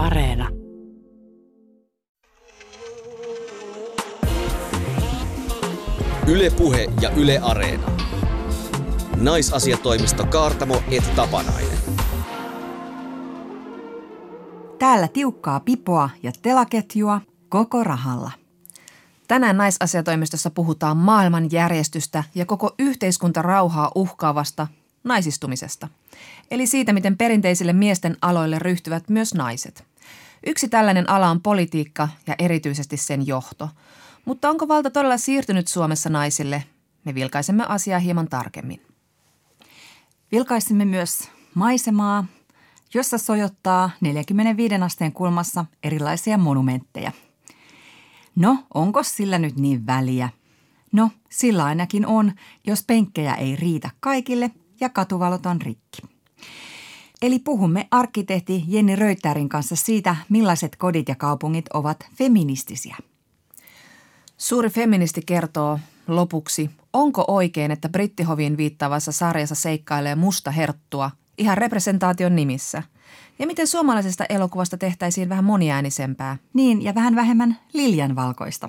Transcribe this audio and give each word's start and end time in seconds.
Areena. 0.00 0.48
Ylepuhe 6.26 6.88
ja 7.00 7.10
Yle 7.10 7.38
Areena. 7.42 7.90
Naisasiatoimisto 9.16 10.26
Kaartamo 10.26 10.82
et 10.90 11.14
Tapanainen. 11.16 11.78
Täällä 14.78 15.08
tiukkaa 15.08 15.60
pipoa 15.60 16.10
ja 16.22 16.32
telaketjua 16.42 17.20
koko 17.48 17.84
rahalla. 17.84 18.30
Tänään 19.28 19.56
naisasiatoimistossa 19.56 20.50
puhutaan 20.50 20.96
maailmanjärjestystä 20.96 22.24
ja 22.34 22.46
koko 22.46 22.74
yhteiskunta 22.78 23.42
rauhaa 23.42 23.92
uhkaavasta 23.94 24.66
naisistumisesta. 25.04 25.88
Eli 26.50 26.66
siitä, 26.66 26.92
miten 26.92 27.16
perinteisille 27.16 27.72
miesten 27.72 28.16
aloille 28.22 28.58
ryhtyvät 28.58 29.08
myös 29.08 29.34
naiset. 29.34 29.89
Yksi 30.46 30.68
tällainen 30.68 31.10
ala 31.10 31.30
on 31.30 31.40
politiikka 31.40 32.08
ja 32.26 32.34
erityisesti 32.38 32.96
sen 32.96 33.26
johto. 33.26 33.68
Mutta 34.24 34.50
onko 34.50 34.68
valta 34.68 34.90
todella 34.90 35.16
siirtynyt 35.16 35.68
Suomessa 35.68 36.10
naisille? 36.10 36.64
Me 37.04 37.14
vilkaisemme 37.14 37.64
asiaa 37.68 37.98
hieman 37.98 38.28
tarkemmin. 38.28 38.82
Vilkaisimme 40.32 40.84
myös 40.84 41.30
maisemaa, 41.54 42.24
jossa 42.94 43.18
sojottaa 43.18 43.90
45 44.00 44.74
asteen 44.74 45.12
kulmassa 45.12 45.64
erilaisia 45.82 46.38
monumentteja. 46.38 47.12
No, 48.36 48.58
onko 48.74 49.02
sillä 49.02 49.38
nyt 49.38 49.56
niin 49.56 49.86
väliä? 49.86 50.28
No, 50.92 51.10
sillä 51.30 51.64
ainakin 51.64 52.06
on, 52.06 52.32
jos 52.66 52.82
penkkejä 52.82 53.34
ei 53.34 53.56
riitä 53.56 53.90
kaikille 54.00 54.50
ja 54.80 54.88
katuvalot 54.88 55.46
on 55.46 55.62
rikki. 55.62 56.02
Eli 57.22 57.38
puhumme 57.38 57.88
arkkitehti 57.90 58.64
Jenni 58.66 58.96
Röyttärin 58.96 59.48
kanssa 59.48 59.76
siitä, 59.76 60.16
millaiset 60.28 60.76
kodit 60.76 61.08
ja 61.08 61.14
kaupungit 61.14 61.68
ovat 61.74 62.06
feministisiä. 62.14 62.96
Suuri 64.38 64.70
feministi 64.70 65.22
kertoo 65.26 65.78
lopuksi, 66.08 66.70
onko 66.92 67.24
oikein, 67.28 67.70
että 67.70 67.88
brittihoviin 67.88 68.56
viittaavassa 68.56 69.12
sarjassa 69.12 69.54
seikkailee 69.54 70.14
musta 70.14 70.50
herttua 70.50 71.10
ihan 71.38 71.58
representaation 71.58 72.36
nimissä? 72.36 72.82
Ja 73.38 73.46
miten 73.46 73.66
suomalaisesta 73.66 74.24
elokuvasta 74.28 74.78
tehtäisiin 74.78 75.28
vähän 75.28 75.44
moniäänisempää? 75.44 76.36
Niin, 76.54 76.82
ja 76.82 76.94
vähän 76.94 77.16
vähemmän 77.16 77.58
liljanvalkoista. 77.72 78.68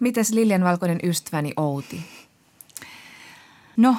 Mites 0.00 0.32
liljanvalkoinen 0.32 0.98
ystäväni 1.02 1.52
Outi? 1.56 2.00
No, 3.76 3.96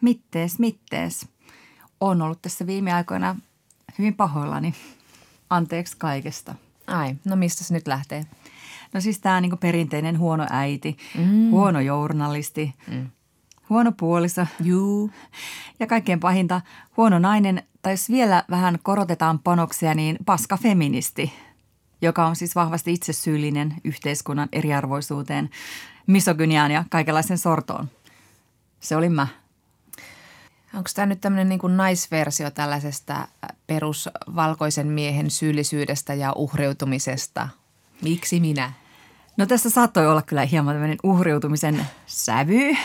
mittees, 0.00 0.58
mittees. 0.58 1.26
On 2.00 2.22
ollut 2.22 2.42
tässä 2.42 2.66
viime 2.66 2.92
aikoina 2.92 3.36
hyvin 3.98 4.14
pahoillani. 4.14 4.74
Anteeksi 5.50 5.96
kaikesta. 5.96 6.54
Ai, 6.86 7.16
no 7.24 7.36
mistä 7.36 7.64
se 7.64 7.74
nyt 7.74 7.86
lähtee? 7.86 8.26
No 8.92 9.00
siis 9.00 9.18
tämä 9.18 9.40
niinku 9.40 9.56
perinteinen 9.56 10.18
huono 10.18 10.46
äiti, 10.50 10.96
mm. 11.18 11.50
huono 11.50 11.80
journalisti, 11.80 12.74
mm. 12.90 13.10
huono 13.68 13.92
puoliso. 13.92 14.46
Juu. 14.60 15.10
Ja 15.80 15.86
kaikkein 15.86 16.20
pahinta, 16.20 16.60
huono 16.96 17.18
nainen, 17.18 17.62
tai 17.82 17.92
jos 17.92 18.10
vielä 18.10 18.44
vähän 18.50 18.78
korotetaan 18.82 19.38
panoksia, 19.38 19.94
niin 19.94 20.16
paska 20.26 20.56
feministi, 20.56 21.32
joka 22.02 22.26
on 22.26 22.36
siis 22.36 22.54
vahvasti 22.54 22.92
itsesyyllinen 22.92 23.74
yhteiskunnan 23.84 24.48
eriarvoisuuteen, 24.52 25.50
misogyniaan 26.06 26.70
ja 26.70 26.84
kaikenlaisen 26.90 27.38
sortoon. 27.38 27.90
Se 28.80 28.96
oli 28.96 29.08
mä. 29.08 29.39
Onko 30.74 30.90
tämä 30.94 31.06
nyt 31.06 31.20
tämmöinen 31.20 31.48
niin 31.48 31.76
naisversio 31.76 32.50
tällaisesta 32.50 33.28
perusvalkoisen 33.66 34.86
miehen 34.86 35.30
syyllisyydestä 35.30 36.14
ja 36.14 36.32
uhriutumisesta? 36.36 37.48
Miksi 38.02 38.40
minä? 38.40 38.72
No 39.36 39.46
tässä 39.46 39.70
saattoi 39.70 40.06
olla 40.06 40.22
kyllä 40.22 40.44
hieman 40.44 40.74
tämmöinen 40.74 40.98
uhriutumisen 41.02 41.86
sävy, 42.06 42.76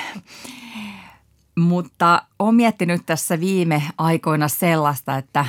mutta 1.56 2.22
olen 2.40 2.56
miettinyt 2.56 3.06
tässä 3.06 3.40
viime 3.40 3.84
aikoina 3.97 4.47
sellaista, 4.47 5.18
että 5.18 5.45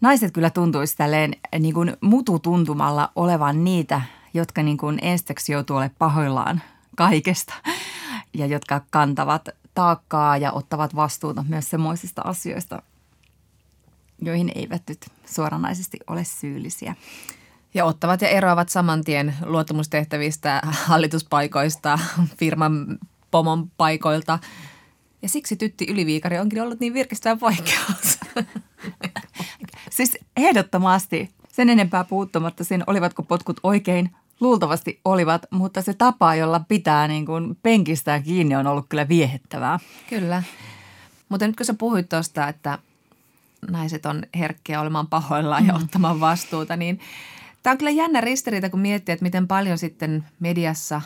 naiset 0.00 0.32
kyllä 0.32 0.50
tuntuisi 0.50 0.96
tälleen 0.96 1.36
niin 1.58 1.74
kuin 1.74 1.96
mututuntumalla 2.00 3.12
olevan 3.16 3.64
niitä, 3.64 4.02
jotka 4.34 4.62
niin 4.62 4.78
kuin 4.78 4.98
ensiksi 5.02 5.52
joutuu 5.52 5.76
olemaan 5.76 5.96
pahoillaan 5.98 6.62
kaikesta 6.96 7.54
ja 8.34 8.46
jotka 8.46 8.80
kantavat 8.90 9.48
taakkaa 9.74 10.36
ja 10.36 10.52
ottavat 10.52 10.94
vastuuta 10.94 11.44
myös 11.48 11.70
semmoisista 11.70 12.22
asioista, 12.22 12.82
joihin 14.22 14.52
eivät 14.54 14.82
nyt 14.88 15.06
suoranaisesti 15.24 15.98
ole 16.06 16.24
syyllisiä. 16.24 16.94
Ja 17.74 17.84
ottavat 17.84 18.22
ja 18.22 18.28
eroavat 18.28 18.68
saman 18.68 19.04
tien 19.04 19.34
luottamustehtävistä, 19.44 20.60
hallituspaikoista, 20.64 21.98
firman 22.36 22.98
pomon 23.30 23.70
paikoilta. 23.76 24.38
Ja 25.22 25.28
siksi 25.28 25.56
tytti 25.56 25.86
Yliviikari 25.88 26.38
onkin 26.38 26.62
ollut 26.62 26.80
niin 26.80 26.94
virkistävä 26.94 27.36
poikkeus. 27.36 28.18
siis 29.96 30.18
ehdottomasti 30.36 31.30
sen 31.48 31.68
enempää 31.68 32.04
puuttumatta 32.04 32.64
sen, 32.64 32.84
olivatko 32.86 33.22
potkut 33.22 33.60
oikein, 33.62 34.10
luultavasti 34.40 35.00
olivat, 35.04 35.46
mutta 35.50 35.82
se 35.82 35.94
tapa, 35.94 36.34
jolla 36.34 36.60
pitää 36.68 37.08
niin 37.08 37.26
kuin 37.26 37.58
penkistää 37.62 38.20
kiinni 38.20 38.56
on 38.56 38.66
ollut 38.66 38.86
kyllä 38.88 39.08
viehettävää. 39.08 39.78
Kyllä. 40.08 40.42
Mutta 41.28 41.46
nyt 41.46 41.56
kun 41.56 41.66
sä 41.66 41.74
puhuit 41.74 42.08
tuosta, 42.08 42.48
että 42.48 42.78
naiset 43.70 44.06
on 44.06 44.22
herkkiä 44.38 44.80
olemaan 44.80 45.06
pahoillaan 45.06 45.66
ja 45.66 45.72
mm. 45.72 45.82
ottamaan 45.82 46.20
vastuuta, 46.20 46.76
niin 46.76 47.00
tämä 47.62 47.72
on 47.72 47.78
kyllä 47.78 47.90
jännä 47.90 48.20
ristiriita, 48.20 48.70
kun 48.70 48.80
miettii, 48.80 49.12
että 49.12 49.22
miten 49.22 49.48
paljon 49.48 49.78
sitten 49.78 50.24
mediassa 50.40 51.00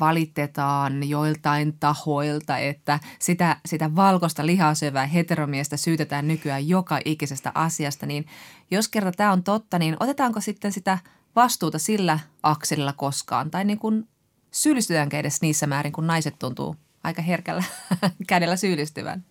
valitetaan 0.00 1.08
joiltain 1.08 1.76
tahoilta, 1.80 2.58
että 2.58 3.00
sitä, 3.18 3.56
sitä 3.66 3.96
valkoista 3.96 4.46
lihasyövää 4.46 5.06
heteromiestä 5.06 5.76
syytetään 5.76 6.28
nykyään 6.28 6.68
joka 6.68 7.00
ikisestä 7.04 7.52
asiasta, 7.54 8.06
niin 8.06 8.26
jos 8.70 8.88
kerta 8.88 9.12
tämä 9.12 9.32
on 9.32 9.42
totta, 9.42 9.78
niin 9.78 9.96
otetaanko 10.00 10.40
sitten 10.40 10.72
sitä 10.72 10.98
vastuuta 11.36 11.78
sillä 11.78 12.18
akselilla 12.42 12.92
koskaan? 12.92 13.50
Tai 13.50 13.64
niin 13.64 13.78
kuin 13.78 14.08
syyllistytäänkö 14.50 15.18
edes 15.18 15.42
niissä 15.42 15.66
määrin, 15.66 15.92
kun 15.92 16.06
naiset 16.06 16.38
tuntuu 16.38 16.76
aika 17.04 17.22
herkällä 17.22 17.64
kädellä 18.28 18.56
syyllistyvän? 18.56 19.24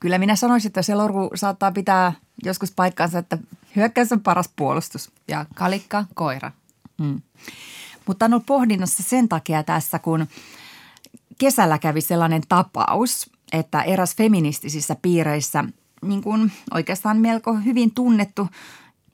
Kyllä 0.00 0.18
minä 0.18 0.36
sanoisin, 0.36 0.68
että 0.68 0.82
se 0.82 0.94
lorku 0.94 1.30
saattaa 1.34 1.72
pitää 1.72 2.12
joskus 2.44 2.72
paikkaansa, 2.72 3.18
että 3.18 3.38
hyökkäys 3.76 4.12
on 4.12 4.20
paras 4.20 4.50
puolustus. 4.56 5.10
Ja 5.28 5.46
kalikka, 5.54 6.04
koira. 6.14 6.52
Mm. 6.98 7.20
Mutta 8.06 8.24
on 8.24 8.32
ollut 8.32 8.46
pohdinnassa 8.46 9.02
sen 9.02 9.28
takia 9.28 9.62
tässä, 9.62 9.98
kun 9.98 10.26
kesällä 11.38 11.78
kävi 11.78 12.00
sellainen 12.00 12.42
tapaus, 12.48 13.30
että 13.52 13.82
eräs 13.82 14.16
feministisissä 14.16 14.96
piireissä 15.02 15.64
niin 16.02 16.22
kuin 16.22 16.52
oikeastaan 16.74 17.18
melko 17.18 17.54
hyvin 17.54 17.94
tunnettu, 17.94 18.48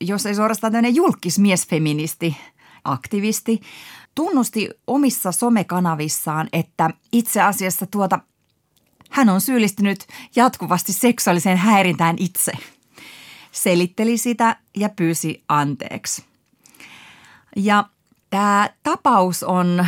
jos 0.06 0.26
ei 0.26 0.34
suorastaan 0.34 0.72
tämmöinen 0.72 0.94
julkismiesfeministi, 0.94 2.36
aktivisti, 2.84 3.60
tunnusti 4.14 4.68
omissa 4.86 5.32
somekanavissaan, 5.32 6.48
että 6.52 6.90
itse 7.12 7.42
asiassa 7.42 7.86
tuota, 7.86 8.18
hän 9.10 9.28
on 9.28 9.40
syyllistynyt 9.40 10.06
jatkuvasti 10.36 10.92
seksuaaliseen 10.92 11.58
häirintään 11.58 12.16
itse. 12.18 12.52
Selitteli 13.52 14.18
sitä 14.18 14.56
ja 14.76 14.88
pyysi 14.88 15.42
anteeksi. 15.48 16.24
Ja 17.56 17.84
Tämä 18.34 18.70
tapaus 18.82 19.42
on 19.42 19.86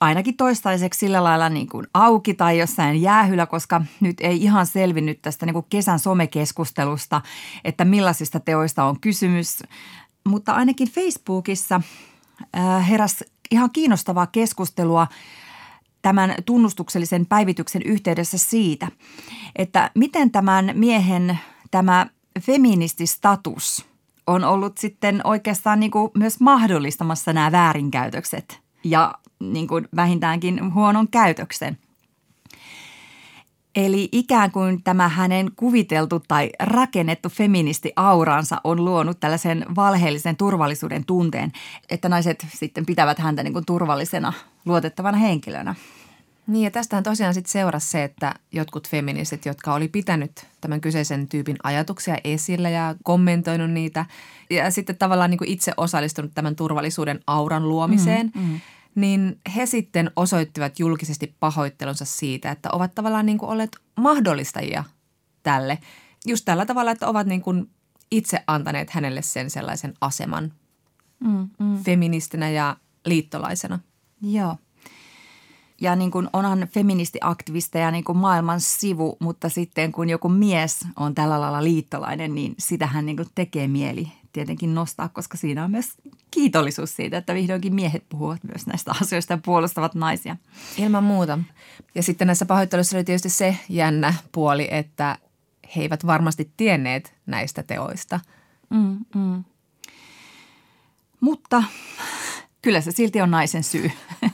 ainakin 0.00 0.36
toistaiseksi 0.36 1.00
sillä 1.00 1.24
lailla 1.24 1.48
niin 1.48 1.68
kuin 1.68 1.86
auki 1.94 2.34
tai 2.34 2.58
jossain 2.58 3.02
jäähyllä, 3.02 3.46
koska 3.46 3.82
nyt 4.00 4.16
ei 4.20 4.42
ihan 4.42 4.66
selvinnyt 4.66 5.22
tästä 5.22 5.46
niin 5.46 5.54
kuin 5.54 5.66
kesän 5.68 5.98
somekeskustelusta, 5.98 7.20
että 7.64 7.84
millaisista 7.84 8.40
teoista 8.40 8.84
on 8.84 9.00
kysymys. 9.00 9.62
Mutta 10.28 10.52
ainakin 10.52 10.88
Facebookissa 10.88 11.80
äh, 12.56 12.88
heräsi 12.88 13.24
ihan 13.50 13.70
kiinnostavaa 13.70 14.26
keskustelua 14.26 15.06
tämän 16.02 16.34
tunnustuksellisen 16.46 17.26
päivityksen 17.26 17.82
yhteydessä 17.82 18.38
siitä, 18.38 18.88
että 19.56 19.90
miten 19.94 20.30
tämän 20.30 20.70
miehen 20.74 21.38
tämä 21.70 22.06
feminististatus– 22.40 23.84
on 24.26 24.44
ollut 24.44 24.78
sitten 24.78 25.20
oikeastaan 25.24 25.80
niin 25.80 25.90
kuin 25.90 26.10
myös 26.14 26.40
mahdollistamassa 26.40 27.32
nämä 27.32 27.52
väärinkäytökset 27.52 28.60
ja 28.84 29.14
niin 29.40 29.68
kuin 29.68 29.88
vähintäänkin 29.96 30.74
huonon 30.74 31.08
käytöksen. 31.08 31.78
Eli 33.76 34.08
ikään 34.12 34.50
kuin 34.50 34.82
tämä 34.82 35.08
hänen 35.08 35.50
kuviteltu 35.56 36.22
tai 36.28 36.50
rakennettu 36.60 37.28
feministi 37.28 37.92
auransa 37.96 38.60
on 38.64 38.84
luonut 38.84 39.20
tällaisen 39.20 39.66
valheellisen 39.76 40.36
turvallisuuden 40.36 41.04
tunteen, 41.04 41.52
että 41.90 42.08
naiset 42.08 42.46
sitten 42.54 42.86
pitävät 42.86 43.18
häntä 43.18 43.42
niin 43.42 43.52
kuin 43.52 43.66
turvallisena, 43.66 44.32
luotettavana 44.64 45.18
henkilönä. 45.18 45.74
Niin 46.46 46.64
ja 46.64 46.70
tästähän 46.70 47.04
tosiaan 47.04 47.34
sitten 47.34 47.52
seurasi 47.52 47.90
se, 47.90 48.04
että 48.04 48.34
jotkut 48.52 48.88
feministit, 48.88 49.46
jotka 49.46 49.74
oli 49.74 49.88
pitänyt 49.88 50.46
tämän 50.60 50.80
kyseisen 50.80 51.28
tyypin 51.28 51.56
ajatuksia 51.62 52.16
esillä 52.24 52.70
ja 52.70 52.94
kommentoinut 53.04 53.70
niitä 53.70 54.06
ja 54.50 54.70
sitten 54.70 54.96
tavallaan 54.96 55.30
niin 55.30 55.38
kuin 55.38 55.50
itse 55.50 55.72
osallistunut 55.76 56.30
tämän 56.34 56.56
turvallisuuden 56.56 57.20
auran 57.26 57.68
luomiseen, 57.68 58.32
mm, 58.34 58.42
mm. 58.42 58.60
Niin 58.96 59.40
he 59.56 59.66
sitten 59.66 60.10
osoittivat 60.16 60.78
julkisesti 60.78 61.34
pahoittelunsa 61.40 62.04
siitä, 62.04 62.50
että 62.50 62.68
ovat 62.72 62.94
tavallaan 62.94 63.26
niin 63.26 63.38
kuin 63.38 63.50
olleet 63.50 63.76
mahdollistajia 63.96 64.84
tälle. 65.42 65.78
Just 66.26 66.44
tällä 66.44 66.66
tavalla, 66.66 66.90
että 66.90 67.08
ovat 67.08 67.26
niin 67.26 67.42
kuin 67.42 67.70
itse 68.10 68.42
antaneet 68.46 68.90
hänelle 68.90 69.22
sen 69.22 69.50
sellaisen 69.50 69.94
aseman 70.00 70.52
mm, 71.20 71.48
mm. 71.58 71.78
feministinä 71.84 72.50
ja 72.50 72.76
liittolaisena. 73.04 73.78
Joo 74.22 74.56
ja 75.80 75.96
niin 75.96 76.10
kuin 76.10 76.28
onhan 76.32 76.68
feministiaktivisteja 76.72 77.90
niin 77.90 78.04
kuin 78.04 78.18
maailman 78.18 78.60
sivu, 78.60 79.16
mutta 79.20 79.48
sitten 79.48 79.92
kun 79.92 80.10
joku 80.10 80.28
mies 80.28 80.86
on 80.96 81.14
tällä 81.14 81.40
lailla 81.40 81.64
liittolainen, 81.64 82.34
niin 82.34 82.54
sitähän 82.58 83.06
niin 83.06 83.16
kuin 83.16 83.28
tekee 83.34 83.68
mieli 83.68 84.08
tietenkin 84.36 84.74
nostaa, 84.74 85.08
koska 85.08 85.36
siinä 85.36 85.64
on 85.64 85.70
myös 85.70 85.92
kiitollisuus 86.30 86.96
siitä, 86.96 87.16
että 87.16 87.34
vihdoinkin 87.34 87.74
miehet 87.74 88.04
puhuvat 88.08 88.44
myös 88.44 88.66
näistä 88.66 88.92
asioista 89.02 89.32
ja 89.32 89.38
puolustavat 89.44 89.94
naisia. 89.94 90.36
Ilman 90.78 91.04
muuta. 91.04 91.38
Ja 91.94 92.02
sitten 92.02 92.26
näissä 92.26 92.46
pahoitteluissa 92.46 92.96
oli 92.96 93.04
tietysti 93.04 93.30
se 93.30 93.56
jännä 93.68 94.14
puoli, 94.32 94.68
että 94.70 95.18
he 95.76 95.82
eivät 95.82 96.06
varmasti 96.06 96.50
tienneet 96.56 97.14
näistä 97.26 97.62
teoista. 97.62 98.20
Mm, 98.70 98.98
mm. 99.14 99.44
Mutta 101.20 101.62
kyllä 102.62 102.80
se 102.80 102.90
silti 102.90 103.20
on 103.20 103.30
naisen 103.30 103.64
syy. 103.64 103.90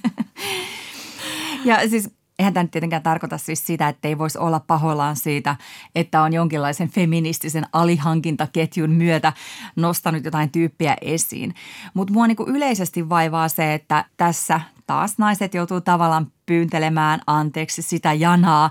Ja 1.65 1.89
siis 1.89 2.11
eihän 2.43 2.55
tämä 2.55 2.65
nyt 2.65 2.71
tietenkään 2.71 3.03
tarkoita 3.03 3.39
siis 3.39 3.67
sitä, 3.67 3.89
että 3.89 4.09
ei 4.09 4.19
voisi 4.19 4.39
olla 4.39 4.61
pahoillaan 4.61 5.17
siitä, 5.17 5.57
että 5.95 6.23
on 6.23 6.33
jonkinlaisen 6.33 6.89
feministisen 6.89 7.65
alihankintaketjun 7.73 8.91
myötä 8.91 9.33
nostanut 9.77 10.25
jotain 10.25 10.51
tyyppiä 10.51 10.97
esiin. 11.01 11.55
Mutta 11.95 12.13
mua 12.13 12.27
niinku 12.27 12.45
yleisesti 12.49 13.09
vaivaa 13.09 13.49
se, 13.49 13.75
että 13.75 14.05
tässä 14.17 14.61
taas 14.87 15.19
naiset 15.19 15.55
joutuu 15.55 15.81
tavallaan 15.81 16.33
pyyntelemään 16.47 17.21
anteeksi 17.27 17.83
sitä 17.83 18.13
janaa, 18.13 18.71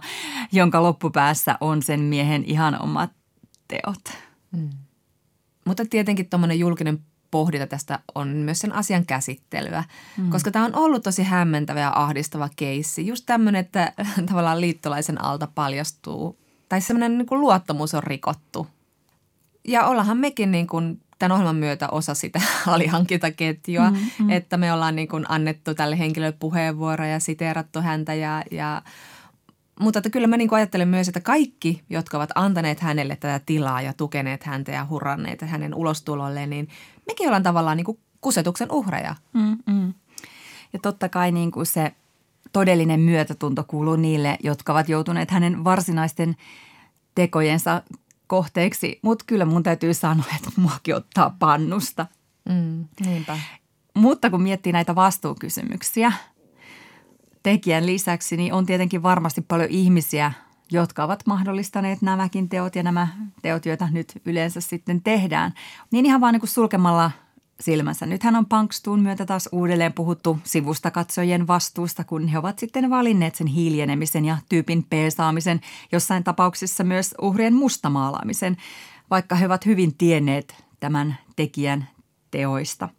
jonka 0.52 0.84
loppupäässä 0.84 1.58
on 1.62 1.84
sen 1.84 2.00
miehen 2.00 2.44
ihan 2.46 2.82
omat 2.82 3.12
teot. 3.68 4.18
Mm. 4.52 4.70
Mutta 5.66 5.86
tietenkin 5.90 6.30
tuommoinen 6.30 6.60
julkinen 6.60 7.00
pohdita 7.32 7.68
tästä 7.68 8.00
on 8.16 8.28
myös 8.28 8.60
sen 8.60 8.74
asian 8.74 9.06
käsittelyä, 9.06 9.84
mm. 10.18 10.30
koska 10.30 10.52
tämä 10.52 10.66
on 10.66 10.76
ollut 10.76 11.04
tosi 11.04 11.24
hämmentävä 11.24 11.80
ja 11.80 11.92
ahdistava 11.96 12.50
keissi. 12.56 13.08
Just 13.08 13.24
tämmöinen, 13.26 13.60
että 13.60 13.94
tavallaan 14.30 14.62
liittolaisen 14.62 15.24
alta 15.24 15.48
paljastuu 15.56 16.40
tai 16.70 16.82
semmoinen 16.82 17.18
niin 17.18 17.26
kuin 17.26 17.42
luottamus 17.42 17.94
on 17.94 18.04
rikottu. 18.04 18.68
Ja 19.68 19.86
ollaanhan 19.86 20.18
mekin 20.18 20.52
niin 20.52 20.68
kuin 20.68 21.02
tämän 21.20 21.32
ohjelman 21.32 21.56
myötä 21.56 21.88
osa 21.90 22.14
sitä 22.14 22.42
alihankintaketjua, 22.68 23.90
mm, 23.90 23.98
mm. 24.20 24.30
että 24.30 24.58
me 24.58 24.74
ollaan 24.74 24.96
niin 24.96 25.08
kuin 25.08 25.26
annettu 25.30 25.76
tälle 25.76 26.00
henkilölle 26.00 26.38
puheenvuoroja 26.40 27.12
ja 27.12 27.20
siteerattu 27.20 27.82
häntä 27.82 28.14
ja, 28.14 28.44
ja 28.52 28.82
mutta 29.80 30.00
että 30.00 30.10
kyllä 30.10 30.28
mä 30.28 30.38
niin 30.38 30.54
ajattelen 30.54 30.88
myös, 30.88 31.08
että 31.08 31.20
kaikki, 31.20 31.82
jotka 31.90 32.18
ovat 32.18 32.30
antaneet 32.36 32.80
hänelle 32.80 33.16
tätä 33.16 33.42
tilaa 33.46 33.82
ja 33.82 33.94
tukeneet 33.94 34.44
häntä 34.44 34.72
ja 34.72 34.88
hurranneet 34.90 35.42
hänen 35.42 35.76
ulostulolleen, 35.76 36.50
niin 36.50 36.68
mekin 37.12 37.28
ollaan 37.28 37.44
tavallaan 37.44 37.78
niin 37.78 37.86
kuin 37.86 38.00
kusetuksen 38.22 38.72
uhreja. 38.72 39.16
Mm, 39.34 39.58
mm. 39.66 39.94
Ja 40.74 40.80
totta 40.80 41.10
kai 41.10 41.32
niin 41.32 41.52
kuin 41.52 41.66
se 41.66 41.92
todellinen 42.54 43.00
myötätunto 43.00 43.64
kuuluu 43.64 43.96
niille, 43.96 44.38
jotka 44.44 44.74
ovat 44.74 44.90
joutuneet 44.90 45.32
hänen 45.32 45.64
varsinaisten 45.64 46.36
tekojensa 47.16 47.84
kohteeksi. 48.28 49.00
Mutta 49.02 49.26
kyllä 49.28 49.46
mun 49.46 49.64
täytyy 49.64 49.94
sanoa, 49.94 50.26
että 50.36 50.52
muakin 50.56 50.96
ottaa 50.96 51.36
pannusta. 51.40 52.06
Mm, 52.50 52.88
niinpä. 53.06 53.40
Mutta 53.94 54.30
kun 54.30 54.42
miettii 54.42 54.74
näitä 54.74 54.96
vastuukysymyksiä 54.96 56.12
tekijän 57.44 57.86
lisäksi, 57.86 58.38
niin 58.38 58.54
on 58.54 58.66
tietenkin 58.66 59.04
varmasti 59.04 59.42
paljon 59.42 59.70
ihmisiä, 59.70 60.32
jotka 60.72 61.04
ovat 61.04 61.24
mahdollistaneet 61.26 62.02
nämäkin 62.02 62.50
teot 62.50 62.76
ja 62.76 62.84
nämä 62.84 63.08
teot, 63.42 63.66
joita 63.66 63.88
nyt 63.92 64.22
yleensä 64.26 64.62
sitten 64.62 65.02
tehdään, 65.02 65.54
niin 65.92 66.06
ihan 66.06 66.22
vaan 66.22 66.34
niin 66.34 66.42
kuin 66.42 66.50
sulkemalla 66.50 67.12
silmänsä. 67.60 68.06
Nythän 68.06 68.36
on 68.36 68.46
Punkstuun 68.46 69.00
myötä 69.00 69.26
taas 69.26 69.50
uudelleen 69.52 69.94
puhuttu 69.94 70.40
sivustakatsojien 70.44 71.48
vastuusta, 71.48 72.04
kun 72.04 72.28
he 72.28 72.38
ovat 72.38 72.60
sitten 72.60 72.90
valinneet 72.90 73.36
sen 73.36 73.48
hiljenemisen 73.48 74.26
ja 74.26 74.38
tyypin 74.50 74.84
peesaamisen, 74.90 75.62
jossain 75.92 76.24
tapauksissa 76.24 76.84
myös 76.84 77.16
uhrien 77.22 77.54
mustamaalaamisen, 77.54 78.58
vaikka 79.10 79.36
he 79.36 79.46
ovat 79.46 79.66
hyvin 79.66 79.96
tienneet 79.96 80.64
tämän 80.80 81.18
tekijän 81.36 81.88
teoista. 82.32 82.90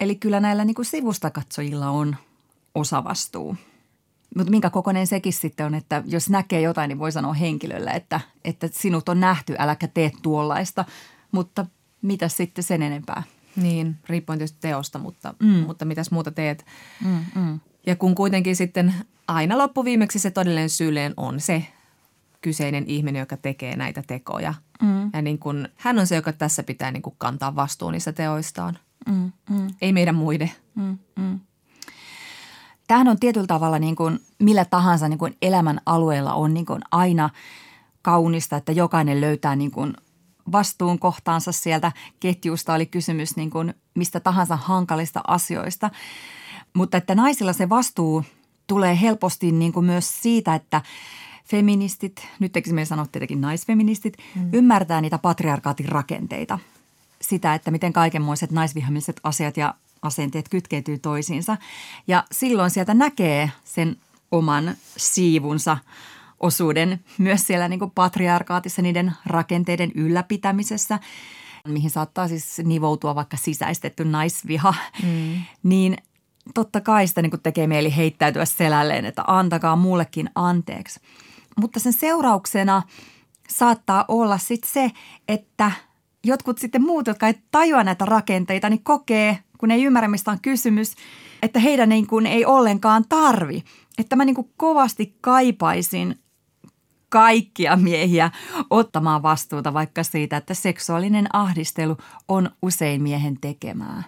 Eli 0.00 0.14
kyllä 0.14 0.40
näillä 0.40 0.64
niin 0.64 0.74
kuin 0.74 0.86
sivustakatsojilla 0.86 1.90
on 1.90 2.16
osavastuu. 2.74 3.56
Mutta 4.36 4.50
minkä 4.50 4.70
kokoinen 4.70 5.06
sekin 5.06 5.32
sitten 5.32 5.66
on, 5.66 5.74
että 5.74 6.02
jos 6.06 6.30
näkee 6.30 6.60
jotain, 6.60 6.88
niin 6.88 6.98
voi 6.98 7.12
sanoa 7.12 7.32
henkilölle, 7.32 7.90
että, 7.90 8.20
että 8.44 8.68
sinut 8.72 9.08
on 9.08 9.20
nähty, 9.20 9.54
äläkä 9.58 9.88
tee 9.88 10.12
tuollaista. 10.22 10.84
Mutta 11.32 11.66
mitä 12.02 12.28
sitten 12.28 12.64
sen 12.64 12.82
enempää? 12.82 13.22
Niin, 13.56 13.96
riippuen 14.08 14.38
tietysti 14.38 14.58
teosta, 14.60 14.98
mutta, 14.98 15.34
mm. 15.42 15.48
mutta 15.48 15.84
mitäs 15.84 16.10
muuta 16.10 16.30
teet. 16.30 16.66
Mm, 17.04 17.24
mm. 17.34 17.60
Ja 17.86 17.96
kun 17.96 18.14
kuitenkin 18.14 18.56
sitten 18.56 18.94
aina 19.28 19.58
loppuviimeksi 19.58 20.18
se 20.18 20.30
todellinen 20.30 20.70
syyllinen 20.70 21.14
on 21.16 21.40
se 21.40 21.66
kyseinen 22.40 22.84
ihminen, 22.86 23.20
joka 23.20 23.36
tekee 23.36 23.76
näitä 23.76 24.02
tekoja. 24.06 24.54
Mm. 24.82 25.10
Ja 25.12 25.22
niin 25.22 25.38
kun, 25.38 25.68
hän 25.76 25.98
on 25.98 26.06
se, 26.06 26.16
joka 26.16 26.32
tässä 26.32 26.62
pitää 26.62 26.90
niin 26.90 27.02
kantaa 27.18 27.56
vastuun 27.56 27.92
niistä 27.92 28.12
teoistaan. 28.12 28.78
Mm, 29.08 29.32
mm. 29.50 29.68
Ei 29.82 29.92
meidän 29.92 30.14
muiden. 30.14 30.52
Mm, 30.74 30.98
mm 31.16 31.40
tämähän 32.90 33.08
on 33.08 33.20
tietyllä 33.20 33.46
tavalla 33.46 33.78
niin 33.78 33.96
kuin 33.96 34.20
millä 34.38 34.64
tahansa 34.64 35.08
niin 35.08 35.18
kuin 35.18 35.36
elämän 35.42 35.80
alueella 35.86 36.34
on 36.34 36.54
niin 36.54 36.66
kuin 36.66 36.80
aina 36.90 37.30
kaunista, 38.02 38.56
että 38.56 38.72
jokainen 38.72 39.20
löytää 39.20 39.56
niin 39.56 39.70
kuin 39.70 39.94
vastuun 40.52 40.98
kohtaansa 40.98 41.52
sieltä 41.52 41.92
ketjusta. 42.20 42.74
Oli 42.74 42.86
kysymys 42.86 43.36
niin 43.36 43.50
kuin 43.50 43.74
mistä 43.94 44.20
tahansa 44.20 44.56
hankalista 44.56 45.20
asioista. 45.26 45.90
Mutta 46.74 46.96
että 46.96 47.14
naisilla 47.14 47.52
se 47.52 47.68
vastuu 47.68 48.24
tulee 48.66 49.00
helposti 49.00 49.52
niin 49.52 49.72
kuin 49.72 49.86
myös 49.86 50.22
siitä, 50.22 50.54
että 50.54 50.82
feministit, 51.44 52.28
nyt 52.38 52.56
eikö 52.56 52.72
me 52.72 52.84
sanoa 52.84 53.06
tietenkin 53.12 53.40
naisfeministit, 53.40 54.16
mm. 54.36 54.48
ymmärtää 54.52 55.00
niitä 55.00 55.18
patriarkaatin 55.18 55.88
rakenteita. 55.88 56.58
Sitä, 57.20 57.54
että 57.54 57.70
miten 57.70 57.92
kaikenmoiset 57.92 58.50
naisvihamiset 58.50 59.20
asiat 59.24 59.56
ja 59.56 59.74
asenteet 60.02 60.48
kytkeytyy 60.48 60.98
toisiinsa. 60.98 61.56
Ja 62.06 62.24
silloin 62.32 62.70
sieltä 62.70 62.94
näkee 62.94 63.50
sen 63.64 63.96
oman 64.30 64.74
siivunsa 64.96 65.78
osuuden 66.40 67.00
myös 67.18 67.46
siellä 67.46 67.68
niin 67.68 67.78
kuin 67.78 67.90
patriarkaatissa 67.90 68.82
niiden 68.82 69.12
rakenteiden 69.26 69.92
ylläpitämisessä, 69.94 70.98
mihin 71.68 71.90
saattaa 71.90 72.28
siis 72.28 72.58
nivoutua 72.64 73.14
vaikka 73.14 73.36
sisäistetty 73.36 74.04
naisviha, 74.04 74.74
mm. 75.02 75.42
niin 75.62 75.96
totta 76.54 76.80
kai 76.80 77.06
sitä 77.06 77.22
niin 77.22 77.30
kuin 77.30 77.42
tekee 77.42 77.66
mieli 77.66 77.96
heittäytyä 77.96 78.44
selälleen, 78.44 79.04
että 79.04 79.24
antakaa 79.26 79.76
mullekin 79.76 80.30
anteeksi. 80.34 81.00
Mutta 81.56 81.80
sen 81.80 81.92
seurauksena 81.92 82.82
saattaa 83.48 84.04
olla 84.08 84.38
sitten 84.38 84.70
se, 84.70 84.90
että 85.28 85.72
jotkut 86.24 86.58
sitten 86.58 86.82
muut, 86.82 87.06
jotka 87.06 87.26
ei 87.26 87.34
tajua 87.50 87.84
näitä 87.84 88.04
rakenteita, 88.04 88.70
niin 88.70 88.84
kokee 88.84 89.38
kun 89.60 89.70
ei 89.70 89.84
ymmärrä, 89.84 90.08
mistä 90.08 90.30
on 90.30 90.38
kysymys, 90.42 90.94
että 91.42 91.60
heidän 91.60 91.88
niin 91.88 92.06
kuin 92.06 92.26
ei 92.26 92.44
ollenkaan 92.44 93.04
tarvi. 93.08 93.64
Että 93.98 94.16
mä 94.16 94.24
niin 94.24 94.34
kuin 94.34 94.50
kovasti 94.56 95.16
kaipaisin 95.20 96.18
kaikkia 97.08 97.76
miehiä 97.76 98.30
ottamaan 98.70 99.22
vastuuta 99.22 99.74
vaikka 99.74 100.02
siitä, 100.02 100.36
että 100.36 100.54
seksuaalinen 100.54 101.26
ahdistelu 101.32 101.96
on 102.28 102.50
usein 102.62 103.02
miehen 103.02 103.40
tekemää. 103.40 104.02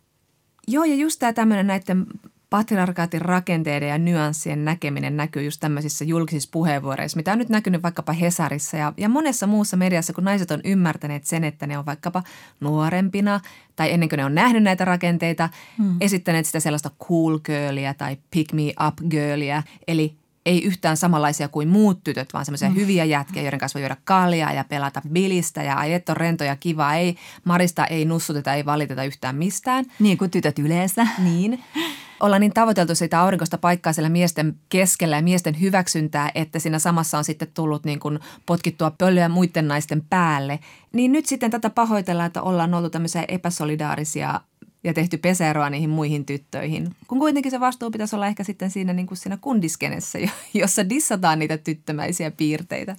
Joo, 0.68 0.85
ja 0.85 0.94
just 0.94 1.18
tämä 1.18 1.32
tämmöinen 1.32 1.66
näiden 1.66 2.06
patriarkaatin 2.52 3.23
rakenteiden 3.23 3.88
ja 3.88 3.99
nyanssien 3.99 4.64
näkeminen 4.64 5.16
näkyy 5.16 5.42
just 5.42 5.61
tämmöisissä 5.61 6.04
julkisissa 6.04 6.49
puheenvuoroissa, 6.52 7.16
mitä 7.16 7.32
on 7.32 7.38
nyt 7.38 7.49
näkynyt 7.49 7.82
vaikkapa 7.82 8.12
Hesarissa 8.12 8.76
ja, 8.76 8.92
ja 8.97 9.09
monessa 9.09 9.47
muussa 9.47 9.76
mediassa, 9.76 10.12
kun 10.12 10.25
naiset 10.25 10.50
on 10.50 10.61
ymmärtäneet 10.64 11.25
sen, 11.25 11.44
että 11.44 11.66
ne 11.66 11.78
on 11.78 11.87
vaikkapa 11.87 12.23
nuorempina 12.61 13.40
tai 13.76 13.92
ennen 13.92 14.09
kuin 14.09 14.16
ne 14.16 14.25
on 14.25 14.35
nähnyt 14.35 14.62
näitä 14.62 14.85
rakenteita, 14.85 15.49
hmm. 15.78 15.97
esittäneet 16.00 16.47
sitä 16.47 16.61
sellaista 16.61 16.90
cool 17.09 17.38
girlia 17.38 17.94
tai 17.94 18.16
pick 18.30 18.52
me 18.52 18.73
up 18.87 19.11
girlia, 19.11 19.62
eli 19.88 20.16
ei 20.47 20.64
yhtään 20.64 20.97
samanlaisia 20.97 21.49
kuin 21.49 21.68
muut 21.68 22.04
tytöt, 22.04 22.32
vaan 22.32 22.44
semmoisia 22.44 22.68
mm. 22.68 22.75
hyviä 22.75 23.04
jätkiä, 23.04 23.42
joiden 23.42 23.59
kanssa 23.59 23.78
voi 23.78 23.82
juoda 23.82 23.97
kaljaa 24.04 24.52
ja 24.52 24.64
pelata 24.64 25.02
bilistä 25.12 25.62
ja 25.62 25.76
ai 25.76 25.94
on 26.09 26.16
rento 26.16 26.44
ja 26.44 26.56
kiva. 26.56 26.94
Ei, 26.94 27.16
Marista 27.44 27.87
ei 27.87 28.04
nussuteta, 28.04 28.54
ei 28.54 28.64
valiteta 28.64 29.04
yhtään 29.04 29.37
mistään. 29.37 29.85
Niin 29.99 30.18
kuin 30.18 30.30
tytöt 30.30 30.59
yleensä. 30.59 31.06
Niin 31.18 31.64
ollaan 32.23 32.41
niin 32.41 32.52
tavoiteltu 32.52 32.95
sitä 32.95 33.21
aurinkoista 33.21 33.59
paikkaa 33.59 33.93
siellä 33.93 34.09
miesten 34.09 34.55
keskellä 34.69 35.17
ja 35.17 35.23
miesten 35.23 35.61
hyväksyntää, 35.61 36.31
että 36.35 36.59
siinä 36.59 36.79
samassa 36.79 37.19
on 37.19 37.25
sitten 37.25 37.49
tullut 37.55 37.85
niin 37.85 38.00
kuin 38.00 38.19
potkittua 38.47 38.93
pölyä 38.99 39.29
muiden 39.29 39.69
naisten 39.69 40.02
päälle. 40.11 40.59
Niin 40.93 41.12
nyt 41.12 41.26
sitten 41.26 41.50
tätä 41.50 41.71
pahoitellaan, 41.71 42.26
että 42.26 42.43
ollaan 42.43 42.75
oltu 42.75 42.91
tämmöisiä 42.91 43.25
epäsolidaarisia 43.29 44.41
ja 44.85 44.95
tehty 44.95 45.19
peseroa 45.19 45.71
niihin 45.71 45.91
muihin 45.91 46.25
tyttöihin. 46.25 46.95
Kun 47.09 47.19
kuitenkin 47.19 47.50
se 47.50 47.61
vastuu 47.61 47.91
pitäisi 47.91 48.17
olla 48.17 48.26
ehkä 48.26 48.45
sitten 48.45 48.71
siinä, 48.71 48.93
niin 48.93 49.07
kuin 49.07 49.19
siinä 49.19 49.38
kundiskenessä, 49.41 50.19
jossa 50.55 50.88
dissataan 50.88 51.38
niitä 51.38 51.59
tyttömäisiä 51.59 52.31
piirteitä. 52.31 52.97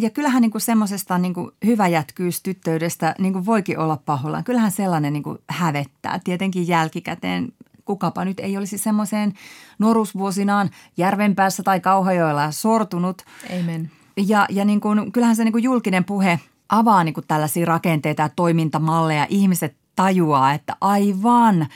Ja 0.00 0.10
kyllähän 0.10 0.42
niin 0.42 0.52
semmoisesta 0.58 1.18
niin 1.18 1.34
hyväjätkyystyttöydestä 1.66 3.14
niin 3.18 3.32
kuin 3.32 3.46
voikin 3.46 3.78
olla 3.78 3.98
pahoillaan. 4.06 4.44
Kyllähän 4.44 4.70
sellainen 4.70 5.12
niin 5.12 5.24
hävettää. 5.48 6.20
Tietenkin 6.24 6.68
jälkikäteen 6.68 7.52
kukapa 7.84 8.24
nyt 8.24 8.40
ei 8.40 8.56
olisi 8.56 8.78
semmoiseen 8.78 9.32
nuoruusvuosinaan 9.78 10.70
Järvenpäässä 10.96 11.62
tai 11.62 11.80
Kauhajoilla 11.80 12.50
sortunut. 12.50 13.22
Amen. 13.60 13.90
Ja, 14.16 14.46
ja 14.50 14.64
niin 14.64 14.80
kuin, 14.80 15.12
kyllähän 15.12 15.36
se 15.36 15.44
niin 15.44 15.52
kuin 15.52 15.64
julkinen 15.64 16.04
puhe 16.04 16.40
avaa 16.68 17.04
niin 17.04 17.14
kuin 17.14 17.26
tällaisia 17.28 17.66
rakenteita 17.66 18.22
ja 18.22 18.28
toimintamalleja. 18.28 19.26
Ihmiset 19.28 19.76
tajuaa, 19.96 20.52
että 20.52 20.76
aivan, 20.80 21.66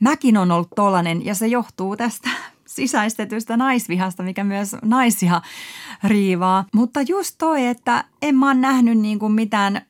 mäkin 0.00 0.36
on 0.36 0.50
ollut 0.50 0.70
tollainen 0.76 1.24
ja 1.24 1.34
se 1.34 1.46
johtuu 1.46 1.96
tästä 1.96 2.30
sisäistetystä 2.66 3.56
naisvihasta, 3.56 4.22
mikä 4.22 4.44
myös 4.44 4.76
naisia 4.82 5.42
riivaa. 6.04 6.64
Mutta 6.74 7.02
just 7.02 7.34
toi, 7.38 7.66
että 7.66 8.04
en 8.22 8.36
mä 8.36 8.46
oon 8.46 8.60
nähnyt 8.60 8.98
niin 8.98 9.18
kuin 9.18 9.32
mitään 9.32 9.80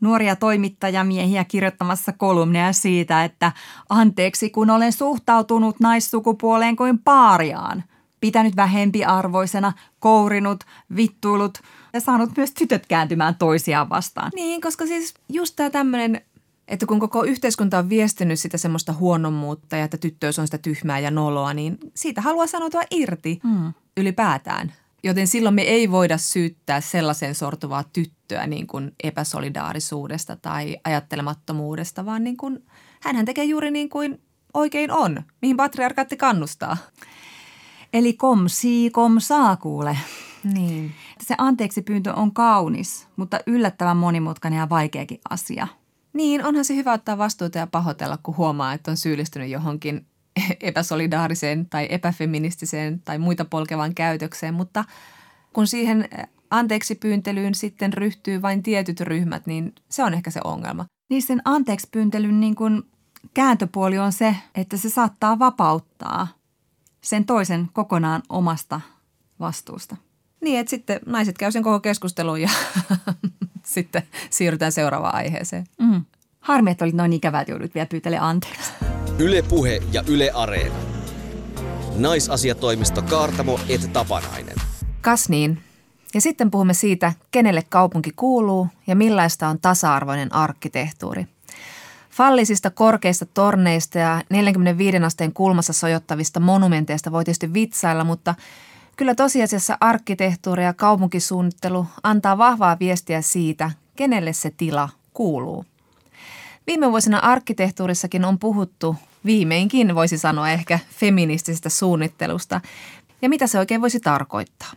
nuoria 0.00 0.36
toimittajamiehiä 0.36 1.44
kirjoittamassa 1.44 2.12
kolumneja 2.12 2.72
siitä, 2.72 3.24
että 3.24 3.52
anteeksi 3.88 4.50
kun 4.50 4.70
olen 4.70 4.92
suhtautunut 4.92 5.80
naissukupuoleen 5.80 6.76
kuin 6.76 6.98
paariaan, 6.98 7.84
pitänyt 8.20 8.56
vähempiarvoisena, 8.56 9.72
kourinut, 9.98 10.64
vittuilut 10.96 11.58
ja 11.92 12.00
saanut 12.00 12.30
myös 12.36 12.52
tytöt 12.52 12.86
kääntymään 12.86 13.34
toisiaan 13.34 13.88
vastaan. 13.88 14.30
Niin, 14.34 14.60
koska 14.60 14.86
siis 14.86 15.14
just 15.28 15.56
tämä 15.56 15.70
tämmöinen 15.70 16.20
että 16.68 16.86
kun 16.86 17.00
koko 17.00 17.24
yhteiskunta 17.24 17.78
on 17.78 17.88
viestinyt 17.88 18.40
sitä 18.40 18.58
semmoista 18.58 18.92
huonommuutta 18.92 19.76
ja 19.76 19.84
että 19.84 19.96
tyttöys 19.96 20.38
on 20.38 20.46
sitä 20.46 20.58
tyhmää 20.58 20.98
ja 20.98 21.10
noloa, 21.10 21.54
niin 21.54 21.78
siitä 21.94 22.20
haluaa 22.20 22.46
sanotua 22.46 22.82
irti 22.90 23.40
mm. 23.44 23.72
ylipäätään. 23.96 24.72
Joten 25.04 25.26
silloin 25.26 25.54
me 25.54 25.62
ei 25.62 25.90
voida 25.90 26.18
syyttää 26.18 26.80
sellaisen 26.80 27.34
sortuvaa 27.34 27.84
tyttöä 27.92 28.15
niin 28.46 28.66
kuin 28.66 28.92
epäsolidaarisuudesta 29.02 30.36
tai 30.36 30.76
ajattelemattomuudesta, 30.84 32.06
vaan 32.06 32.24
niin 32.24 32.36
kuin, 32.36 32.66
hänhän 33.02 33.24
tekee 33.24 33.44
juuri 33.44 33.70
niin 33.70 33.88
kuin 33.88 34.22
oikein 34.54 34.90
on, 34.90 35.22
mihin 35.42 35.56
patriarkaatti 35.56 36.16
kannustaa. 36.16 36.76
Eli 37.92 38.12
kom 38.12 38.44
si, 38.46 38.90
kom 38.90 39.20
saa 39.20 39.56
kuule. 39.56 39.98
Niin. 40.44 40.92
Se 41.20 41.34
anteeksi 41.38 41.82
pyyntö 41.82 42.12
on 42.12 42.34
kaunis, 42.34 43.08
mutta 43.16 43.40
yllättävän 43.46 43.96
monimutkainen 43.96 44.58
ja 44.58 44.68
vaikeakin 44.68 45.20
asia– 45.30 45.68
niin, 46.16 46.44
onhan 46.44 46.64
se 46.64 46.76
hyvä 46.76 46.92
ottaa 46.92 47.18
vastuuta 47.18 47.58
ja 47.58 47.66
pahoitella, 47.66 48.18
kun 48.22 48.36
huomaa, 48.36 48.72
että 48.72 48.90
on 48.90 48.96
syyllistynyt 48.96 49.50
johonkin 49.50 50.06
epäsolidaariseen 50.60 51.66
tai 51.66 51.86
epäfeministiseen 51.90 53.00
tai 53.00 53.18
muita 53.18 53.44
polkevaan 53.44 53.94
käytökseen, 53.94 54.54
mutta 54.54 54.84
kun 55.52 55.66
siihen 55.66 56.08
anteeksi 56.50 56.94
pyyntelyyn 56.94 57.54
sitten 57.54 57.92
ryhtyy 57.92 58.42
vain 58.42 58.62
tietyt 58.62 59.00
ryhmät, 59.00 59.46
niin 59.46 59.74
se 59.88 60.04
on 60.04 60.14
ehkä 60.14 60.30
se 60.30 60.40
ongelma. 60.44 60.86
Niin 61.10 61.22
sen 61.22 61.42
anteeksi 61.44 61.88
pyyntelyn 61.90 62.40
niin 62.40 62.54
kuin 62.54 62.82
kääntöpuoli 63.34 63.98
on 63.98 64.12
se, 64.12 64.36
että 64.54 64.76
se 64.76 64.90
saattaa 64.90 65.38
vapauttaa 65.38 66.28
sen 67.00 67.24
toisen 67.24 67.68
kokonaan 67.72 68.22
omasta 68.28 68.80
vastuusta. 69.40 69.96
Niin, 70.40 70.60
että 70.60 70.70
sitten 70.70 71.00
naiset 71.06 71.38
käy 71.38 71.52
sen 71.52 71.62
koko 71.62 71.80
keskustelun 71.80 72.40
ja 72.40 72.50
sitten 73.74 74.02
siirrytään 74.30 74.72
seuraavaan 74.72 75.14
aiheeseen. 75.14 75.64
Mm. 75.80 76.04
Harmi, 76.40 76.70
että 76.70 76.84
olit 76.84 76.94
noin 76.94 77.12
ikävää, 77.12 77.40
että 77.40 77.52
joudut 77.52 77.74
vielä 77.74 77.86
pyytelemään 77.86 78.30
anteeksi. 78.30 78.72
Yle 79.18 79.42
Puhe 79.42 79.82
ja 79.92 80.02
Yle 80.08 80.30
Areena. 80.34 80.74
Naisasiatoimisto 81.96 83.02
Kaartamo 83.02 83.60
et 83.68 83.92
Tapanainen. 83.92 84.56
Kas 85.00 85.28
niin. 85.28 85.58
Ja 86.14 86.20
sitten 86.20 86.50
puhumme 86.50 86.74
siitä, 86.74 87.12
kenelle 87.30 87.62
kaupunki 87.68 88.10
kuuluu 88.16 88.68
ja 88.86 88.96
millaista 88.96 89.48
on 89.48 89.60
tasa-arvoinen 89.60 90.34
arkkitehtuuri. 90.34 91.26
Fallisista 92.10 92.70
korkeista 92.70 93.26
torneista 93.26 93.98
ja 93.98 94.22
45 94.30 94.96
asteen 94.96 95.32
kulmassa 95.32 95.72
sojottavista 95.72 96.40
monumenteista 96.40 97.12
voi 97.12 97.24
tietysti 97.24 97.54
vitsailla, 97.54 98.04
mutta 98.04 98.34
Kyllä 98.96 99.14
tosiasiassa 99.14 99.78
arkkitehtuuri 99.80 100.64
ja 100.64 100.74
kaupunkisuunnittelu 100.74 101.86
antaa 102.02 102.38
vahvaa 102.38 102.78
viestiä 102.78 103.22
siitä, 103.22 103.70
kenelle 103.96 104.32
se 104.32 104.52
tila 104.56 104.88
kuuluu. 105.14 105.64
Viime 106.66 106.90
vuosina 106.90 107.18
arkkitehtuurissakin 107.18 108.24
on 108.24 108.38
puhuttu, 108.38 108.96
viimeinkin 109.24 109.94
voisi 109.94 110.18
sanoa 110.18 110.50
ehkä, 110.50 110.78
feministisestä 110.90 111.68
suunnittelusta. 111.68 112.60
Ja 113.22 113.28
mitä 113.28 113.46
se 113.46 113.58
oikein 113.58 113.80
voisi 113.80 114.00
tarkoittaa? 114.00 114.72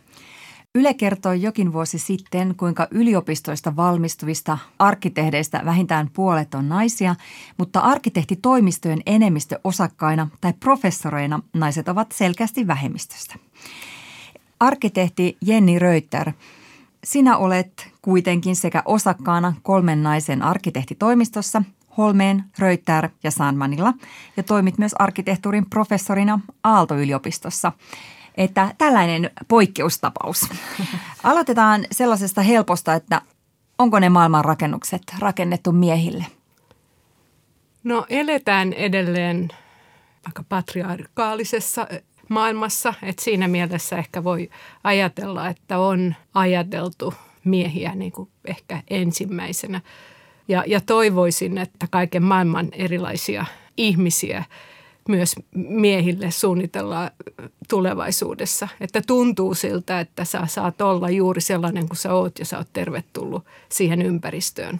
Yle 0.74 0.94
kertoi 0.94 1.42
jokin 1.42 1.72
vuosi 1.72 1.98
sitten, 1.98 2.54
kuinka 2.56 2.88
yliopistoista 2.90 3.76
valmistuvista 3.76 4.58
arkkitehdeistä 4.78 5.62
vähintään 5.64 6.10
puolet 6.12 6.54
on 6.54 6.68
naisia, 6.68 7.14
mutta 7.58 7.80
arkkitehtitoimistojen 7.80 9.00
enemmistö 9.06 9.60
osakkaina 9.64 10.28
tai 10.40 10.52
professoreina 10.60 11.40
naiset 11.54 11.88
ovat 11.88 12.12
selkeästi 12.12 12.66
vähemmistöstä. 12.66 13.34
Arkkitehti 14.60 15.36
Jenni 15.46 15.78
Röytter, 15.78 16.32
sinä 17.04 17.36
olet 17.36 17.88
kuitenkin 18.02 18.56
sekä 18.56 18.82
osakkaana 18.84 19.54
kolmen 19.62 20.02
naisen 20.02 20.42
arkkitehtitoimistossa 20.42 21.62
Holmeen, 21.96 22.44
Röytter 22.58 23.08
ja 23.22 23.30
Sandmanilla 23.30 23.94
ja 24.36 24.42
toimit 24.42 24.78
myös 24.78 24.94
arkkitehtuurin 24.98 25.70
professorina 25.70 26.40
Aalto-yliopistossa. 26.64 27.72
Että 28.36 28.74
tällainen 28.78 29.30
poikkeustapaus. 29.48 30.48
Aloitetaan 31.22 31.86
sellaisesta 31.92 32.42
helposta, 32.42 32.94
että 32.94 33.22
onko 33.78 33.98
ne 33.98 34.08
maailman 34.08 34.44
rakennukset 34.44 35.02
rakennettu 35.18 35.72
miehille? 35.72 36.26
No 37.84 38.06
eletään 38.08 38.72
edelleen 38.72 39.48
aika 40.26 40.44
patriarkaalisessa 40.48 41.86
maailmassa. 42.28 42.94
että 43.02 43.24
siinä 43.24 43.48
mielessä 43.48 43.96
ehkä 43.96 44.24
voi 44.24 44.50
ajatella, 44.84 45.48
että 45.48 45.78
on 45.78 46.14
ajateltu 46.34 47.14
miehiä 47.44 47.94
niin 47.94 48.12
kuin 48.12 48.28
ehkä 48.44 48.82
ensimmäisenä. 48.90 49.80
Ja, 50.48 50.64
ja 50.66 50.80
toivoisin, 50.80 51.58
että 51.58 51.86
kaiken 51.90 52.22
maailman 52.22 52.68
erilaisia 52.72 53.44
ihmisiä 53.76 54.44
myös 55.10 55.34
miehille 55.54 56.30
suunnitellaan 56.30 57.10
tulevaisuudessa. 57.68 58.68
Että 58.80 59.02
tuntuu 59.06 59.54
siltä, 59.54 60.00
että 60.00 60.24
sä 60.24 60.46
saat 60.46 60.80
olla 60.80 61.10
juuri 61.10 61.40
sellainen 61.40 61.88
kuin 61.88 61.96
sä 61.96 62.14
oot 62.14 62.38
ja 62.38 62.44
sä 62.44 62.58
oot 62.58 62.68
tervetullut 62.72 63.44
siihen 63.68 64.02
ympäristöön. 64.02 64.78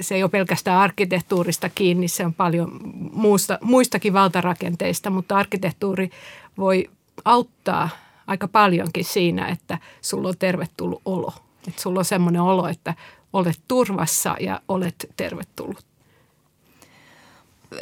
Se 0.00 0.14
ei 0.14 0.22
ole 0.22 0.30
pelkästään 0.30 0.80
arkkitehtuurista 0.80 1.68
kiinni, 1.68 2.08
se 2.08 2.26
on 2.26 2.34
paljon 2.34 2.80
muusta, 3.12 3.58
muistakin 3.62 4.12
valtarakenteista, 4.12 5.10
mutta 5.10 5.36
arkkitehtuuri 5.36 6.10
voi 6.58 6.90
auttaa 7.24 7.88
aika 8.26 8.48
paljonkin 8.48 9.04
siinä, 9.04 9.48
että 9.48 9.78
sulla 10.00 10.28
on 10.28 10.34
tervetullut 10.38 11.02
olo. 11.04 11.32
Että 11.68 11.82
sulla 11.82 11.98
on 11.98 12.04
semmoinen 12.04 12.42
olo, 12.42 12.68
että 12.68 12.94
olet 13.32 13.60
turvassa 13.68 14.36
ja 14.40 14.60
olet 14.68 15.12
tervetullut 15.16 15.87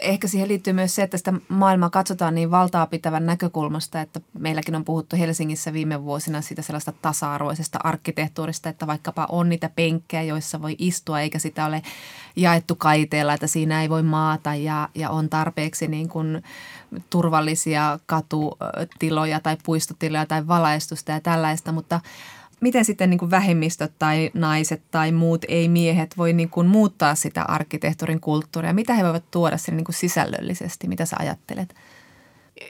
ehkä 0.02 0.28
siihen 0.28 0.48
liittyy 0.48 0.72
myös 0.72 0.94
se, 0.94 1.02
että 1.02 1.16
sitä 1.16 1.32
maailmaa 1.48 1.90
katsotaan 1.90 2.34
niin 2.34 2.50
valtaa 2.50 2.86
pitävän 2.86 3.26
näkökulmasta, 3.26 4.00
että 4.00 4.20
meilläkin 4.38 4.74
on 4.74 4.84
puhuttu 4.84 5.16
Helsingissä 5.16 5.72
viime 5.72 6.02
vuosina 6.04 6.40
siitä 6.40 6.62
sellaista 6.62 6.92
tasa-arvoisesta 7.02 7.78
arkkitehtuurista, 7.84 8.68
että 8.68 8.86
vaikkapa 8.86 9.26
on 9.30 9.48
niitä 9.48 9.70
penkkejä, 9.76 10.22
joissa 10.22 10.62
voi 10.62 10.76
istua, 10.78 11.20
eikä 11.20 11.38
sitä 11.38 11.66
ole 11.66 11.82
jaettu 12.36 12.74
kaiteella, 12.74 13.34
että 13.34 13.46
siinä 13.46 13.82
ei 13.82 13.90
voi 13.90 14.02
maata 14.02 14.54
ja, 14.54 14.88
ja 14.94 15.10
on 15.10 15.28
tarpeeksi 15.28 15.88
niin 15.88 16.08
kuin 16.08 16.42
turvallisia 17.10 17.98
katutiloja 18.06 19.40
tai 19.40 19.56
puistotiloja 19.64 20.26
tai 20.26 20.46
valaistusta 20.46 21.12
ja 21.12 21.20
tällaista, 21.20 21.72
mutta– 21.72 22.00
miten 22.60 22.84
sitten 22.84 23.10
niin 23.10 23.18
kuin 23.18 23.30
vähemmistöt 23.30 23.92
tai 23.98 24.30
naiset 24.34 24.82
tai 24.90 25.12
muut 25.12 25.44
ei-miehet 25.48 26.18
voi 26.18 26.32
niin 26.32 26.50
kuin 26.50 26.66
muuttaa 26.66 27.14
sitä 27.14 27.42
arkkitehtuurin 27.42 28.20
kulttuuria? 28.20 28.72
Mitä 28.72 28.94
he 28.94 29.04
voivat 29.04 29.30
tuoda 29.30 29.56
sinne 29.56 29.76
niin 29.76 29.84
kuin 29.84 29.94
sisällöllisesti? 29.94 30.88
Mitä 30.88 31.04
sä 31.06 31.16
ajattelet? 31.18 31.74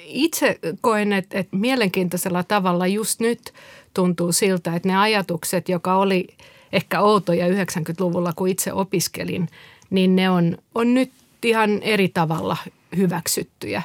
Itse 0.04 0.58
koen, 0.80 1.12
että, 1.12 1.38
että 1.38 1.56
mielenkiintoisella 1.56 2.42
tavalla 2.42 2.86
just 2.86 3.20
nyt 3.20 3.52
tuntuu 3.94 4.32
siltä, 4.32 4.76
että 4.76 4.88
ne 4.88 4.96
ajatukset, 4.96 5.68
joka 5.68 5.96
oli 5.96 6.26
ehkä 6.72 7.00
outoja 7.00 7.48
90-luvulla, 7.48 8.32
kun 8.36 8.48
itse 8.48 8.72
opiskelin, 8.72 9.48
niin 9.90 10.16
ne 10.16 10.30
on, 10.30 10.58
on 10.74 10.94
nyt 10.94 11.12
ihan 11.42 11.82
eri 11.82 12.08
tavalla 12.08 12.56
hyväksyttyjä. 12.96 13.82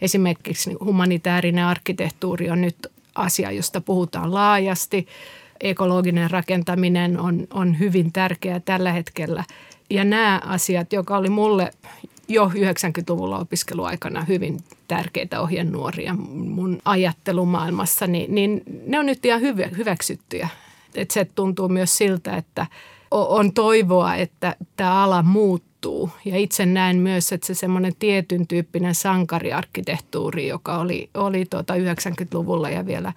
Esimerkiksi 0.00 0.72
humanitaarinen 0.72 1.64
arkkitehtuuri 1.64 2.50
on 2.50 2.60
nyt 2.60 2.76
asia, 3.14 3.50
josta 3.50 3.80
puhutaan 3.80 4.34
laajasti. 4.34 5.06
Ekologinen 5.60 6.30
rakentaminen 6.30 7.20
on, 7.20 7.46
on 7.54 7.78
hyvin 7.78 8.12
tärkeää 8.12 8.60
tällä 8.60 8.92
hetkellä. 8.92 9.44
Ja 9.90 10.04
nämä 10.04 10.40
asiat, 10.44 10.92
joka 10.92 11.16
oli 11.16 11.28
mulle 11.28 11.70
jo 12.28 12.46
90-luvulla 12.46 13.38
opiskeluaikana 13.38 14.24
hyvin 14.24 14.60
tärkeitä 14.88 15.40
ohjenuoria 15.40 16.14
mun 16.14 16.78
ajattelumaailmassa, 16.84 18.06
niin, 18.06 18.34
niin 18.34 18.62
ne 18.86 18.98
on 18.98 19.06
nyt 19.06 19.24
ihan 19.24 19.40
hyvä, 19.40 19.66
hyväksyttyjä. 19.76 20.48
Et 20.94 21.10
se 21.10 21.24
tuntuu 21.34 21.68
myös 21.68 21.98
siltä, 21.98 22.36
että 22.36 22.66
on 23.10 23.52
toivoa, 23.52 24.14
että 24.14 24.56
tämä 24.76 25.02
ala 25.04 25.22
muuttuu. 25.22 26.10
Ja 26.24 26.36
itse 26.36 26.66
näen 26.66 26.96
myös, 26.96 27.32
että 27.32 27.46
se 27.46 27.54
semmoinen 27.54 27.92
tietyn 27.98 28.46
tyyppinen 28.46 28.94
sankariarkkitehtuuri, 28.94 30.48
joka 30.48 30.78
oli, 30.78 31.10
oli 31.14 31.44
tuota 31.50 31.74
90-luvulla 31.74 32.70
ja 32.70 32.86
vielä 32.86 33.12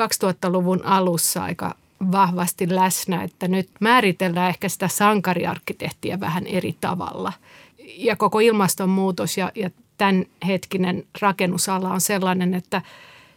2000-luvun 0.00 0.84
alussa 0.84 1.42
aika 1.42 1.74
vahvasti 2.12 2.74
läsnä, 2.74 3.22
että 3.22 3.48
nyt 3.48 3.68
määritellään 3.80 4.48
ehkä 4.48 4.68
sitä 4.68 4.88
sankariarkkitehtiä 4.88 6.20
vähän 6.20 6.46
eri 6.46 6.76
tavalla. 6.80 7.32
Ja 7.78 8.16
koko 8.16 8.40
ilmastonmuutos 8.40 9.38
ja, 9.38 9.52
ja 9.54 9.70
tämänhetkinen 9.98 11.04
rakennusala 11.20 11.90
on 11.90 12.00
sellainen, 12.00 12.54
että, 12.54 12.82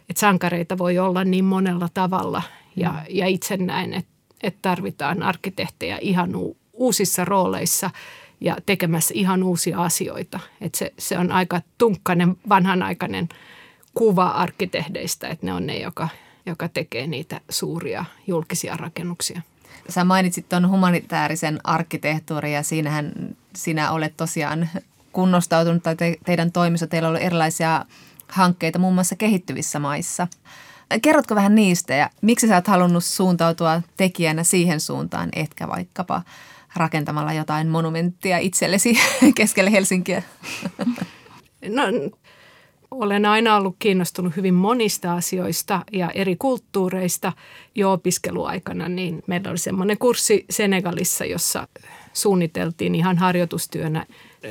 että 0.08 0.20
sankareita 0.20 0.78
voi 0.78 0.98
olla 0.98 1.24
niin 1.24 1.44
monella 1.44 1.88
tavalla. 1.94 2.42
Ja, 2.76 2.90
mm. 2.90 2.98
ja 3.08 3.26
itse 3.26 3.56
näen, 3.56 3.94
että, 3.94 4.12
että 4.42 4.58
tarvitaan 4.62 5.22
arkkitehtejä 5.22 5.98
ihan 6.00 6.36
u, 6.36 6.56
uusissa 6.72 7.24
rooleissa 7.24 7.90
ja 8.40 8.56
tekemässä 8.66 9.14
ihan 9.16 9.42
uusia 9.42 9.82
asioita. 9.82 10.40
Että 10.60 10.78
se, 10.78 10.92
se 10.98 11.18
on 11.18 11.32
aika 11.32 11.60
tunkkainen, 11.78 12.36
vanhanaikainen 12.48 13.28
kuva 13.94 14.26
arkkitehdeistä, 14.26 15.28
että 15.28 15.46
ne 15.46 15.52
on 15.52 15.66
ne, 15.66 15.78
joka, 15.78 16.08
joka 16.50 16.68
tekee 16.68 17.06
niitä 17.06 17.40
suuria 17.48 18.04
julkisia 18.26 18.76
rakennuksia. 18.76 19.42
Sä 19.88 20.04
mainitsit 20.04 20.48
tuon 20.48 20.68
humanitaarisen 20.68 21.60
arkkitehtuurin 21.64 22.52
ja 22.52 22.62
siinähän 22.62 23.12
sinä 23.56 23.90
olet 23.90 24.16
tosiaan 24.16 24.68
kunnostautunut 25.12 25.82
tai 25.82 25.96
te, 25.96 26.16
teidän 26.24 26.52
toimissa 26.52 26.86
teillä 26.86 27.08
on 27.08 27.10
ollut 27.10 27.26
erilaisia 27.26 27.84
hankkeita 28.28 28.78
muun 28.78 28.94
muassa 28.94 29.16
kehittyvissä 29.16 29.78
maissa. 29.78 30.28
Kerrotko 31.02 31.34
vähän 31.34 31.54
niistä 31.54 31.94
ja 31.94 32.10
miksi 32.22 32.48
sä 32.48 32.54
oot 32.54 32.66
halunnut 32.66 33.04
suuntautua 33.04 33.82
tekijänä 33.96 34.44
siihen 34.44 34.80
suuntaan, 34.80 35.28
etkä 35.32 35.68
vaikkapa 35.68 36.22
rakentamalla 36.76 37.32
jotain 37.32 37.68
monumenttia 37.68 38.38
itsellesi 38.38 38.98
keskelle 39.36 39.72
Helsinkiä? 39.72 40.22
No, 41.68 41.82
olen 42.90 43.26
aina 43.26 43.56
ollut 43.56 43.76
kiinnostunut 43.78 44.36
hyvin 44.36 44.54
monista 44.54 45.14
asioista 45.14 45.84
ja 45.92 46.10
eri 46.10 46.36
kulttuureista 46.36 47.32
jo 47.74 47.92
opiskeluaikana, 47.92 48.88
niin 48.88 49.22
meillä 49.26 49.50
oli 49.50 49.58
semmoinen 49.58 49.98
kurssi 49.98 50.44
Senegalissa, 50.50 51.24
jossa 51.24 51.68
suunniteltiin 52.12 52.94
ihan 52.94 53.18
harjoitustyönä 53.18 54.06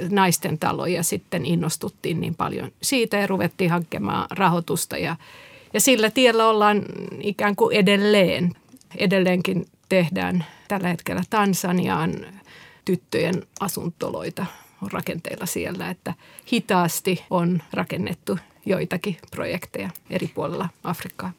naisten 0.09 0.57
talo 0.57 0.85
ja 0.85 1.03
sitten 1.03 1.45
innostuttiin 1.45 2.21
niin 2.21 2.35
paljon 2.35 2.71
siitä 2.81 3.17
ja 3.17 3.27
ruvettiin 3.27 3.71
hakemaan 3.71 4.27
rahoitusta 4.31 4.97
ja, 4.97 5.15
ja 5.73 5.81
sillä 5.81 6.09
tiellä 6.09 6.47
ollaan 6.47 6.85
ikään 7.21 7.55
kuin 7.55 7.75
edelleen. 7.75 8.51
Edelleenkin 8.97 9.65
tehdään 9.89 10.45
tällä 10.67 10.87
hetkellä 10.87 11.23
Tansaniaan 11.29 12.13
tyttöjen 12.85 13.43
asuntoloita 13.59 14.45
rakenteilla 14.91 15.45
siellä, 15.45 15.89
että 15.89 16.13
hitaasti 16.53 17.23
on 17.29 17.61
rakennettu 17.73 18.39
joitakin 18.65 19.17
projekteja 19.31 19.89
eri 20.09 20.27
puolilla 20.27 20.69
Afrikkaa. 20.83 21.31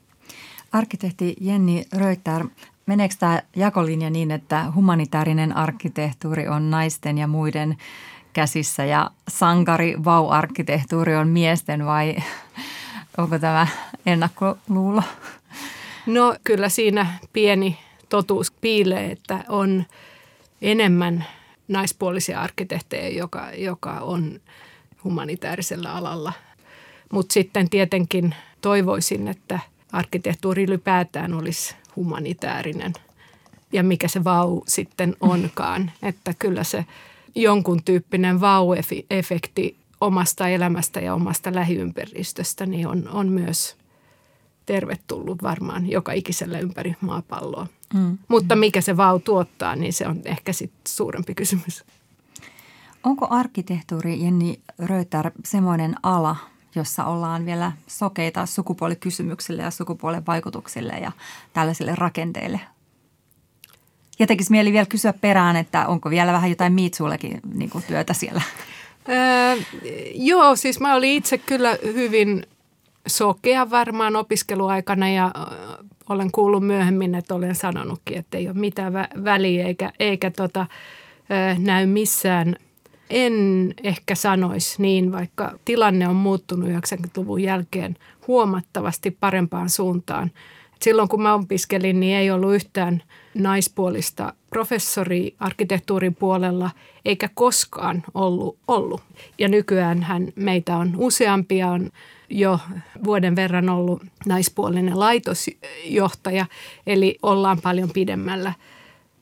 Arkkitehti 0.72 1.36
Jenni 1.40 1.84
Röytär, 1.96 2.46
meneekö 2.86 3.14
tämä 3.18 3.42
jakolinja 3.56 4.10
niin, 4.10 4.30
että 4.30 4.72
humanitaarinen 4.74 5.56
arkkitehtuuri 5.56 6.48
on 6.48 6.70
naisten 6.70 7.18
ja 7.18 7.26
muiden 7.26 7.76
käsissä 8.32 8.84
ja 8.84 9.10
sankari 9.28 10.04
vau-arkkitehtuuri 10.04 11.16
on 11.16 11.28
miesten 11.28 11.86
vai 11.86 12.16
onko 13.18 13.38
tämä 13.38 13.66
ennakkoluulo? 14.06 15.02
No 16.06 16.36
kyllä 16.44 16.68
siinä 16.68 17.06
pieni 17.32 17.78
totuus 18.08 18.50
piilee, 18.50 19.10
että 19.10 19.44
on 19.48 19.84
enemmän 20.62 21.26
naispuolisia 21.70 22.40
arkkitehtejä, 22.40 23.08
joka, 23.08 23.50
joka 23.56 23.92
on 23.92 24.40
humanitaarisella 25.04 25.92
alalla. 25.92 26.32
Mutta 27.12 27.32
sitten 27.32 27.70
tietenkin 27.70 28.34
toivoisin, 28.60 29.28
että 29.28 29.58
arkkitehtuuri 29.92 30.62
ylipäätään 30.62 31.34
olisi 31.34 31.74
humanitaarinen 31.96 32.92
ja 33.72 33.82
mikä 33.82 34.08
se 34.08 34.24
vau 34.24 34.62
sitten 34.66 35.16
onkaan. 35.20 35.90
Että 36.02 36.34
kyllä 36.38 36.64
se 36.64 36.84
jonkun 37.34 37.82
tyyppinen 37.84 38.40
vau-efekti 38.40 39.76
omasta 40.00 40.48
elämästä 40.48 41.00
ja 41.00 41.14
omasta 41.14 41.54
lähiympäristöstä 41.54 42.66
niin 42.66 42.86
on, 42.86 43.08
on 43.08 43.28
myös 43.28 43.76
tervetullut 44.66 45.42
varmaan 45.42 45.90
joka 45.90 46.12
ikiselle 46.12 46.60
ympäri 46.60 46.96
maapalloa. 47.00 47.66
Mm. 47.94 48.18
Mutta 48.28 48.56
mikä 48.56 48.80
se 48.80 48.96
vau 48.96 49.18
tuottaa, 49.18 49.76
niin 49.76 49.92
se 49.92 50.06
on 50.06 50.20
ehkä 50.24 50.52
sitten 50.52 50.80
suurempi 50.88 51.34
kysymys. 51.34 51.84
Onko 53.04 53.26
arkkitehtuuri, 53.30 54.24
Jenni 54.24 54.60
Röytär, 54.78 55.30
semmoinen 55.44 55.94
ala, 56.02 56.36
jossa 56.74 57.04
ollaan 57.04 57.46
vielä 57.46 57.72
sokeita 57.86 58.46
sukupuolikysymyksille 58.46 59.62
ja 59.62 59.70
sukupuolen 59.70 60.26
vaikutuksille 60.26 60.92
ja 60.92 61.12
tällaisille 61.52 61.94
rakenteille? 61.94 62.60
Ja 64.18 64.26
tekisi 64.26 64.50
mieli 64.50 64.72
vielä 64.72 64.86
kysyä 64.86 65.12
perään, 65.12 65.56
että 65.56 65.86
onko 65.86 66.10
vielä 66.10 66.32
vähän 66.32 66.50
jotain 66.50 66.72
miitsuullakin 66.72 67.40
niin 67.54 67.70
työtä 67.86 68.14
siellä? 68.14 68.42
Öö, 69.08 69.56
joo, 70.14 70.56
siis 70.56 70.80
mä 70.80 70.94
olin 70.94 71.12
itse 71.12 71.38
kyllä 71.38 71.76
hyvin 71.84 72.46
sokea 73.06 73.70
varmaan 73.70 74.16
opiskeluaikana 74.16 75.10
ja 75.10 75.32
olen 76.08 76.30
kuullut 76.30 76.66
myöhemmin, 76.66 77.14
että 77.14 77.34
olen 77.34 77.54
sanonutkin, 77.54 78.18
että 78.18 78.38
ei 78.38 78.48
ole 78.48 78.56
mitään 78.56 78.92
väliä 79.24 79.66
eikä, 79.66 79.92
eikä 79.98 80.30
tota, 80.30 80.66
näy 81.58 81.86
missään. 81.86 82.56
En 83.10 83.34
ehkä 83.82 84.14
sanoisi 84.14 84.82
niin, 84.82 85.12
vaikka 85.12 85.58
tilanne 85.64 86.08
on 86.08 86.16
muuttunut 86.16 86.68
90-luvun 86.68 87.42
jälkeen 87.42 87.96
huomattavasti 88.28 89.10
parempaan 89.10 89.70
suuntaan. 89.70 90.30
Silloin 90.82 91.08
kun 91.08 91.22
mä 91.22 91.34
opiskelin, 91.34 92.00
niin 92.00 92.16
ei 92.16 92.30
ollut 92.30 92.54
yhtään 92.54 93.02
naispuolista 93.34 94.32
professori 94.50 95.34
arkkitehtuurin 95.40 96.14
puolella, 96.14 96.70
eikä 97.04 97.28
koskaan 97.34 98.02
ollut. 98.14 98.58
ollut. 98.68 99.02
Ja 99.38 99.48
nykyään 99.48 100.06
meitä 100.36 100.76
on 100.76 100.94
useampia, 100.96 101.70
on 101.70 101.90
jo 102.30 102.58
vuoden 103.04 103.36
verran 103.36 103.68
ollut 103.68 104.02
naispuolinen 104.26 104.98
laitosjohtaja, 104.98 106.46
eli 106.86 107.18
ollaan 107.22 107.58
paljon 107.62 107.90
pidemmällä. 107.90 108.52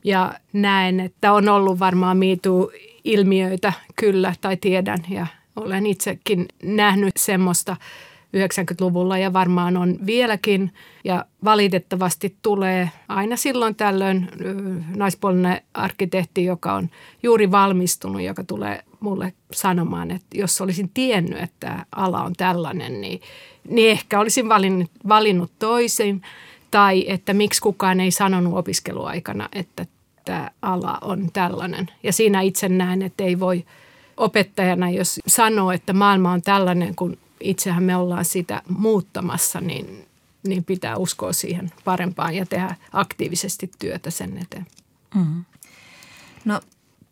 Ja 0.03 0.33
näen, 0.53 0.99
että 0.99 1.33
on 1.33 1.49
ollut 1.49 1.79
varmaan 1.79 2.17
miitu 2.17 2.71
ilmiöitä 3.03 3.73
kyllä 3.95 4.33
tai 4.41 4.57
tiedän 4.57 4.99
ja 5.09 5.27
olen 5.55 5.85
itsekin 5.85 6.45
nähnyt 6.63 7.17
semmoista 7.17 7.75
90-luvulla 8.37 9.17
ja 9.17 9.33
varmaan 9.33 9.77
on 9.77 9.97
vieläkin. 10.05 10.73
Ja 11.03 11.25
valitettavasti 11.43 12.35
tulee 12.41 12.89
aina 13.07 13.35
silloin 13.35 13.75
tällöin 13.75 14.27
naispuolinen 14.95 15.61
arkkitehti, 15.73 16.45
joka 16.45 16.73
on 16.73 16.89
juuri 17.23 17.51
valmistunut, 17.51 18.21
joka 18.21 18.43
tulee 18.43 18.83
mulle 18.99 19.33
sanomaan, 19.51 20.11
että 20.11 20.37
jos 20.37 20.61
olisin 20.61 20.91
tiennyt, 20.93 21.39
että 21.39 21.85
ala 21.91 22.23
on 22.23 22.33
tällainen, 22.37 23.01
niin, 23.01 23.21
niin 23.69 23.91
ehkä 23.91 24.19
olisin 24.19 24.49
valinnut, 24.49 24.91
valinnut 25.07 25.51
toisin. 25.59 26.21
Tai 26.71 27.05
että 27.07 27.33
miksi 27.33 27.61
kukaan 27.61 27.99
ei 27.99 28.11
sanonut 28.11 28.57
opiskeluaikana, 28.57 29.49
että 29.53 29.85
tämä 30.25 30.51
ala 30.61 30.97
on 31.01 31.29
tällainen. 31.33 31.87
Ja 32.03 32.13
siinä 32.13 32.41
itse 32.41 32.69
näen, 32.69 33.01
että 33.01 33.23
ei 33.23 33.39
voi 33.39 33.65
opettajana, 34.17 34.89
jos 34.89 35.19
sanoo, 35.27 35.71
että 35.71 35.93
maailma 35.93 36.31
on 36.31 36.41
tällainen, 36.41 36.95
kun 36.95 37.17
itsehän 37.39 37.83
me 37.83 37.95
ollaan 37.95 38.25
sitä 38.25 38.61
muuttamassa, 38.77 39.61
niin, 39.61 40.05
niin 40.47 40.63
pitää 40.63 40.97
uskoa 40.97 41.33
siihen 41.33 41.71
parempaan 41.83 42.35
ja 42.35 42.45
tehdä 42.45 42.75
aktiivisesti 42.93 43.71
työtä 43.79 44.09
sen 44.09 44.37
eteen. 44.37 44.67
Mm. 45.15 45.45
No 46.45 46.61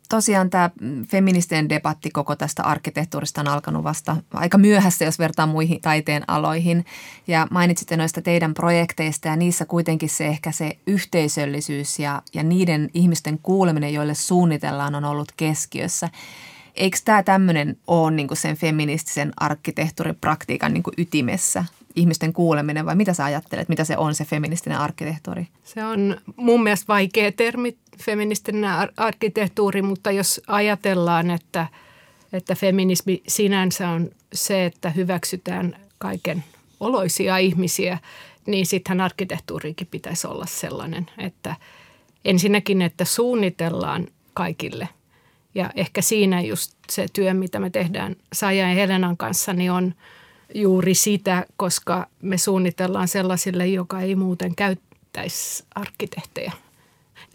tosiaan 0.08 0.50
tämä 0.50 0.70
feministinen 1.10 1.68
debatti 1.68 2.10
koko 2.10 2.36
tästä 2.36 2.62
arkkitehtuurista 2.62 3.40
on 3.40 3.48
alkanut 3.48 3.84
vasta 3.84 4.16
aika 4.34 4.58
myöhässä, 4.58 5.04
jos 5.04 5.18
vertaa 5.18 5.46
muihin 5.46 5.80
taiteen 5.80 6.24
aloihin. 6.26 6.84
Ja 7.26 7.46
mainitsitte 7.50 7.96
noista 7.96 8.22
teidän 8.22 8.54
projekteista 8.54 9.28
ja 9.28 9.36
niissä 9.36 9.64
kuitenkin 9.64 10.08
se 10.08 10.26
ehkä 10.26 10.52
se 10.52 10.78
yhteisöllisyys 10.86 11.98
ja, 11.98 12.22
ja 12.34 12.42
niiden 12.42 12.90
ihmisten 12.94 13.38
kuuleminen, 13.42 13.94
joille 13.94 14.14
suunnitellaan, 14.14 14.94
on 14.94 15.04
ollut 15.04 15.32
keskiössä. 15.36 16.08
Eikö 16.78 16.98
tämä 17.04 17.22
tämmöinen 17.22 17.76
ole 17.86 18.10
niin 18.10 18.28
sen 18.32 18.56
feministisen 18.56 19.32
arkkitehtuuripraktiikan 19.36 20.74
niin 20.74 20.82
ytimessä? 20.98 21.64
Ihmisten 21.96 22.32
kuuleminen 22.32 22.86
vai 22.86 22.96
mitä 22.96 23.14
sä 23.14 23.24
ajattelet, 23.24 23.68
mitä 23.68 23.84
se 23.84 23.96
on 23.96 24.14
se 24.14 24.24
feministinen 24.24 24.78
arkkitehtuuri? 24.78 25.48
Se 25.64 25.84
on 25.84 26.16
mun 26.36 26.62
mielestä 26.62 26.88
vaikea 26.88 27.32
termi, 27.32 27.76
feministinen 28.02 28.64
ar- 28.64 28.92
arkkitehtuuri, 28.96 29.82
mutta 29.82 30.10
jos 30.10 30.40
ajatellaan, 30.46 31.30
että, 31.30 31.66
että 32.32 32.54
feminismi 32.54 33.22
sinänsä 33.28 33.88
on 33.88 34.10
se, 34.32 34.64
että 34.64 34.90
hyväksytään 34.90 35.76
kaiken 35.98 36.44
oloisia 36.80 37.38
ihmisiä, 37.38 37.98
niin 38.46 38.66
sittenhän 38.66 39.04
arkkitehtuurikin 39.04 39.88
pitäisi 39.90 40.26
olla 40.26 40.46
sellainen, 40.46 41.06
että 41.18 41.56
ensinnäkin, 42.24 42.82
että 42.82 43.04
suunnitellaan 43.04 44.06
kaikille. 44.34 44.88
Ja 45.58 45.70
ehkä 45.74 46.02
siinä 46.02 46.40
just 46.40 46.72
se 46.90 47.06
työ, 47.12 47.34
mitä 47.34 47.58
me 47.58 47.70
tehdään 47.70 48.16
Saja 48.32 48.68
ja 48.68 48.74
Helenan 48.74 49.16
kanssa, 49.16 49.52
niin 49.52 49.72
on 49.72 49.94
juuri 50.54 50.94
sitä, 50.94 51.46
koska 51.56 52.06
me 52.22 52.38
suunnitellaan 52.38 53.08
sellaisille, 53.08 53.66
joka 53.66 54.00
ei 54.00 54.14
muuten 54.14 54.54
käyttäisi 54.54 55.64
arkkitehtejä– 55.74 56.52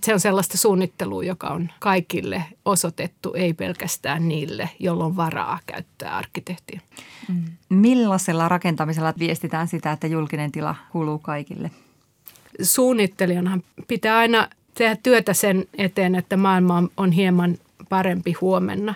se 0.03 0.13
on 0.13 0.19
sellaista 0.19 0.57
suunnittelua, 0.57 1.23
joka 1.23 1.47
on 1.47 1.69
kaikille 1.79 2.43
osoitettu, 2.65 3.33
ei 3.33 3.53
pelkästään 3.53 4.27
niille, 4.27 4.69
joilla 4.79 5.05
on 5.05 5.15
varaa 5.15 5.59
käyttää 5.65 6.17
arkkitehtiä. 6.17 6.81
Mm. 7.27 7.43
Millaisella 7.69 8.49
rakentamisella 8.49 9.13
viestitään 9.19 9.67
sitä, 9.67 9.91
että 9.91 10.07
julkinen 10.07 10.51
tila 10.51 10.75
kuuluu 10.91 11.19
kaikille? 11.19 11.71
Suunnittelijanahan 12.61 13.63
pitää 13.87 14.17
aina 14.17 14.47
tehdä 14.73 14.95
työtä 15.03 15.33
sen 15.33 15.65
eteen, 15.77 16.15
että 16.15 16.37
maailma 16.37 16.83
on 16.97 17.11
hieman 17.11 17.57
parempi 17.93 18.33
huomenna. 18.41 18.95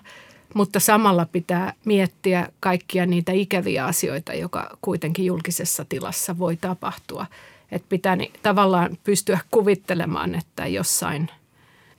Mutta 0.53 0.79
samalla 0.79 1.25
pitää 1.25 1.73
miettiä 1.85 2.47
kaikkia 2.59 3.05
niitä 3.05 3.31
ikäviä 3.31 3.85
asioita, 3.85 4.33
joka 4.33 4.77
kuitenkin 4.81 5.25
julkisessa 5.25 5.85
tilassa 5.89 6.37
voi 6.39 6.55
tapahtua– 6.55 7.25
että 7.71 7.85
pitää 7.89 8.15
niin, 8.15 8.31
tavallaan 8.41 8.97
pystyä 9.03 9.39
kuvittelemaan, 9.51 10.35
että 10.35 10.67
jossain, 10.67 11.29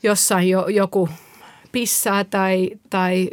jossain 0.02 0.48
jo, 0.48 0.66
joku 0.68 1.08
pissaa 1.72 2.24
tai, 2.24 2.70
tai 2.90 3.30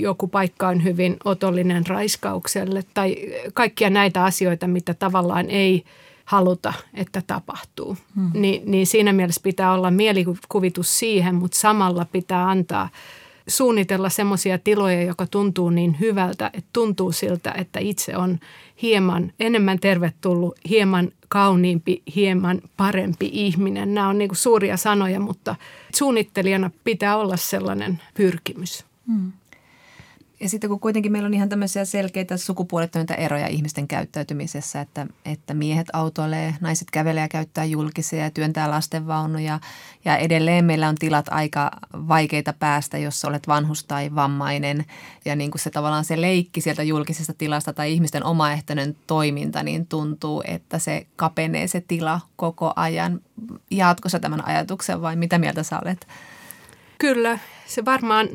joku 0.00 0.28
paikka 0.28 0.68
on 0.68 0.84
hyvin 0.84 1.16
otollinen 1.24 1.86
raiskaukselle 1.86 2.84
tai 2.94 3.16
kaikkia 3.54 3.90
näitä 3.90 4.24
asioita, 4.24 4.66
mitä 4.66 4.94
tavallaan 4.94 5.50
ei 5.50 5.84
haluta, 6.32 6.72
että 6.94 7.22
tapahtuu. 7.26 7.96
Hmm. 8.14 8.30
Ni, 8.34 8.62
niin 8.66 8.86
siinä 8.86 9.12
mielessä 9.12 9.40
pitää 9.44 9.72
olla 9.72 9.90
mielikuvitus 9.90 10.98
siihen, 10.98 11.34
mutta 11.34 11.58
samalla 11.58 12.04
pitää 12.04 12.48
antaa 12.48 12.88
suunnitella 13.48 14.08
semmoisia 14.08 14.58
tiloja, 14.58 15.02
joka 15.02 15.26
tuntuu 15.26 15.70
niin 15.70 15.96
hyvältä, 16.00 16.50
että 16.54 16.70
tuntuu 16.72 17.12
siltä, 17.12 17.54
että 17.58 17.80
itse 17.80 18.16
on 18.16 18.38
hieman 18.82 19.32
enemmän 19.40 19.78
tervetullut, 19.78 20.58
hieman 20.68 21.10
kauniimpi, 21.28 22.02
hieman 22.16 22.60
parempi 22.76 23.30
ihminen. 23.32 23.94
Nämä 23.94 24.08
on 24.08 24.18
niin 24.18 24.30
suuria 24.32 24.76
sanoja, 24.76 25.20
mutta 25.20 25.56
suunnittelijana 25.94 26.70
pitää 26.84 27.16
olla 27.16 27.36
sellainen 27.36 28.00
pyrkimys. 28.14 28.84
Hmm. 29.06 29.32
Ja 30.42 30.48
sitten 30.48 30.70
kun 30.70 30.80
kuitenkin 30.80 31.12
meillä 31.12 31.26
on 31.26 31.34
ihan 31.34 31.48
tämmöisiä 31.48 31.84
selkeitä 31.84 32.36
sukupuolettomia 32.36 33.16
eroja 33.16 33.46
ihmisten 33.46 33.88
käyttäytymisessä, 33.88 34.80
että, 34.80 35.06
että 35.24 35.54
miehet 35.54 35.86
autoilee, 35.92 36.54
naiset 36.60 36.90
kävelee 36.90 37.22
ja 37.22 37.28
käyttää 37.28 37.64
julkisia 37.64 38.24
ja 38.24 38.30
työntää 38.30 38.70
lastenvaunuja. 38.70 39.60
Ja 40.04 40.16
edelleen 40.16 40.64
meillä 40.64 40.88
on 40.88 40.94
tilat 40.94 41.26
aika 41.30 41.70
vaikeita 41.92 42.52
päästä, 42.52 42.98
jos 42.98 43.24
olet 43.24 43.48
vanhus 43.48 43.84
tai 43.84 44.14
vammainen. 44.14 44.84
Ja 45.24 45.36
niin 45.36 45.50
kuin 45.50 45.60
se 45.60 45.70
tavallaan 45.70 46.04
se 46.04 46.20
leikki 46.20 46.60
sieltä 46.60 46.82
julkisesta 46.82 47.34
tilasta 47.34 47.72
tai 47.72 47.92
ihmisten 47.92 48.24
omaehtoinen 48.24 48.96
toiminta, 49.06 49.62
niin 49.62 49.86
tuntuu, 49.86 50.42
että 50.46 50.78
se 50.78 51.06
kapenee 51.16 51.66
se 51.66 51.80
tila 51.80 52.20
koko 52.36 52.72
ajan. 52.76 53.20
Jaatko 53.70 54.08
sä 54.08 54.18
tämän 54.20 54.46
ajatuksen 54.46 55.02
vai 55.02 55.16
mitä 55.16 55.38
mieltä 55.38 55.62
sä 55.62 55.80
olet? 55.84 56.06
Kyllä, 57.02 57.38
se 57.66 57.84
varmaan 57.84 58.28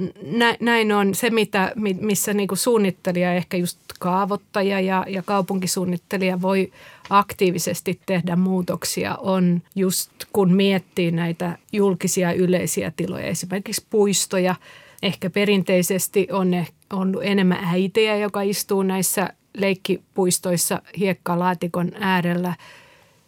näin 0.60 0.92
on. 0.92 1.16
Se, 1.16 1.30
mitä, 1.30 1.72
missä 2.02 2.34
niin 2.34 2.48
kuin 2.48 2.58
suunnittelija, 2.58 3.34
ehkä 3.34 3.58
just 3.58 3.80
kaavoittaja 4.00 4.80
ja, 4.80 5.06
ja 5.08 5.24
kaupunkisuunnittelija 5.24 6.42
voi 6.42 6.72
aktiivisesti 7.10 8.00
tehdä 8.06 8.36
muutoksia, 8.36 9.16
on 9.16 9.62
just 9.76 10.12
kun 10.34 10.54
miettii 10.54 11.12
näitä 11.12 11.58
julkisia 11.72 12.34
yleisiä 12.34 12.92
tiloja, 12.96 13.26
esimerkiksi 13.26 13.86
puistoja. 13.90 14.56
Ehkä 15.04 15.30
perinteisesti 15.30 16.28
on, 16.32 16.66
on 16.94 17.16
enemmän 17.22 17.64
äitejä, 17.64 18.16
joka 18.18 18.42
istuu 18.42 18.84
näissä 18.84 19.30
leikkipuistoissa 19.58 20.82
hiekkalaatikon 20.98 21.92
äärellä– 22.00 22.54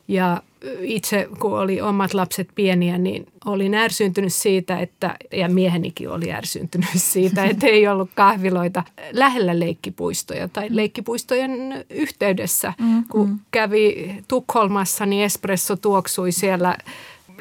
ja 0.09 0.41
itse, 0.81 1.29
kun 1.39 1.59
oli 1.59 1.81
omat 1.81 2.13
lapset 2.13 2.49
pieniä, 2.55 2.97
niin 2.97 3.27
olin 3.45 3.73
ärsyntynyt 3.73 4.33
siitä, 4.33 4.79
että, 4.79 5.15
ja 5.31 5.49
miehenikin 5.49 6.09
oli 6.09 6.31
ärsyntynyt 6.31 6.89
siitä, 7.13 7.45
että 7.45 7.67
ei 7.67 7.87
ollut 7.87 8.09
kahviloita 8.15 8.83
lähellä 9.11 9.59
leikkipuistoja 9.59 10.47
tai 10.47 10.67
leikkipuistojen 10.69 11.85
yhteydessä. 11.89 12.73
Mm, 12.81 13.03
kun 13.11 13.29
mm. 13.29 13.39
kävi 13.51 14.15
Tukholmassa, 14.27 15.05
niin 15.05 15.23
espresso 15.23 15.75
tuoksui 15.75 16.31
siellä 16.31 16.77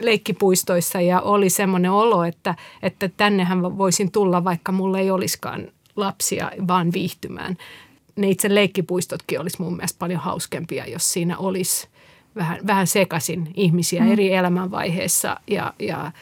leikkipuistoissa 0.01 1.01
ja 1.01 1.21
oli 1.21 1.51
semmoinen 1.51 1.91
olo, 1.91 2.25
että, 2.25 2.55
että 2.83 3.11
tännehän 3.17 3.63
voisin 3.79 4.13
tulla, 4.13 4.45
vaikka 4.45 4.73
mulla 4.73 4.99
ei 4.99 5.11
olisikaan 5.11 5.69
lapsia, 5.97 6.51
vaan 6.69 6.93
viihtymään. 6.93 7.57
Ne 8.17 8.31
itse 8.31 8.55
leikkipuistotkin 8.55 9.41
olisi 9.41 9.63
mun 9.63 9.77
mielestä 9.77 9.99
paljon 9.99 10.21
hauskempia, 10.21 10.87
jos 10.87 11.13
siinä 11.13 11.39
olisi– 11.39 11.89
vähän, 12.37 12.59
vähän 12.67 12.87
sekaisin 12.87 13.53
ihmisiä 13.57 14.03
mm. 14.03 14.13
eri 14.13 14.35
elämänvaiheissa 14.35 15.41
ja, 15.47 15.75
ja 15.79 16.13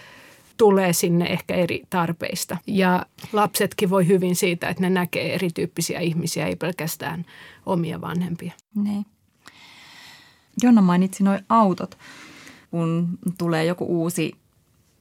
tulee 0.56 0.92
sinne 0.92 1.26
ehkä 1.26 1.54
eri 1.54 1.82
tarpeista. 1.90 2.56
Ja 2.66 3.06
lapsetkin 3.32 3.90
voi 3.90 4.06
hyvin 4.06 4.36
siitä, 4.36 4.68
että 4.68 4.82
ne 4.82 4.90
näkee 4.90 5.34
erityyppisiä 5.34 6.00
ihmisiä, 6.00 6.46
ei 6.46 6.56
pelkästään 6.56 7.24
omia 7.66 8.00
vanhempia. 8.00 8.52
Niin. 8.74 9.06
Jonna 10.62 10.82
mainitsi 10.82 11.24
noin 11.24 11.44
autot, 11.48 11.98
kun 12.70 13.08
tulee 13.38 13.64
joku 13.64 13.84
uusi 13.84 14.36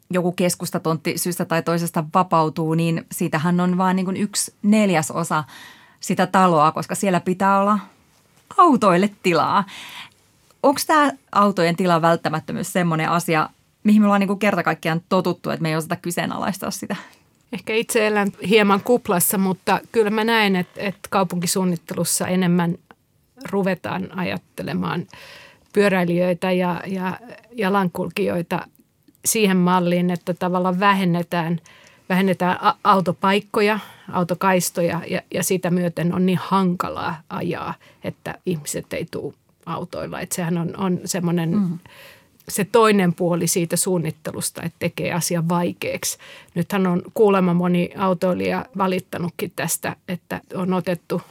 joku 0.09 0.31
keskustatontti 0.31 1.17
syystä 1.17 1.45
tai 1.45 1.63
toisesta 1.63 2.03
vapautuu, 2.13 2.73
niin 2.73 3.05
siitähän 3.11 3.59
on 3.59 3.77
vain 3.77 3.95
niin 3.95 4.17
yksi 4.17 4.53
neljäsosa 4.61 5.43
sitä 5.99 6.27
taloa, 6.27 6.71
koska 6.71 6.95
siellä 6.95 7.19
pitää 7.19 7.59
olla 7.59 7.79
autoille 8.57 9.09
tilaa 9.23 9.63
onko 10.65 10.81
tämä 10.87 11.11
autojen 11.31 11.75
tilan 11.75 12.01
välttämättömyys 12.01 12.73
semmoinen 12.73 13.09
asia, 13.09 13.49
mihin 13.83 14.01
me 14.01 14.05
ollaan 14.05 14.19
niin 14.19 14.39
kerta 14.39 14.63
kaikkiaan 14.63 15.01
totuttu, 15.09 15.49
että 15.49 15.61
me 15.61 15.69
ei 15.69 15.75
osata 15.75 15.95
kyseenalaistaa 15.95 16.71
sitä? 16.71 16.95
Ehkä 17.53 17.73
itse 17.73 18.07
elän 18.07 18.31
hieman 18.49 18.81
kuplassa, 18.81 19.37
mutta 19.37 19.79
kyllä 19.91 20.09
mä 20.09 20.23
näen, 20.23 20.55
että, 20.55 20.81
että 20.81 21.09
kaupunkisuunnittelussa 21.09 22.27
enemmän 22.27 22.75
ruvetaan 23.49 24.17
ajattelemaan 24.17 25.07
pyöräilijöitä 25.73 26.51
ja, 26.51 26.81
ja 26.87 27.19
jalankulkijoita 27.51 28.67
siihen 29.25 29.57
malliin, 29.57 30.09
että 30.09 30.33
tavallaan 30.33 30.79
vähennetään, 30.79 31.61
vähennetään 32.09 32.59
autopaikkoja, 32.83 33.79
autokaistoja 34.11 35.01
ja, 35.07 35.21
ja 35.33 35.43
sitä 35.43 35.71
myöten 35.71 36.13
on 36.13 36.25
niin 36.25 36.39
hankalaa 36.41 37.21
ajaa, 37.29 37.73
että 38.03 38.35
ihmiset 38.45 38.93
ei 38.93 39.05
tule 39.11 39.33
autoilla. 39.65 40.21
Että 40.21 40.35
sehän 40.35 40.57
on, 40.57 40.77
on 40.77 40.99
semmoinen 41.05 41.49
mm. 41.49 41.79
se 42.49 42.65
toinen 42.65 43.13
puoli 43.13 43.47
siitä 43.47 43.75
suunnittelusta, 43.75 44.63
että 44.63 44.79
tekee 44.79 45.13
asian 45.13 45.49
vaikeaksi. 45.49 46.17
Nythän 46.55 46.87
on 46.87 47.01
kuulemma 47.13 47.53
moni 47.53 47.89
autoilija 47.97 48.65
valittanutkin 48.77 49.51
tästä, 49.55 49.95
että 50.07 50.41
on 50.53 50.73
otettu 50.73 51.21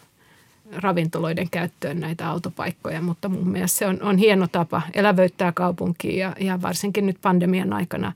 ravintoloiden 0.73 1.51
käyttöön 1.51 2.01
näitä 2.01 2.29
autopaikkoja, 2.31 3.03
mutta 3.03 3.29
mun 3.29 3.49
mielestä 3.49 3.79
se 3.79 3.87
on, 3.87 4.03
on 4.03 4.18
hieno 4.18 4.49
tapa 4.53 4.83
elävöittää 4.94 5.53
kaupunkia 5.53 6.29
ja, 6.29 6.47
ja 6.47 6.62
varsinkin 6.62 7.07
nyt 7.07 7.16
pandemian 7.23 7.73
aikana 7.73 8.12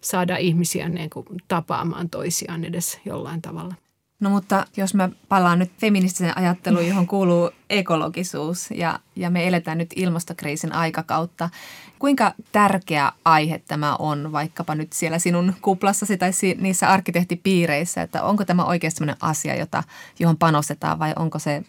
saada 0.00 0.36
ihmisiä 0.36 0.88
niin 0.88 1.10
kuin 1.10 1.26
tapaamaan 1.48 2.10
toisiaan 2.10 2.64
edes 2.64 3.00
jollain 3.04 3.42
tavalla. 3.42 3.74
No 4.20 4.30
mutta 4.30 4.66
jos 4.76 4.94
mä 4.94 5.08
palaan 5.28 5.58
nyt 5.58 5.70
feministisen 5.78 6.38
ajatteluun, 6.38 6.88
johon 6.88 7.06
kuuluu 7.06 7.50
ekologisuus 7.70 8.70
ja, 8.70 8.98
ja 9.16 9.30
me 9.30 9.48
eletään 9.48 9.78
nyt 9.78 9.90
ilmastokriisin 9.96 10.72
aikakautta. 10.72 11.50
Kuinka 11.98 12.34
tärkeä 12.52 13.12
aihe 13.24 13.62
tämä 13.68 13.96
on 13.96 14.32
vaikkapa 14.32 14.74
nyt 14.74 14.92
siellä 14.92 15.18
sinun 15.18 15.54
kuplassasi 15.62 16.16
tai 16.16 16.30
niissä 16.58 16.88
arkkitehtipiireissä, 16.88 18.02
että 18.02 18.22
onko 18.22 18.44
tämä 18.44 18.64
oikeasti 18.64 18.98
sellainen 18.98 19.24
asia, 19.24 19.54
jota, 19.54 19.82
johon 20.18 20.36
panostetaan 20.36 20.98
vai 20.98 21.12
onko 21.16 21.38
se 21.38 21.62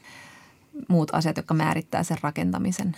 muut 0.88 1.14
asiat, 1.14 1.38
jotka 1.38 1.54
määrittää 1.54 2.04
sen 2.04 2.18
rakentamisen? 2.22 2.96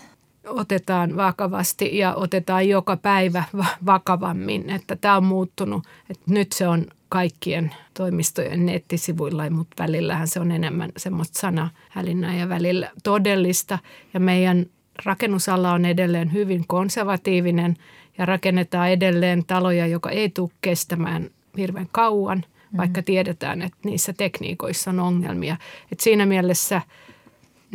otetaan 0.47 1.15
vakavasti 1.15 1.97
ja 1.97 2.15
otetaan 2.15 2.69
joka 2.69 2.97
päivä 2.97 3.43
vakavammin, 3.85 4.69
että 4.69 4.95
tämä 4.95 5.17
on 5.17 5.23
muuttunut. 5.23 5.83
Että 6.09 6.23
nyt 6.27 6.51
se 6.51 6.67
on 6.67 6.85
kaikkien 7.13 7.76
toimistojen 7.93 8.65
nettisivuilla, 8.65 9.49
mutta 9.49 9.84
välillähän 9.84 10.28
se 10.28 10.39
on 10.39 10.52
enemmän 10.52 10.91
semmoista 10.97 11.39
sanahälinnää 11.39 12.36
ja 12.36 12.49
välillä 12.49 12.91
todellista. 13.04 13.80
Ja 14.13 14.19
meidän 14.19 14.65
rakennusala 15.06 15.73
on 15.73 15.86
edelleen 15.86 16.34
hyvin 16.34 16.67
konservatiivinen 16.67 17.78
ja 18.17 18.26
rakennetaan 18.26 18.89
edelleen 18.89 19.45
taloja, 19.45 19.88
joka 19.88 20.10
ei 20.10 20.30
tule 20.30 20.49
kestämään 20.62 21.30
hirveän 21.58 21.88
kauan, 21.91 22.45
mm. 22.71 22.78
vaikka 22.78 23.04
tiedetään, 23.04 23.62
että 23.62 23.78
niissä 23.84 24.13
tekniikoissa 24.13 24.89
on 24.89 24.99
ongelmia. 24.99 25.58
Et 25.91 25.99
siinä 25.99 26.26
mielessä 26.26 26.82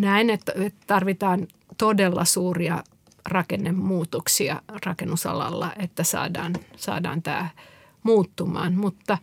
näen, 0.00 0.30
että 0.30 0.52
tarvitaan 0.86 1.46
todella 1.78 2.24
suuria 2.24 2.84
rakennemuutoksia 3.28 4.62
rakennusalalla, 4.86 5.72
että 5.78 6.04
saadaan, 6.04 6.52
saadaan 6.76 7.22
tämä 7.22 7.48
muuttumaan. 8.02 8.74
Mutta 8.74 9.18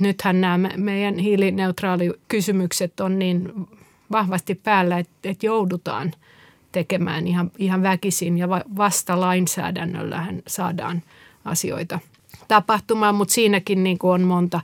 nythän 0.00 0.40
nämä 0.40 0.70
meidän 0.76 1.18
hiilineutraalikysymykset 1.18 3.00
on 3.00 3.18
niin 3.18 3.52
vahvasti 4.12 4.54
päällä, 4.54 4.98
että, 4.98 5.12
että 5.24 5.46
joudutaan 5.46 6.12
tekemään 6.72 7.26
ihan, 7.26 7.50
ihan 7.58 7.82
väkisin 7.82 8.38
ja 8.38 8.48
vasta 8.50 9.20
lainsäädännöllähän 9.20 10.42
saadaan 10.46 11.02
asioita 11.44 11.98
tapahtumaan, 12.48 13.14
mutta 13.14 13.34
siinäkin 13.34 13.84
niin 13.84 13.98
kuin 13.98 14.12
on 14.12 14.22
monta 14.22 14.60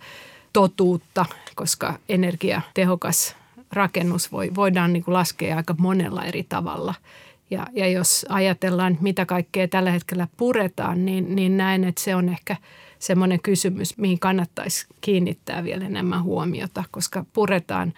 totuutta, 0.53 1.25
koska 1.55 1.99
energiatehokas 2.09 3.37
rakennus 3.73 4.33
voi, 4.33 4.51
voidaan 4.55 4.93
niin 4.93 5.05
kuin 5.05 5.13
laskea 5.13 5.57
aika 5.57 5.75
monella 5.79 6.25
eri 6.25 6.47
tavalla– 6.49 6.95
ja, 7.51 7.67
ja 7.73 7.89
jos 7.89 8.27
ajatellaan, 8.29 8.99
mitä 9.01 9.27
kaikkea 9.27 9.69
tällä 9.69 9.91
hetkellä 9.91 10.29
puretaan, 10.37 11.07
niin, 11.07 11.37
niin 11.37 11.57
näen, 11.57 11.85
että 11.85 12.01
se 12.01 12.15
on 12.15 12.29
ehkä 12.29 12.57
semmoinen 12.99 13.41
kysymys, 13.41 13.99
mihin 13.99 14.19
kannattaisi 14.19 14.87
kiinnittää 15.01 15.65
vielä 15.65 15.85
enemmän 15.87 16.23
huomiota, 16.23 16.85
koska 16.91 17.25
puretaan 17.33 17.93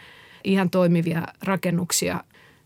ihan 0.45 0.71
toimivia 0.71 1.23
rakennuksia 1.43 2.25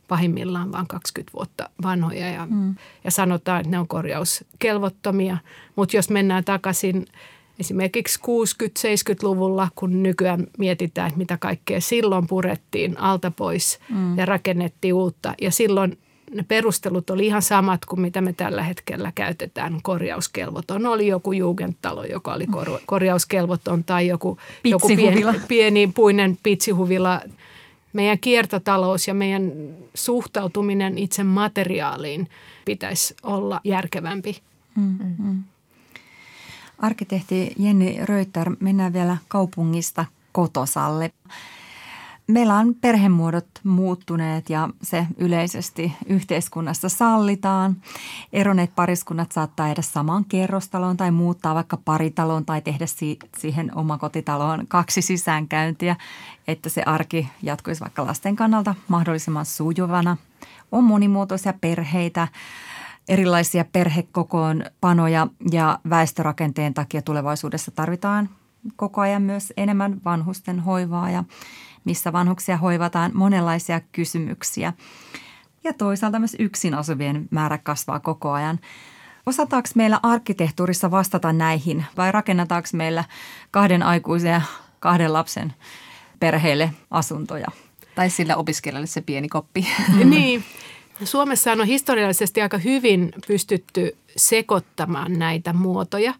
pahimmillaan 0.09 0.73
vain 0.73 0.87
20 0.87 1.33
vuotta 1.35 1.71
vanhoja 1.83 2.31
ja, 2.31 2.47
mm. 2.51 2.75
ja 3.05 3.11
sanotaan, 3.11 3.61
että 3.61 3.71
ne 3.71 3.79
on 3.79 3.89
korjauskelvottomia. 3.89 5.37
Mutta 5.77 5.97
jos 5.97 6.11
mennään 6.11 6.45
takaisin 6.45 7.07
esimerkiksi 7.59 8.21
60-70-luvulla, 8.21 9.69
kun 9.75 10.03
nykyään 10.03 10.47
mietitään, 10.59 11.09
että 11.09 11.19
mitä 11.19 11.37
kaikkea 11.37 11.81
silloin 11.81 12.27
purettiin 12.27 12.99
alta 12.99 13.31
pois 13.31 13.79
mm. 13.89 14.19
ja 14.19 14.27
rakennettiin 14.27 14.95
uutta. 14.95 15.35
Ja 15.41 15.51
silloin 15.51 15.99
ne 16.33 16.43
perustelut 16.43 17.11
oli 17.11 17.27
ihan 17.27 17.43
samat 17.43 17.85
kuin 17.85 18.01
mitä 18.01 18.21
me 18.21 18.33
tällä 18.33 18.63
hetkellä 18.63 19.13
käytetään 19.15 19.81
korjauskelvoton. 19.83 20.87
Oli 20.87 21.07
joku 21.07 21.33
jugendtalo, 21.33 22.05
joka 22.05 22.33
oli 22.33 22.47
kor- 22.47 22.81
korjauskelvoton 22.87 23.85
tai 23.85 24.07
joku, 24.07 24.39
joku 24.65 24.89
pieni, 24.89 25.23
pieni 25.49 25.93
puinen 25.95 26.39
pitsihuvila. 26.43 27.21
Meidän 27.93 28.19
kiertotalous 28.19 29.09
ja 29.09 29.15
meidän 29.15 29.53
suhtautuminen 29.95 30.99
itse 30.99 31.25
materiaaliin 31.25 32.29
pitäisi 32.65 33.15
olla 33.23 33.61
järkevämpi. 33.65 34.39
Mm-hmm. 34.77 35.43
Arkkitehti 36.79 37.53
Jenni 37.59 37.99
Röytter, 38.03 38.57
mennään 38.61 38.93
vielä 38.93 39.17
kaupungista 39.29 40.05
Kotosalle. 40.33 41.13
Meillä 42.27 42.57
on 42.57 42.75
perhemuodot 42.75 43.47
muuttuneet 43.65 44.51
ja 44.51 44.69
se 44.83 45.07
yleisesti 45.19 45.93
yhteiskunnassa 46.07 46.89
sallitaan. 46.89 47.77
Eroneet 48.33 48.75
pariskunnat 48.75 49.33
saattaa 49.33 49.67
jäädä 49.67 49.83
samaan 49.83 50.25
kerrostaloon 50.25 50.97
tai 50.97 51.11
muuttaa 51.11 51.55
vaikka 51.55 51.77
paritaloon 51.77 52.45
tai 52.45 52.61
tehdä 52.61 52.85
siihen 53.39 53.77
omakotitaloon 53.77 54.67
kaksi 54.67 55.03
sisäänkäyntiä, 55.03 55.97
että 56.49 56.69
se 56.69 56.83
arki 56.83 57.29
jatkuisi 57.43 57.81
vaikka 57.81 58.07
lasten 58.07 58.37
kannalta 58.37 58.75
mahdollisimman 58.89 59.47
sujuvana. 59.47 60.17
On 60.73 60.85
monimuotoisia 60.85 61.53
perheitä, 61.61 62.29
erilaisia 63.09 63.65
perhekokoon 63.65 64.65
panoja 64.81 65.27
ja 65.51 65.79
väestörakenteen 65.91 66.75
takia 66.75 67.03
tulevaisuudessa 67.03 67.71
tarvitaan 67.71 68.29
koko 68.77 69.01
ajan 69.01 69.23
myös 69.23 69.53
enemmän 69.57 70.01
vanhusten 70.05 70.61
hoivaa 70.61 71.11
ja 71.11 71.25
missä 71.85 72.13
vanhuksia 72.13 72.57
hoivataan 72.57 73.11
monenlaisia 73.15 73.81
kysymyksiä. 73.93 74.73
Ja 75.65 75.73
toisaalta 75.73 76.19
myös 76.19 76.37
yksin 76.39 76.75
asuvien 76.75 77.29
määrä 77.31 77.59
kasvaa 77.59 78.01
koko 78.01 78.33
ajan. 78.33 78.59
Osataanko 79.27 79.69
meillä 79.75 80.01
arkkitehtuurissa 80.03 80.91
vastata 80.91 81.33
näihin 81.33 81.85
vai 81.97 82.13
rakennetaanko 82.13 82.69
meillä 82.73 83.05
kahden 83.51 83.83
aikuisen 83.83 84.33
ja 84.33 84.43
kahden 84.81 85.13
lapsen 85.13 85.55
perheelle 86.21 86.71
asuntoja? 86.91 87.47
Tai 87.95 88.11
sillä 88.11 88.37
opiskelijalle 88.37 88.87
se 88.87 89.01
pieni 89.01 89.29
koppi. 89.29 89.67
niin. 90.05 90.45
Suomessa 91.05 91.53
on 91.53 91.67
historiallisesti 91.67 92.43
aika 92.43 92.59
hyvin 92.59 93.13
pystytty 93.27 93.97
sekoittamaan 94.17 95.19
näitä 95.19 95.53
muotoja. 95.53 96.15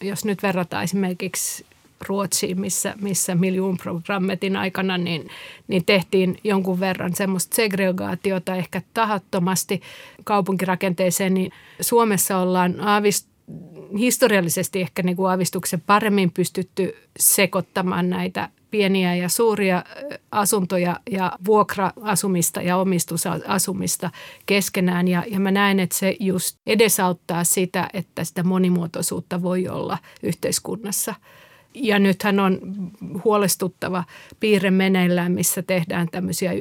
Jos 0.00 0.24
nyt 0.24 0.42
verrataan 0.42 0.84
esimerkiksi 0.84 1.66
Ruotsiin, 2.08 2.60
missä, 2.60 2.94
missä 3.00 3.34
miljoonprogrammetin 3.34 4.56
aikana 4.56 4.98
niin, 4.98 5.28
niin 5.68 5.84
tehtiin 5.84 6.38
jonkun 6.44 6.80
verran 6.80 7.14
semmoista 7.14 7.56
segregaatiota 7.56 8.56
ehkä 8.56 8.82
tahattomasti 8.94 9.80
kaupunkirakenteeseen, 10.24 11.34
niin 11.34 11.52
Suomessa 11.80 12.38
ollaan 12.38 12.80
aavist, 12.80 13.28
historiallisesti 13.98 14.80
ehkä 14.80 15.02
niin 15.02 15.16
kuin 15.16 15.30
aavistuksen 15.30 15.82
paremmin 15.86 16.30
pystytty 16.30 16.96
sekoittamaan 17.18 18.10
näitä 18.10 18.48
pieniä 18.70 19.14
ja 19.14 19.28
suuria 19.28 19.84
asuntoja 20.30 21.00
ja 21.10 21.32
vuokra-asumista 21.46 22.62
ja 22.62 22.76
omistusasumista 22.76 24.10
keskenään. 24.46 25.08
Ja, 25.08 25.24
ja 25.26 25.40
mä 25.40 25.50
näen, 25.50 25.80
että 25.80 25.96
se 25.96 26.16
just 26.20 26.56
edesauttaa 26.66 27.44
sitä, 27.44 27.88
että 27.92 28.24
sitä 28.24 28.42
monimuotoisuutta 28.42 29.42
voi 29.42 29.68
olla 29.68 29.98
yhteiskunnassa– 30.22 31.14
ja 31.74 31.98
nythän 31.98 32.40
on 32.40 32.58
huolestuttava 33.24 34.04
piirre 34.40 34.70
meneillään, 34.70 35.32
missä 35.32 35.62
tehdään 35.62 36.08
tämmöisiä 36.10 36.52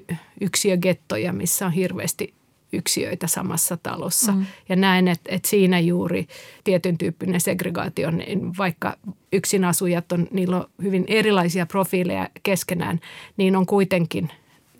yksiögettoja, 0.41 1.33
missä 1.33 1.65
on 1.65 1.71
hirveästi 1.71 2.33
yksiöitä 2.73 3.27
samassa 3.27 3.77
talossa. 3.83 4.31
Mm. 4.31 4.45
Ja 4.69 4.75
näen, 4.75 5.07
että, 5.07 5.35
että 5.35 5.49
siinä 5.49 5.79
juuri 5.79 6.27
tietyn 6.63 6.97
tyyppinen 6.97 7.41
segregaatio, 7.41 8.11
niin 8.11 8.57
vaikka 8.57 8.97
yksin 9.33 9.65
asujat 9.65 10.11
on, 10.11 10.27
niillä 10.31 10.57
on 10.57 10.65
hyvin 10.81 11.05
erilaisia 11.07 11.65
profiileja 11.65 12.29
keskenään, 12.43 12.99
niin 13.37 13.55
on 13.55 13.65
kuitenkin 13.65 14.29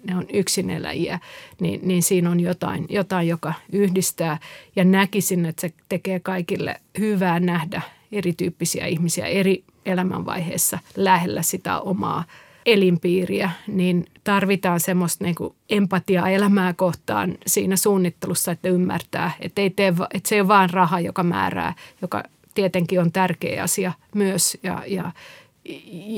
ne 0.04 0.15
on 0.15 0.26
yksineläjiä, 0.34 1.20
niin, 1.60 1.80
niin 1.84 2.04
siinä 2.04 2.30
on 2.30 2.39
jotain, 2.39 2.86
jotain, 2.89 3.28
joka 3.28 3.54
yhdistää. 3.72 4.38
Ja 4.76 4.84
näkisin, 4.84 5.46
että 5.46 5.62
se 5.62 5.74
tekee 5.89 6.20
kaikille 6.20 6.82
hyvää 7.00 7.39
nähdä 7.39 7.82
erityyppisiä 8.12 8.86
ihmisiä 8.86 9.26
eri 9.26 9.63
elämänvaiheessa 9.86 10.80
lähellä 10.95 11.41
sitä 11.41 11.80
omaa 11.80 12.24
elinpiiriä, 12.65 13.52
niin 13.67 14.06
tarvitaan 14.24 14.80
semmoista 14.80 15.24
niin 15.24 15.36
empatiaa 15.69 16.30
elämää 16.30 16.74
kohtaan 16.74 17.38
siinä 17.47 17.76
suunnittelussa, 17.76 18.52
että 18.52 18.69
ymmärtää, 18.69 19.32
että, 19.39 19.62
ei 19.62 19.69
tee, 19.69 19.93
että 20.13 20.30
se 20.30 20.36
ei 20.36 20.41
ole 20.41 20.47
vain 20.47 20.69
raha, 20.69 21.00
joka 21.00 21.24
määrää, 21.24 21.74
joka 22.02 22.24
tietenkin 22.54 23.02
on 23.02 23.12
tärkeä 23.12 23.63
asia 23.63 23.91
myös 24.15 24.58
ja, 24.63 24.84
ja, 24.88 25.12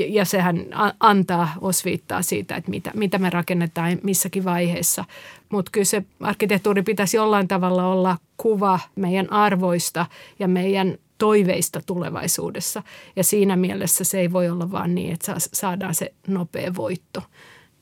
ja 0.09 0.25
sehän 0.25 0.65
antaa 0.99 1.53
osviittaa 1.61 2.21
siitä, 2.21 2.55
että 2.55 2.69
mitä, 2.69 2.91
mitä 2.93 3.17
me 3.17 3.29
rakennetaan 3.29 3.97
missäkin 4.03 4.45
vaiheessa. 4.45 5.05
Mutta 5.49 5.71
kyllä 5.71 5.85
se 5.85 6.03
arkkitehtuuri 6.19 6.81
pitäisi 6.81 7.17
jollain 7.17 7.47
tavalla 7.47 7.87
olla 7.87 8.17
kuva 8.37 8.79
meidän 8.95 9.33
arvoista 9.33 10.05
ja 10.39 10.47
meidän 10.47 10.97
toiveista 11.23 11.81
tulevaisuudessa. 11.85 12.83
Ja 13.15 13.23
siinä 13.23 13.55
mielessä 13.55 14.03
se 14.03 14.19
ei 14.19 14.33
voi 14.33 14.49
olla 14.49 14.71
vaan 14.71 14.95
niin, 14.95 15.13
että 15.13 15.35
saadaan 15.37 15.95
se 15.95 16.13
nopea 16.27 16.75
voitto. 16.75 17.23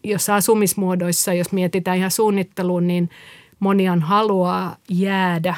Jos 0.03 0.29
asumismuodoissa, 0.29 1.33
jos 1.33 1.51
mietitään 1.51 1.97
ihan 1.97 2.11
suunnitteluun, 2.11 2.87
niin 2.87 3.09
monian 3.59 4.01
haluaa 4.01 4.77
jäädä 4.89 5.55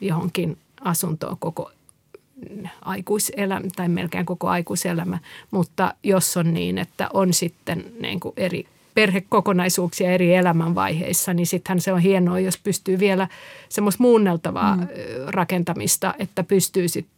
johonkin 0.00 0.58
asuntoon 0.80 1.36
koko 1.38 1.70
aikuiselämä 2.82 3.68
tai 3.76 3.88
melkein 3.88 4.26
koko 4.26 4.48
aikuiselämä, 4.48 5.18
mutta 5.50 5.94
jos 6.02 6.36
on 6.36 6.54
niin, 6.54 6.78
että 6.78 7.08
on 7.12 7.32
sitten 7.32 7.84
niin 8.00 8.20
kuin 8.20 8.32
eri 8.36 8.64
perhekokonaisuuksia 8.94 10.10
eri 10.10 10.34
elämänvaiheissa, 10.34 11.34
niin 11.34 11.46
sittenhän 11.46 11.80
se 11.80 11.92
on 11.92 12.00
hienoa, 12.00 12.40
jos 12.40 12.58
pystyy 12.58 12.98
vielä 12.98 13.28
semmoista 13.68 14.02
muunneltavaa 14.02 14.76
mm. 14.76 14.86
rakentamista, 15.26 16.14
että 16.18 16.42
pystyy 16.42 16.88
sitten 16.88 17.15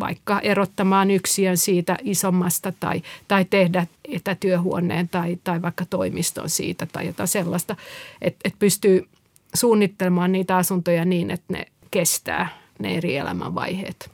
vaikka 0.00 0.40
erottamaan 0.40 1.10
yksiön 1.10 1.56
siitä 1.56 1.96
isommasta 2.02 2.72
tai, 2.80 3.02
tai 3.28 3.44
tehdä 3.44 3.86
etätyöhuoneen 4.08 5.08
tai, 5.08 5.38
tai 5.44 5.62
vaikka 5.62 5.84
toimiston 5.90 6.50
siitä 6.50 6.86
tai 6.86 7.06
jotain 7.06 7.28
sellaista, 7.28 7.76
että 8.22 8.40
et 8.44 8.54
pystyy 8.58 9.08
suunnittelemaan 9.54 10.32
niitä 10.32 10.56
asuntoja 10.56 11.04
niin, 11.04 11.30
että 11.30 11.52
ne 11.52 11.66
kestää 11.90 12.48
ne 12.78 12.96
eri 12.96 13.16
elämänvaiheet. 13.16 14.10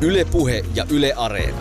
Yle 0.00 0.24
Puhe 0.24 0.64
ja 0.74 0.86
Yle 0.90 1.12
Areena. 1.16 1.58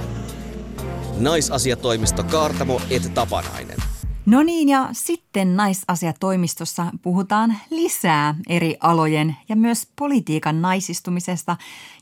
Naisasiatoimisto 1.19 2.23
Kaartamo 2.23 2.81
et 2.89 3.13
Tapanainen. 3.13 3.77
No 4.25 4.43
niin, 4.43 4.69
ja 4.69 4.89
sitten 4.91 5.55
naisasiatoimistossa 5.55 6.85
puhutaan 7.01 7.55
lisää 7.69 8.35
eri 8.49 8.77
alojen 8.79 9.35
ja 9.49 9.55
myös 9.55 9.87
politiikan 9.95 10.61
naisistumisesta 10.61 11.57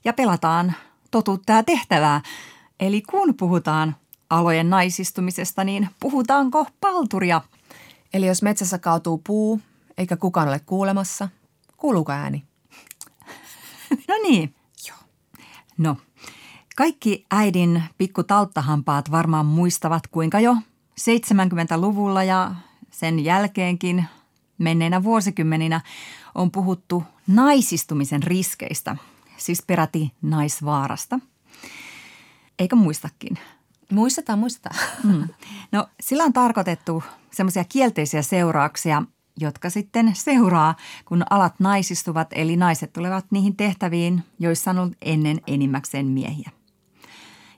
ja 0.05 0.13
pelataan 0.13 0.73
totuttaa 1.11 1.63
tehtävää. 1.63 2.21
Eli 2.79 3.01
kun 3.01 3.35
puhutaan 3.35 3.95
alojen 4.29 4.69
naisistumisesta, 4.69 5.63
niin 5.63 5.89
puhutaanko 5.99 6.67
palturia? 6.81 7.41
Eli 8.13 8.25
jos 8.27 8.41
metsässä 8.41 8.77
kaatuu 8.77 9.17
puu, 9.17 9.61
eikä 9.97 10.17
kukaan 10.17 10.47
ole 10.47 10.59
kuulemassa, 10.65 11.29
kuuluuko 11.77 12.11
ääni? 12.11 12.43
No 14.07 14.15
niin. 14.23 14.55
Joo. 14.87 14.97
No, 15.77 15.97
kaikki 16.75 17.25
äidin 17.31 17.83
pikku 17.97 18.23
talttahampaat 18.23 19.11
varmaan 19.11 19.45
muistavat, 19.45 20.07
kuinka 20.07 20.39
jo 20.39 20.55
70-luvulla 21.01 22.23
ja 22.23 22.55
sen 22.91 23.19
jälkeenkin 23.19 24.05
menneinä 24.57 25.03
vuosikymmeninä 25.03 25.81
on 26.35 26.51
puhuttu 26.51 27.03
naisistumisen 27.27 28.23
riskeistä, 28.23 28.97
siis 29.41 29.63
peräti 29.67 30.11
naisvaarasta. 30.21 31.19
Eikö 32.59 32.75
muistakin? 32.75 33.37
Muistetaan, 33.91 34.39
muistetaan. 34.39 34.75
Mm. 35.03 35.27
No 35.71 35.87
sillä 35.99 36.23
on 36.23 36.33
tarkoitettu 36.33 37.03
semmoisia 37.31 37.63
kielteisiä 37.63 38.21
seurauksia, 38.21 39.03
jotka 39.39 39.69
sitten 39.69 40.11
seuraa, 40.15 40.75
kun 41.05 41.23
alat 41.29 41.53
naisistuvat, 41.59 42.27
eli 42.31 42.57
naiset 42.57 42.93
tulevat 42.93 43.25
niihin 43.31 43.55
tehtäviin, 43.55 44.23
joissa 44.39 44.71
on 44.71 44.79
ollut 44.79 44.97
ennen 45.01 45.41
enimmäkseen 45.47 46.05
miehiä. 46.05 46.51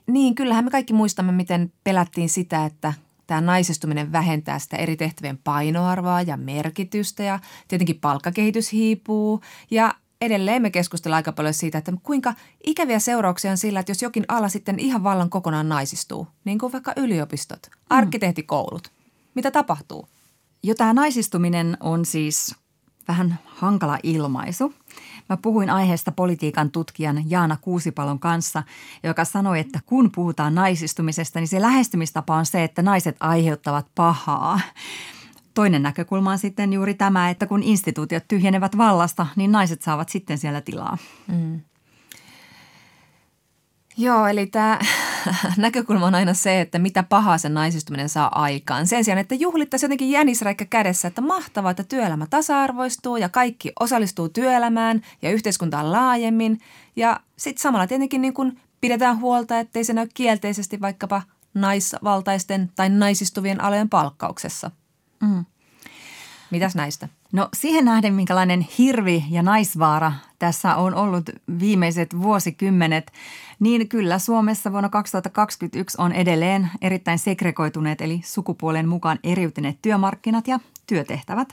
Niin, 0.06 0.34
kyllähän 0.34 0.64
me 0.64 0.70
kaikki 0.70 0.92
muistamme, 0.92 1.32
miten 1.32 1.72
pelättiin 1.84 2.28
sitä, 2.28 2.64
että 2.64 2.92
tämä 3.26 3.40
naisistuminen 3.40 4.12
vähentää 4.12 4.58
sitä 4.58 4.76
eri 4.76 4.96
tehtävien 4.96 5.38
painoarvoa 5.38 6.22
ja 6.22 6.36
merkitystä 6.36 7.22
ja 7.22 7.38
tietenkin 7.68 8.00
palkkakehitys 8.00 8.72
hiipuu 8.72 9.40
ja 9.70 9.94
edelleen 10.24 10.62
me 10.62 10.70
keskustellaan 10.70 11.18
aika 11.18 11.32
paljon 11.32 11.54
siitä, 11.54 11.78
että 11.78 11.92
kuinka 12.02 12.34
ikäviä 12.66 12.98
seurauksia 12.98 13.50
on 13.50 13.58
sillä, 13.58 13.80
että 13.80 13.90
jos 13.90 14.02
jokin 14.02 14.24
ala 14.28 14.48
sitten 14.48 14.78
ihan 14.78 15.04
vallan 15.04 15.30
kokonaan 15.30 15.68
naisistuu, 15.68 16.28
niin 16.44 16.58
kuin 16.58 16.72
vaikka 16.72 16.92
yliopistot, 16.96 17.66
arkkitehtikoulut. 17.90 18.92
Mitä 19.34 19.50
tapahtuu? 19.50 20.08
Jo 20.62 20.74
tämä 20.74 20.92
naisistuminen 20.92 21.76
on 21.80 22.04
siis 22.04 22.54
vähän 23.08 23.38
hankala 23.44 23.98
ilmaisu. 24.02 24.74
Mä 25.28 25.36
puhuin 25.36 25.70
aiheesta 25.70 26.12
politiikan 26.12 26.70
tutkijan 26.70 27.30
Jaana 27.30 27.56
Kuusipalon 27.60 28.18
kanssa, 28.18 28.62
joka 29.02 29.24
sanoi, 29.24 29.60
että 29.60 29.80
kun 29.86 30.10
puhutaan 30.14 30.54
naisistumisesta, 30.54 31.40
niin 31.40 31.48
se 31.48 31.60
lähestymistapa 31.60 32.36
on 32.36 32.46
se, 32.46 32.64
että 32.64 32.82
naiset 32.82 33.16
aiheuttavat 33.20 33.86
pahaa. 33.94 34.60
Toinen 35.54 35.82
näkökulma 35.82 36.30
on 36.30 36.38
sitten 36.38 36.72
juuri 36.72 36.94
tämä, 36.94 37.30
että 37.30 37.46
kun 37.46 37.62
instituutiot 37.62 38.24
tyhjenevät 38.28 38.76
vallasta, 38.76 39.26
niin 39.36 39.52
naiset 39.52 39.82
saavat 39.82 40.08
sitten 40.08 40.38
siellä 40.38 40.60
tilaa. 40.60 40.98
Mm. 41.26 41.60
Joo, 43.96 44.26
eli 44.26 44.46
tämä 44.46 44.78
näkökulma 45.56 46.06
on 46.06 46.14
aina 46.14 46.34
se, 46.34 46.60
että 46.60 46.78
mitä 46.78 47.02
pahaa 47.02 47.38
se 47.38 47.48
naisistuminen 47.48 48.08
saa 48.08 48.42
aikaan. 48.42 48.86
Sen 48.86 49.04
sijaan, 49.04 49.18
että 49.18 49.34
juhlittaisiin 49.34 49.88
jotenkin 49.88 50.10
jänisräikkä 50.10 50.64
kädessä, 50.64 51.08
että 51.08 51.20
mahtavaa, 51.20 51.70
että 51.70 51.84
työelämä 51.84 52.26
tasa-arvoistuu 52.30 53.16
ja 53.16 53.28
kaikki 53.28 53.72
osallistuu 53.80 54.28
työelämään 54.28 55.02
ja 55.22 55.30
yhteiskuntaan 55.30 55.92
laajemmin. 55.92 56.60
Ja 56.96 57.20
sitten 57.36 57.62
samalla 57.62 57.86
tietenkin 57.86 58.20
niin 58.20 58.34
kun 58.34 58.58
pidetään 58.80 59.20
huolta, 59.20 59.58
ettei 59.58 59.84
se 59.84 59.92
näy 59.92 60.06
kielteisesti 60.14 60.80
vaikkapa 60.80 61.22
naisvaltaisten 61.54 62.72
tai 62.76 62.88
naisistuvien 62.88 63.60
alojen 63.60 63.88
palkkauksessa. 63.88 64.70
Mm. 65.24 65.44
Mitäs 66.50 66.74
näistä? 66.74 67.08
No 67.32 67.48
siihen 67.54 67.84
nähden, 67.84 68.14
minkälainen 68.14 68.66
hirvi 68.78 69.24
ja 69.30 69.42
naisvaara 69.42 70.12
tässä 70.38 70.76
on 70.76 70.94
ollut 70.94 71.30
viimeiset 71.60 72.20
vuosikymmenet, 72.22 73.12
niin 73.60 73.88
kyllä 73.88 74.18
Suomessa 74.18 74.72
vuonna 74.72 74.88
2021 74.88 75.96
on 76.00 76.12
edelleen 76.12 76.70
erittäin 76.82 77.18
segregoituneet 77.18 78.00
eli 78.00 78.20
sukupuolen 78.24 78.88
mukaan 78.88 79.18
eriytyneet 79.22 79.78
työmarkkinat 79.82 80.48
ja 80.48 80.60
työtehtävät. 80.86 81.48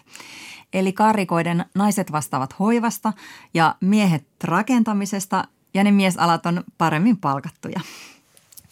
Eli 0.74 0.94
karikoiden 0.94 1.66
naiset 1.76 2.12
vastaavat 2.12 2.60
hoivasta 2.60 3.14
ja 3.54 3.76
miehet 3.82 4.26
rakentamisesta 4.44 5.44
ja 5.74 5.84
ne 5.84 5.92
miesalat 5.92 6.46
on 6.46 6.64
paremmin 6.78 7.18
palkattuja. 7.18 7.80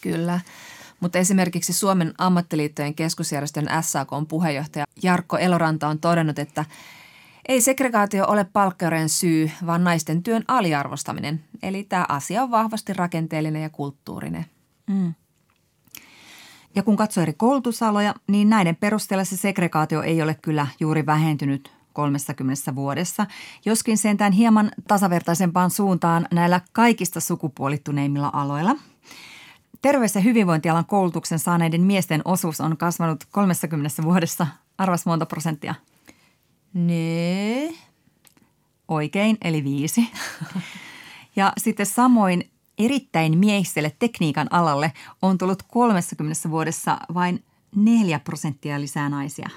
Kyllä. 0.01 0.39
Mutta 0.99 1.17
esimerkiksi 1.19 1.73
Suomen 1.73 2.13
ammattiliittojen 2.17 2.95
keskusjärjestön 2.95 3.67
SAK 3.81 4.09
puheenjohtaja 4.27 4.85
Jarkko 5.03 5.37
Eloranta 5.37 5.87
on 5.87 5.99
todennut, 5.99 6.39
että 6.39 6.65
ei 7.47 7.61
segregaatio 7.61 8.25
ole 8.27 8.43
palkkarojen 8.43 9.09
syy, 9.09 9.51
vaan 9.65 9.83
naisten 9.83 10.23
työn 10.23 10.43
aliarvostaminen. 10.47 11.43
Eli 11.63 11.83
tämä 11.83 12.05
asia 12.09 12.43
on 12.43 12.51
vahvasti 12.51 12.93
rakenteellinen 12.93 13.61
ja 13.61 13.69
kulttuurinen. 13.69 14.45
Mm. 14.87 15.13
Ja 16.75 16.83
kun 16.83 16.97
katsoo 16.97 17.21
eri 17.23 17.33
koulutusaloja, 17.33 18.13
niin 18.27 18.49
näiden 18.49 18.75
perusteella 18.75 19.23
se 19.23 19.37
segregaatio 19.37 20.01
ei 20.01 20.21
ole 20.21 20.37
kyllä 20.41 20.67
juuri 20.79 21.05
vähentynyt 21.05 21.71
30 21.93 22.75
vuodessa, 22.75 23.25
joskin 23.65 23.97
sentään 23.97 24.31
hieman 24.31 24.71
tasavertaisempaan 24.87 25.71
suuntaan 25.71 26.27
näillä 26.31 26.61
kaikista 26.71 27.19
sukupuolittuneimmilla 27.19 28.29
aloilla. 28.33 28.75
Terveys- 29.81 30.15
ja 30.15 30.21
hyvinvointialan 30.21 30.85
koulutuksen 30.85 31.39
saaneiden 31.39 31.81
miesten 31.81 32.21
osuus 32.25 32.61
on 32.61 32.77
kasvanut 32.77 33.23
30 33.31 34.03
vuodessa. 34.03 34.47
Arvas 34.77 35.05
monta 35.05 35.25
prosenttia? 35.25 35.75
Ne. 36.73 37.73
Oikein, 38.87 39.37
eli 39.41 39.63
viisi. 39.63 40.09
ja 41.35 41.53
sitten 41.57 41.85
samoin 41.85 42.49
erittäin 42.77 43.37
miehiselle 43.37 43.95
tekniikan 43.99 44.47
alalle 44.51 44.93
on 45.21 45.37
tullut 45.37 45.63
30 45.63 46.49
vuodessa 46.49 46.97
vain 47.13 47.43
4 47.75 48.19
prosenttia 48.19 48.81
lisää 48.81 49.09
naisia. 49.09 49.49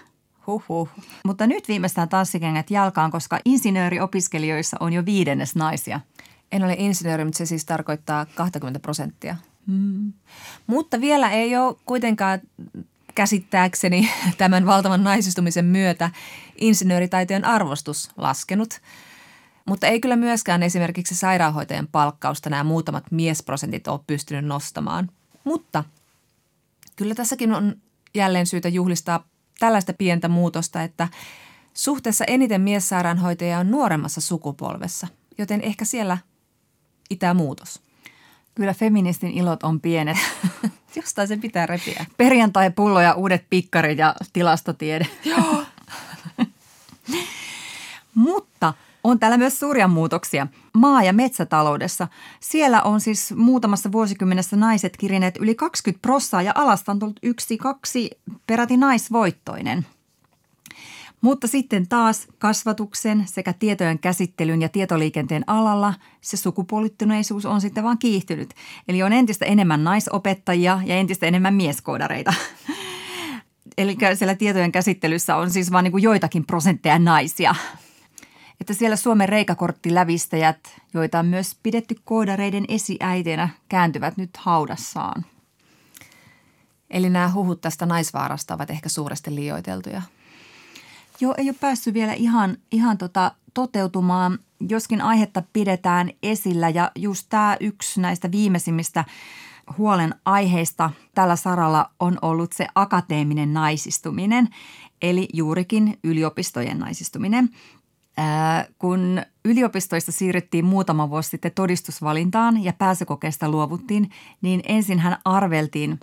Huhhuh. 0.46 0.88
Mutta 1.24 1.46
nyt 1.46 1.68
viimeistään 1.68 2.08
tanssikengät 2.08 2.70
jalkaan, 2.70 3.10
koska 3.10 3.38
insinööriopiskelijoissa 3.44 4.76
on 4.80 4.92
jo 4.92 5.04
viidennes 5.04 5.54
naisia. 5.54 6.00
En 6.52 6.64
ole 6.64 6.74
insinööri, 6.78 7.24
mutta 7.24 7.38
se 7.38 7.46
siis 7.46 7.64
tarkoittaa 7.64 8.26
20 8.26 8.80
prosenttia. 8.80 9.36
Mm. 9.66 10.12
Mutta 10.66 11.00
vielä 11.00 11.30
ei 11.30 11.56
ole 11.56 11.76
kuitenkaan 11.86 12.40
käsittääkseni 13.14 14.10
tämän 14.38 14.66
valtavan 14.66 15.04
naisistumisen 15.04 15.64
myötä 15.64 16.10
insinööritaitojen 16.56 17.44
arvostus 17.44 18.10
laskenut. 18.16 18.80
Mutta 19.66 19.86
ei 19.86 20.00
kyllä 20.00 20.16
myöskään 20.16 20.62
esimerkiksi 20.62 21.14
sairaanhoitajan 21.14 21.88
palkkausta 21.92 22.50
nämä 22.50 22.64
muutamat 22.64 23.04
miesprosentit 23.10 23.88
ole 23.88 24.00
pystynyt 24.06 24.44
nostamaan. 24.44 25.10
Mutta 25.44 25.84
kyllä 26.96 27.14
tässäkin 27.14 27.54
on 27.54 27.76
jälleen 28.14 28.46
syytä 28.46 28.68
juhlistaa 28.68 29.26
tällaista 29.58 29.92
pientä 29.92 30.28
muutosta, 30.28 30.82
että 30.82 31.08
suhteessa 31.74 32.24
eniten 32.24 32.60
miessairaanhoitajia 32.60 33.58
on 33.58 33.70
nuoremmassa 33.70 34.20
sukupolvessa, 34.20 35.06
joten 35.38 35.60
ehkä 35.60 35.84
siellä 35.84 36.18
itää 37.10 37.34
muutos. 37.34 37.82
Kyllä 38.54 38.74
feministin 38.74 39.30
ilot 39.30 39.62
on 39.62 39.80
pienet. 39.80 40.16
Jostain 40.96 41.28
se 41.28 41.36
pitää 41.36 41.66
repiä. 41.66 42.06
Perjantai, 42.16 42.70
pullo 42.70 43.00
ja 43.00 43.14
uudet 43.14 43.44
pikkarit 43.50 43.98
ja 43.98 44.14
tilastotiede. 44.32 45.06
Joo. 45.24 45.64
Mutta 48.14 48.74
on 49.04 49.18
täällä 49.18 49.38
myös 49.38 49.60
suuria 49.60 49.88
muutoksia. 49.88 50.46
Maa- 50.72 51.02
ja 51.02 51.12
metsätaloudessa. 51.12 52.08
Siellä 52.40 52.82
on 52.82 53.00
siis 53.00 53.34
muutamassa 53.36 53.92
vuosikymmenessä 53.92 54.56
naiset 54.56 54.96
kirineet 54.96 55.36
yli 55.36 55.54
20 55.54 56.02
prossaa 56.02 56.42
ja 56.42 56.52
alasta 56.54 56.92
on 56.92 56.98
tullut 56.98 57.20
yksi, 57.22 57.58
kaksi 57.58 58.10
peräti 58.46 58.76
naisvoittoinen– 58.76 59.86
mutta 61.22 61.46
sitten 61.46 61.88
taas 61.88 62.28
kasvatuksen 62.38 63.24
sekä 63.26 63.52
tietojen 63.52 63.98
käsittelyn 63.98 64.62
ja 64.62 64.68
tietoliikenteen 64.68 65.44
alalla 65.46 65.94
se 66.20 66.36
sukupuolittuneisuus 66.36 67.46
on 67.46 67.60
sitten 67.60 67.84
vaan 67.84 67.98
kiihtynyt. 67.98 68.54
Eli 68.88 69.02
on 69.02 69.12
entistä 69.12 69.44
enemmän 69.44 69.84
naisopettajia 69.84 70.80
ja 70.84 70.96
entistä 70.96 71.26
enemmän 71.26 71.54
mieskoodareita. 71.54 72.34
Eli 73.78 73.96
siellä 74.14 74.34
tietojen 74.34 74.72
käsittelyssä 74.72 75.36
on 75.36 75.50
siis 75.50 75.72
vain 75.72 75.84
niin 75.84 76.02
joitakin 76.02 76.46
prosentteja 76.46 76.98
naisia. 76.98 77.54
Että 78.60 78.74
siellä 78.74 78.96
Suomen 78.96 79.28
reikakorttilävistäjät, 79.28 80.80
joita 80.94 81.18
on 81.18 81.26
myös 81.26 81.56
pidetty 81.62 81.96
koodareiden 82.04 82.64
esiäiteinä, 82.68 83.48
kääntyvät 83.68 84.16
nyt 84.16 84.30
haudassaan. 84.36 85.24
Eli 86.90 87.10
nämä 87.10 87.32
huhut 87.32 87.60
tästä 87.60 87.86
naisvaarasta 87.86 88.54
ovat 88.54 88.70
ehkä 88.70 88.88
suuresti 88.88 89.34
liioiteltuja– 89.34 90.02
Joo, 91.20 91.34
ei 91.38 91.48
ole 91.48 91.56
päässyt 91.60 91.94
vielä 91.94 92.12
ihan, 92.12 92.56
ihan 92.72 92.98
tota 92.98 93.32
toteutumaan, 93.54 94.38
joskin 94.68 95.00
aihetta 95.00 95.42
pidetään 95.52 96.10
esillä 96.22 96.68
ja 96.68 96.90
just 96.98 97.26
tämä 97.30 97.56
yksi 97.60 98.00
näistä 98.00 98.30
viimeisimmistä 98.30 99.04
huolen 99.78 100.14
aiheista 100.24 100.90
tällä 101.14 101.36
saralla 101.36 101.90
on 102.00 102.18
ollut 102.22 102.52
se 102.52 102.66
akateeminen 102.74 103.54
naisistuminen, 103.54 104.48
eli 105.02 105.28
juurikin 105.32 105.98
yliopistojen 106.04 106.78
naisistuminen. 106.78 107.48
Ää, 108.16 108.66
kun 108.78 109.22
yliopistoista 109.44 110.12
siirryttiin 110.12 110.64
muutama 110.64 111.10
vuosi 111.10 111.28
sitten 111.28 111.52
todistusvalintaan 111.54 112.64
ja 112.64 112.72
pääsykokeesta 112.72 113.48
luovuttiin, 113.48 114.10
niin 114.42 114.62
ensin 114.68 114.98
hän 114.98 115.16
arveltiin 115.24 116.00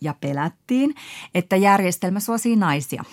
ja 0.00 0.14
pelättiin, 0.20 0.94
että 1.34 1.56
järjestelmä 1.56 2.20
suosii 2.20 2.56
naisia. 2.56 3.04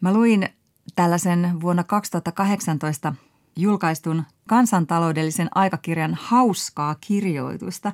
Mä 0.00 0.12
luin 0.12 0.48
tällaisen 0.96 1.60
vuonna 1.60 1.84
2018 1.84 3.14
julkaistun 3.56 4.24
kansantaloudellisen 4.48 5.48
aikakirjan 5.54 6.18
hauskaa 6.20 6.96
kirjoitusta, 7.00 7.92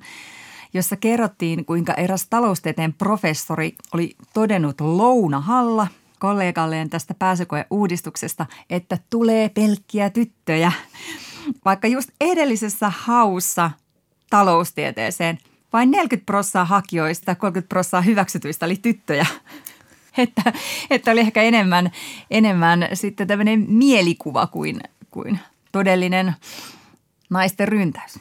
jossa 0.75 0.97
kerrottiin, 0.97 1.65
kuinka 1.65 1.95
eräs 1.95 2.27
taloustieteen 2.31 2.93
professori 2.93 3.75
oli 3.95 4.17
todennut 4.35 4.81
lounahalla 4.81 5.87
kollegalleen 6.19 6.91
tästä 6.91 7.15
pääsykoeuudistuksesta, 7.15 8.47
että 8.71 8.99
tulee 9.11 9.49
pelkkiä 9.49 10.11
tyttöjä. 10.11 10.73
Vaikka 11.65 11.89
just 11.89 12.11
edellisessä 12.21 12.93
haussa 12.97 13.71
taloustieteeseen 14.31 15.39
vain 15.73 15.91
40 15.91 16.27
prosenttia 16.27 16.65
hakijoista, 16.65 17.35
30 17.35 17.69
prosenttia 17.69 18.01
hyväksytyistä 18.01 18.67
oli 18.67 18.77
tyttöjä. 18.77 19.27
Että, 20.19 20.53
että 20.91 21.11
oli 21.11 21.21
ehkä 21.21 21.43
enemmän, 21.43 21.91
enemmän 22.31 22.89
sitten 22.95 23.27
tämmöinen 23.27 23.67
mielikuva 23.69 24.47
kuin, 24.47 24.81
kuin 25.11 25.39
todellinen 25.73 26.35
naisten 27.31 27.69
ryntäys. 27.69 28.19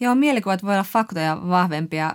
Joo, 0.00 0.14
mielikuvat 0.14 0.62
voi 0.62 0.74
olla 0.74 0.84
faktoja 0.84 1.38
vahvempia, 1.48 2.14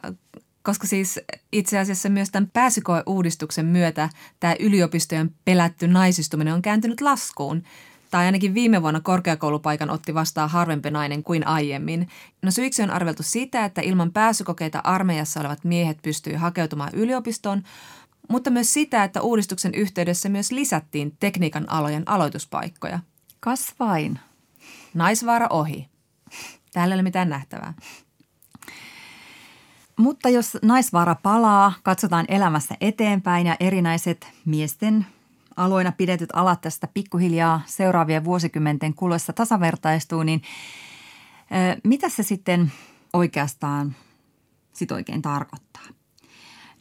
koska 0.64 0.88
siis 0.88 1.20
itse 1.52 1.80
asiassa 1.80 2.10
myös 2.10 2.30
tämän 2.30 2.50
pääsykoeuudistuksen 2.54 3.66
myötä 3.66 4.10
tämä 4.40 4.56
yliopistojen 4.60 5.36
pelätty 5.46 5.88
naisistuminen 5.88 6.54
on 6.54 6.62
kääntynyt 6.62 7.02
laskuun. 7.02 7.64
Tai 8.12 8.26
ainakin 8.26 8.54
viime 8.54 8.82
vuonna 8.82 9.00
korkeakoulupaikan 9.00 9.90
otti 9.90 10.14
vastaan 10.14 10.50
harvempi 10.50 10.92
nainen 10.92 11.24
kuin 11.24 11.48
aiemmin. 11.48 12.08
No 12.42 12.52
syiksi 12.52 12.84
on 12.84 12.92
arveltu 12.92 13.24
sitä, 13.24 13.66
että 13.66 13.82
ilman 13.82 14.12
pääsykokeita 14.12 14.82
armeijassa 14.84 15.40
olevat 15.40 15.64
miehet 15.64 15.98
pystyy 16.02 16.36
hakeutumaan 16.36 16.94
yliopistoon, 16.94 17.64
mutta 18.30 18.50
myös 18.50 18.74
sitä, 18.74 19.04
että 19.04 19.22
uudistuksen 19.22 19.74
yhteydessä 19.74 20.30
myös 20.30 20.52
lisättiin 20.52 21.18
tekniikan 21.20 21.70
alojen 21.70 22.04
aloituspaikkoja. 22.06 23.00
Kas 23.40 23.74
vain. 23.80 24.20
Naisvaara 24.94 25.48
ohi. 25.50 25.90
Täällä 26.74 26.94
ei 26.94 26.98
ole 26.98 27.04
mitään 27.04 27.30
nähtävää. 27.30 27.74
Mutta 29.98 30.30
jos 30.30 30.58
naisvaara 30.62 31.16
palaa, 31.16 31.74
katsotaan 31.84 32.26
elämässä 32.28 32.76
eteenpäin 32.82 33.48
ja 33.48 33.56
erinäiset 33.60 34.28
miesten 34.46 35.06
aloina 35.56 35.92
pidetyt 35.92 36.30
alat 36.34 36.62
tästä 36.62 36.88
pikkuhiljaa 36.94 37.62
seuraavien 37.66 38.24
vuosikymmenten 38.24 38.94
kuluessa 38.94 39.34
tasavertaistuu, 39.34 40.24
niin 40.24 40.42
mitä 41.84 42.10
se 42.10 42.24
sitten 42.24 42.72
oikeastaan 43.14 43.96
sit 44.74 44.92
oikein 44.92 45.22
tarkoittaa? 45.22 45.99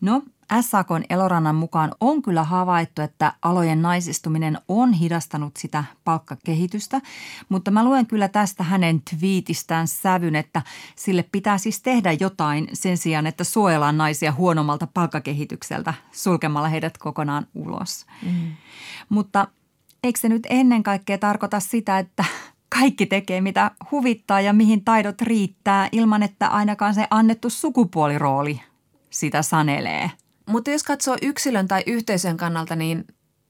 No, 0.01 0.23
SAKn 0.61 1.03
Elorannan 1.11 1.55
mukaan 1.55 1.93
on 2.01 2.23
kyllä 2.23 2.45
havaittu, 2.45 3.03
että 3.03 3.33
alojen 3.43 3.83
naisistuminen 3.83 4.59
on 4.69 4.93
hidastanut 4.93 5.57
sitä 5.57 5.85
palkkakehitystä, 6.05 7.01
mutta 7.49 7.71
mä 7.71 7.85
luen 7.85 8.07
kyllä 8.07 8.29
tästä 8.29 8.65
hänen 8.65 9.03
twiitistään 9.11 9.89
sävyn, 9.89 10.37
että 10.37 10.63
sille 10.97 11.25
pitää 11.33 11.59
siis 11.59 11.83
tehdä 11.83 12.13
jotain 12.13 12.69
sen 12.73 12.97
sijaan, 12.97 13.27
että 13.27 13.45
suojellaan 13.45 13.99
naisia 13.99 14.33
huonommalta 14.33 14.89
palkkakehitykseltä 14.95 15.95
sulkemalla 16.13 16.69
heidät 16.69 16.99
kokonaan 16.99 17.47
ulos. 17.55 18.07
Mm. 18.23 18.53
Mutta 19.09 19.49
eikö 20.03 20.21
se 20.21 20.29
nyt 20.29 20.47
ennen 20.51 20.83
kaikkea 20.83 21.19
tarkoita 21.19 21.61
sitä, 21.61 21.99
että 21.99 22.25
kaikki 22.79 23.07
tekee 23.07 23.41
mitä 23.41 23.71
huvittaa 23.91 24.41
ja 24.41 24.53
mihin 24.53 24.85
taidot 24.85 25.23
riittää 25.23 25.89
ilman, 25.93 26.23
että 26.23 26.49
ainakaan 26.49 26.95
se 26.95 27.07
annettu 27.11 27.51
sukupuolirooli 27.51 28.61
sitä 29.11 29.43
sanelee– 29.43 30.11
mutta 30.49 30.71
jos 30.71 30.83
katsoo 30.83 31.17
yksilön 31.23 31.69
tai 31.69 31.83
yhteisön 31.87 32.37
kannalta, 32.37 32.77
niin 32.77 33.07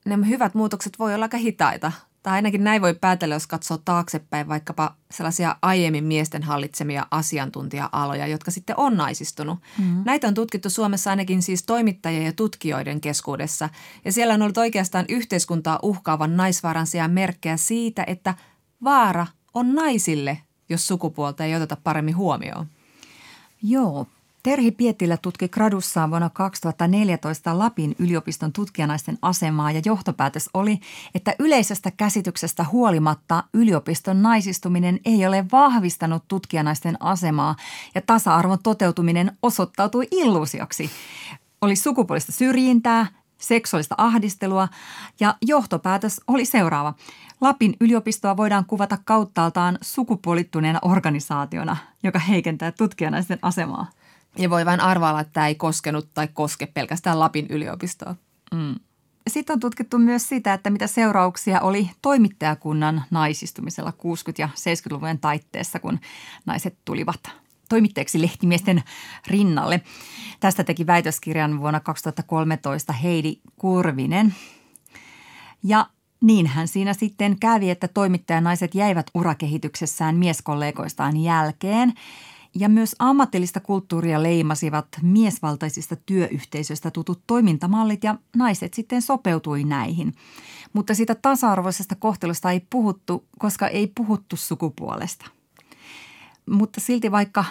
ne 0.06 0.28
hyvät 0.28 0.54
muutokset 0.54 0.98
voi 0.98 1.14
olla 1.14 1.24
aika 1.24 1.36
hitaita. 1.36 1.92
Tai 2.22 2.32
ainakin 2.34 2.64
näin 2.64 2.82
voi 2.82 2.94
päätellä, 2.94 3.34
jos 3.34 3.46
katsoo 3.46 3.78
taaksepäin 3.78 4.48
vaikkapa 4.48 4.94
sellaisia 5.10 5.56
aiemmin 5.62 6.04
miesten 6.04 6.42
hallitsemia 6.42 7.06
asiantuntija-aloja, 7.10 8.26
jotka 8.26 8.50
sitten 8.50 8.78
on 8.78 8.96
naisistunut. 8.96 9.58
Mm-hmm. 9.78 10.02
Näitä 10.04 10.28
on 10.28 10.34
tutkittu 10.34 10.70
Suomessa 10.70 11.10
ainakin 11.10 11.42
siis 11.42 11.62
toimittajien 11.62 12.24
ja 12.24 12.32
tutkijoiden 12.32 13.00
keskuudessa. 13.00 13.68
Ja 14.04 14.12
siellä 14.12 14.34
on 14.34 14.42
ollut 14.42 14.58
oikeastaan 14.58 15.04
yhteiskuntaa 15.08 15.78
uhkaavan 15.82 16.36
naisvaaran 16.36 16.86
sijaan 16.86 17.10
merkkejä 17.10 17.56
siitä, 17.56 18.04
että 18.06 18.34
vaara 18.84 19.26
on 19.54 19.74
naisille, 19.74 20.38
jos 20.68 20.86
sukupuolta 20.86 21.44
ei 21.44 21.54
oteta 21.54 21.76
paremmin 21.84 22.16
huomioon. 22.16 22.66
Joo, 23.62 24.06
Terhi 24.48 24.70
Pietilä 24.70 25.16
tutki 25.16 25.48
gradussaan 25.48 26.10
vuonna 26.10 26.30
2014 26.30 27.58
Lapin 27.58 27.96
yliopiston 27.98 28.52
tutkijanaisten 28.52 29.18
asemaa 29.22 29.70
ja 29.70 29.82
johtopäätös 29.84 30.50
oli, 30.54 30.80
että 31.14 31.34
yleisestä 31.38 31.90
käsityksestä 31.90 32.64
huolimatta 32.72 33.44
yliopiston 33.54 34.22
naisistuminen 34.22 35.00
ei 35.04 35.26
ole 35.26 35.44
vahvistanut 35.52 36.24
tutkijanaisten 36.28 36.96
asemaa 37.00 37.56
ja 37.94 38.02
tasa-arvon 38.06 38.58
toteutuminen 38.62 39.32
osoittautui 39.42 40.08
illuusioksi. 40.10 40.90
Oli 41.60 41.76
sukupuolista 41.76 42.32
syrjintää, 42.32 43.06
seksuaalista 43.38 43.94
ahdistelua 43.98 44.68
ja 45.20 45.34
johtopäätös 45.42 46.20
oli 46.28 46.44
seuraava. 46.44 46.94
Lapin 47.40 47.76
yliopistoa 47.80 48.36
voidaan 48.36 48.64
kuvata 48.64 48.98
kauttaaltaan 49.04 49.78
sukupuolittuneena 49.80 50.78
organisaationa, 50.82 51.76
joka 52.02 52.18
heikentää 52.18 52.72
tutkijanaisten 52.72 53.38
asemaa. 53.42 53.97
Ja 54.36 54.50
voi 54.50 54.66
vain 54.66 54.80
arvailla, 54.80 55.20
että 55.20 55.32
tämä 55.32 55.46
ei 55.46 55.54
koskenut 55.54 56.08
tai 56.14 56.28
koske 56.28 56.66
pelkästään 56.66 57.20
Lapin 57.20 57.46
yliopistoa. 57.50 58.14
Mm. 58.54 58.74
Sitten 59.28 59.54
on 59.54 59.60
tutkittu 59.60 59.98
myös 59.98 60.28
sitä, 60.28 60.52
että 60.52 60.70
mitä 60.70 60.86
seurauksia 60.86 61.60
oli 61.60 61.90
toimittajakunnan 62.02 63.04
naisistumisella 63.10 63.90
60- 63.90 64.34
ja 64.38 64.48
70-luvun 64.54 65.18
taitteessa, 65.20 65.78
kun 65.78 65.98
naiset 66.46 66.78
tulivat 66.84 67.30
toimittajiksi 67.68 68.22
lehtimiesten 68.22 68.82
rinnalle. 69.26 69.80
Tästä 70.40 70.64
teki 70.64 70.86
väitöskirjan 70.86 71.60
vuonna 71.60 71.80
2013 71.80 72.92
Heidi 72.92 73.36
Kurvinen. 73.56 74.34
Ja 75.62 75.86
niinhän 76.20 76.68
siinä 76.68 76.94
sitten 76.94 77.38
kävi, 77.40 77.70
että 77.70 77.88
toimittajanaiset 77.88 78.74
jäivät 78.74 79.06
urakehityksessään 79.14 80.16
mieskollegoistaan 80.16 81.16
jälkeen– 81.16 81.92
ja 82.54 82.68
myös 82.68 82.96
ammatillista 82.98 83.60
kulttuuria 83.60 84.22
leimasivat 84.22 84.86
miesvaltaisista 85.02 85.96
työyhteisöistä 85.96 86.90
tutut 86.90 87.22
toimintamallit 87.26 88.04
ja 88.04 88.14
naiset 88.36 88.74
sitten 88.74 89.02
sopeutui 89.02 89.64
näihin. 89.64 90.14
Mutta 90.72 90.94
siitä 90.94 91.14
tasa-arvoisesta 91.14 91.94
kohtelusta 91.94 92.50
ei 92.50 92.60
puhuttu, 92.70 93.24
koska 93.38 93.68
ei 93.68 93.92
puhuttu 93.94 94.36
sukupuolesta. 94.36 95.26
Mutta 96.50 96.80
silti 96.80 97.10
vaikka 97.10 97.44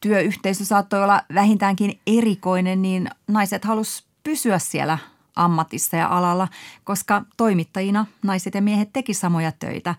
työyhteisö 0.00 0.64
saattoi 0.64 1.02
olla 1.02 1.22
vähintäänkin 1.34 2.00
erikoinen, 2.06 2.82
niin 2.82 3.10
naiset 3.28 3.64
halusivat 3.64 4.10
pysyä 4.22 4.58
siellä 4.58 4.98
ammatissa 5.36 5.96
ja 5.96 6.08
alalla, 6.08 6.48
koska 6.84 7.24
toimittajina 7.36 8.06
naiset 8.22 8.54
ja 8.54 8.62
miehet 8.62 8.92
teki 8.92 9.14
samoja 9.14 9.52
töitä 9.52 9.94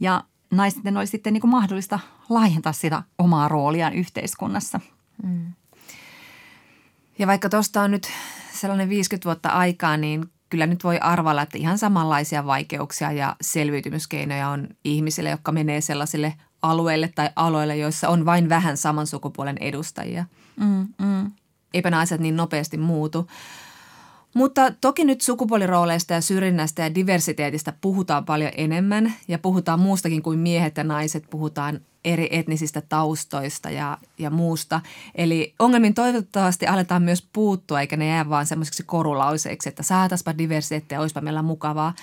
ja 0.00 0.24
naisten 0.52 0.96
oli 0.96 1.06
sitten 1.06 1.32
niin 1.32 1.40
kuin 1.40 1.50
mahdollista 1.50 1.98
laajentaa 2.28 2.72
sitä 2.72 3.02
omaa 3.18 3.48
rooliaan 3.48 3.94
yhteiskunnassa. 3.94 4.80
Mm. 5.22 5.52
Ja 7.18 7.26
vaikka 7.26 7.48
tuosta 7.48 7.82
on 7.82 7.90
nyt 7.90 8.10
sellainen 8.52 8.88
50 8.88 9.24
vuotta 9.24 9.48
aikaa, 9.48 9.96
niin 9.96 10.26
kyllä 10.48 10.66
nyt 10.66 10.84
voi 10.84 10.98
arvalla, 10.98 11.42
että 11.42 11.58
ihan 11.58 11.78
samanlaisia 11.78 12.46
vaikeuksia 12.46 13.12
ja 13.12 13.36
selviytymiskeinoja 13.40 14.48
on 14.48 14.68
ihmisille, 14.84 15.30
jotka 15.30 15.52
menee 15.52 15.80
sellaisille 15.80 16.34
alueille 16.62 17.08
tai 17.14 17.30
aloille, 17.36 17.76
joissa 17.76 18.08
on 18.08 18.24
vain 18.24 18.48
vähän 18.48 18.76
saman 18.76 19.06
sukupuolen 19.06 19.58
edustajia. 19.60 20.24
Mm, 20.56 20.88
mm. 20.98 21.32
Eipä 21.74 21.98
asiat 21.98 22.20
niin 22.20 22.36
nopeasti 22.36 22.76
muutu. 22.76 23.26
Mutta 24.34 24.72
toki 24.80 25.04
nyt 25.04 25.20
sukupuolirooleista 25.20 26.14
ja 26.14 26.20
syrjinnästä 26.20 26.82
ja 26.82 26.94
diversiteetistä 26.94 27.72
puhutaan 27.80 28.24
paljon 28.24 28.52
enemmän 28.56 29.12
ja 29.28 29.38
puhutaan 29.38 29.80
muustakin 29.80 30.22
kuin 30.22 30.38
miehet 30.38 30.76
ja 30.76 30.84
naiset, 30.84 31.24
puhutaan 31.30 31.80
eri 32.04 32.28
etnisistä 32.30 32.82
taustoista 32.88 33.70
ja, 33.70 33.98
ja 34.18 34.30
muusta. 34.30 34.80
Eli 35.14 35.54
ongelmiin 35.58 35.94
toivottavasti 35.94 36.66
aletaan 36.66 37.02
myös 37.02 37.28
puuttua, 37.32 37.80
eikä 37.80 37.96
ne 37.96 38.08
jää 38.08 38.28
vaan 38.28 38.46
semmoiseksi 38.46 38.82
korulauseiksi, 38.82 39.68
että 39.68 39.82
saataspa 39.82 40.38
diversiteettiä, 40.38 41.00
olisipa 41.00 41.20
meillä 41.20 41.42
mukavaa. 41.42 41.94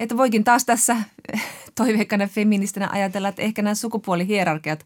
Että 0.00 0.16
voikin 0.16 0.44
taas 0.44 0.64
tässä 0.64 0.96
toiveikkana 1.74 2.26
feministinä 2.26 2.88
ajatella, 2.92 3.28
että 3.28 3.42
ehkä 3.42 3.62
nämä 3.62 3.74
sukupuolihierarkiat 3.74 4.84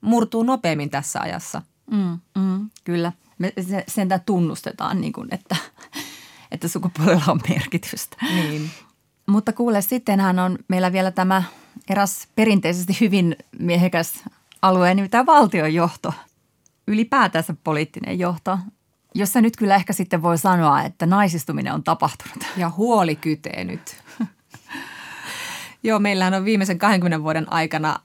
murtuu 0.00 0.42
nopeammin 0.42 0.90
tässä 0.90 1.20
ajassa– 1.20 1.62
Mm, 1.90 2.18
mm, 2.38 2.70
kyllä. 2.84 3.12
Me 3.38 3.52
sentään 3.88 4.20
tunnustetaan, 4.26 5.00
niin 5.00 5.12
kuin, 5.12 5.28
että, 5.34 5.56
että 6.50 6.68
sukupuolella 6.68 7.24
on 7.28 7.40
merkitystä. 7.48 8.16
Niin. 8.22 8.70
Mutta 9.26 9.52
kuule, 9.52 9.82
sittenhän 9.82 10.38
on 10.38 10.58
meillä 10.68 10.92
vielä 10.92 11.10
tämä 11.10 11.42
eräs 11.90 12.28
perinteisesti 12.34 12.96
hyvin 13.00 13.36
miehekäs 13.58 14.24
alue, 14.62 14.94
nimittäin 14.94 15.26
valtionjohto. 15.26 16.14
Ylipäätänsä 16.86 17.54
poliittinen 17.64 18.18
johto, 18.18 18.58
jossa 19.14 19.40
nyt 19.40 19.56
kyllä 19.56 19.74
ehkä 19.74 19.92
sitten 19.92 20.22
voi 20.22 20.38
sanoa, 20.38 20.82
että 20.82 21.06
naisistuminen 21.06 21.74
on 21.74 21.84
tapahtunut. 21.84 22.44
Ja 22.56 22.70
huoli 22.76 23.16
kytee 23.16 23.64
nyt. 23.64 23.96
Joo, 25.82 25.98
meillähän 25.98 26.34
on 26.34 26.44
viimeisen 26.44 26.78
20 26.78 27.22
vuoden 27.22 27.52
aikana 27.52 28.00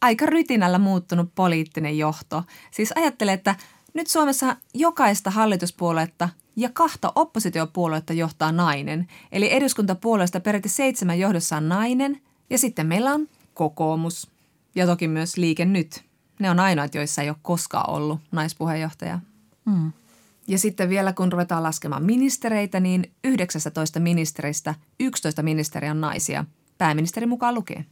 aika 0.00 0.26
rytinällä 0.26 0.78
muuttunut 0.78 1.34
poliittinen 1.34 1.98
johto. 1.98 2.44
Siis 2.70 2.92
ajattele, 2.96 3.32
että 3.32 3.54
nyt 3.94 4.06
Suomessa 4.06 4.56
jokaista 4.74 5.30
hallituspuoluetta 5.30 6.28
ja 6.58 6.70
kahta 6.72 7.12
oppositiopuoluetta 7.14 8.12
johtaa 8.12 8.52
nainen. 8.52 9.08
Eli 9.32 9.52
eduskuntapuolueesta 9.52 10.40
peräti 10.40 10.68
seitsemän 10.68 11.18
johdossa 11.18 11.56
on 11.56 11.68
nainen 11.68 12.20
ja 12.50 12.58
sitten 12.58 12.86
meillä 12.86 13.12
on 13.12 13.28
kokoomus 13.54 14.30
ja 14.74 14.86
toki 14.86 15.08
myös 15.08 15.36
liike 15.36 15.64
nyt. 15.64 16.04
Ne 16.38 16.50
on 16.50 16.60
ainoat, 16.60 16.94
joissa 16.94 17.22
ei 17.22 17.28
ole 17.28 17.36
koskaan 17.42 17.90
ollut 17.90 18.20
naispuheenjohtaja. 18.32 19.18
Mm. 19.64 19.92
Ja 20.48 20.58
sitten 20.58 20.88
vielä 20.88 21.12
kun 21.12 21.32
ruvetaan 21.32 21.62
laskemaan 21.62 22.04
ministereitä, 22.04 22.80
niin 22.80 23.10
19 23.24 24.00
ministeristä 24.00 24.74
11 25.00 25.42
ministeriä 25.42 25.90
on 25.90 26.00
naisia. 26.00 26.44
Pääministeri 26.78 27.26
mukaan 27.26 27.54
lukee. 27.54 27.84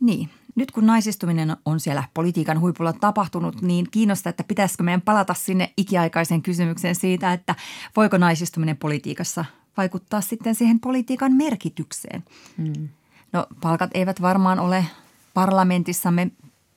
Niin. 0.00 0.30
Nyt 0.54 0.70
kun 0.70 0.86
naisistuminen 0.86 1.56
on 1.64 1.80
siellä 1.80 2.04
politiikan 2.14 2.60
huipulla 2.60 2.92
tapahtunut, 2.92 3.62
niin 3.62 3.86
kiinnostaa, 3.90 4.30
että 4.30 4.44
pitäisikö 4.44 4.82
meidän 4.82 5.00
palata 5.00 5.34
sinne 5.34 5.72
ikiaikaiseen 5.76 6.42
kysymykseen 6.42 6.94
siitä, 6.94 7.32
että 7.32 7.54
voiko 7.96 8.18
naisistuminen 8.18 8.76
politiikassa 8.76 9.44
vaikuttaa 9.76 10.20
sitten 10.20 10.54
siihen 10.54 10.80
politiikan 10.80 11.32
merkitykseen. 11.32 12.24
Hmm. 12.56 12.88
No 13.32 13.46
palkat 13.60 13.90
eivät 13.94 14.22
varmaan 14.22 14.60
ole 14.60 14.86
parlamentissamme 15.34 16.30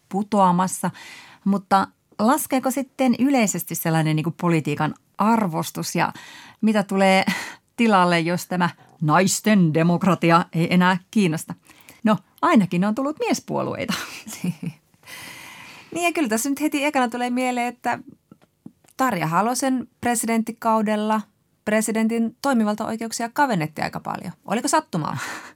putoamassa, 0.09 0.91
mutta 1.45 1.88
laskeeko 2.19 2.71
sitten 2.71 3.15
yleisesti 3.19 3.76
sellainen 3.76 4.15
niin 4.15 4.24
kuin 4.24 4.36
politiikan 4.41 4.93
arvostus 5.17 5.95
ja 5.95 6.13
mitä 6.61 6.84
tulee 6.84 7.26
tilalle, 7.76 8.19
jos 8.19 8.47
tämä 8.47 8.69
naisten 9.01 9.74
demokratia 9.74 10.45
ei 10.53 10.74
enää 10.74 10.97
kiinnosta? 11.11 11.53
No 12.03 12.17
ainakin 12.41 12.85
on 12.85 12.95
tullut 12.95 13.19
miespuolueita. 13.19 13.93
niin 15.93 16.03
ja 16.03 16.13
kyllä 16.13 16.29
tässä 16.29 16.49
nyt 16.49 16.61
heti 16.61 16.85
ekana 16.85 17.07
tulee 17.07 17.29
mieleen, 17.29 17.67
että 17.67 17.99
Tarja 18.97 19.27
Halosen 19.27 19.87
presidenttikaudella 20.01 21.21
presidentin 21.65 22.37
toimivaltaoikeuksia 22.41 23.29
kavennettiin 23.33 23.85
aika 23.85 23.99
paljon. 23.99 24.33
Oliko 24.45 24.67
sattumaa? 24.67 25.17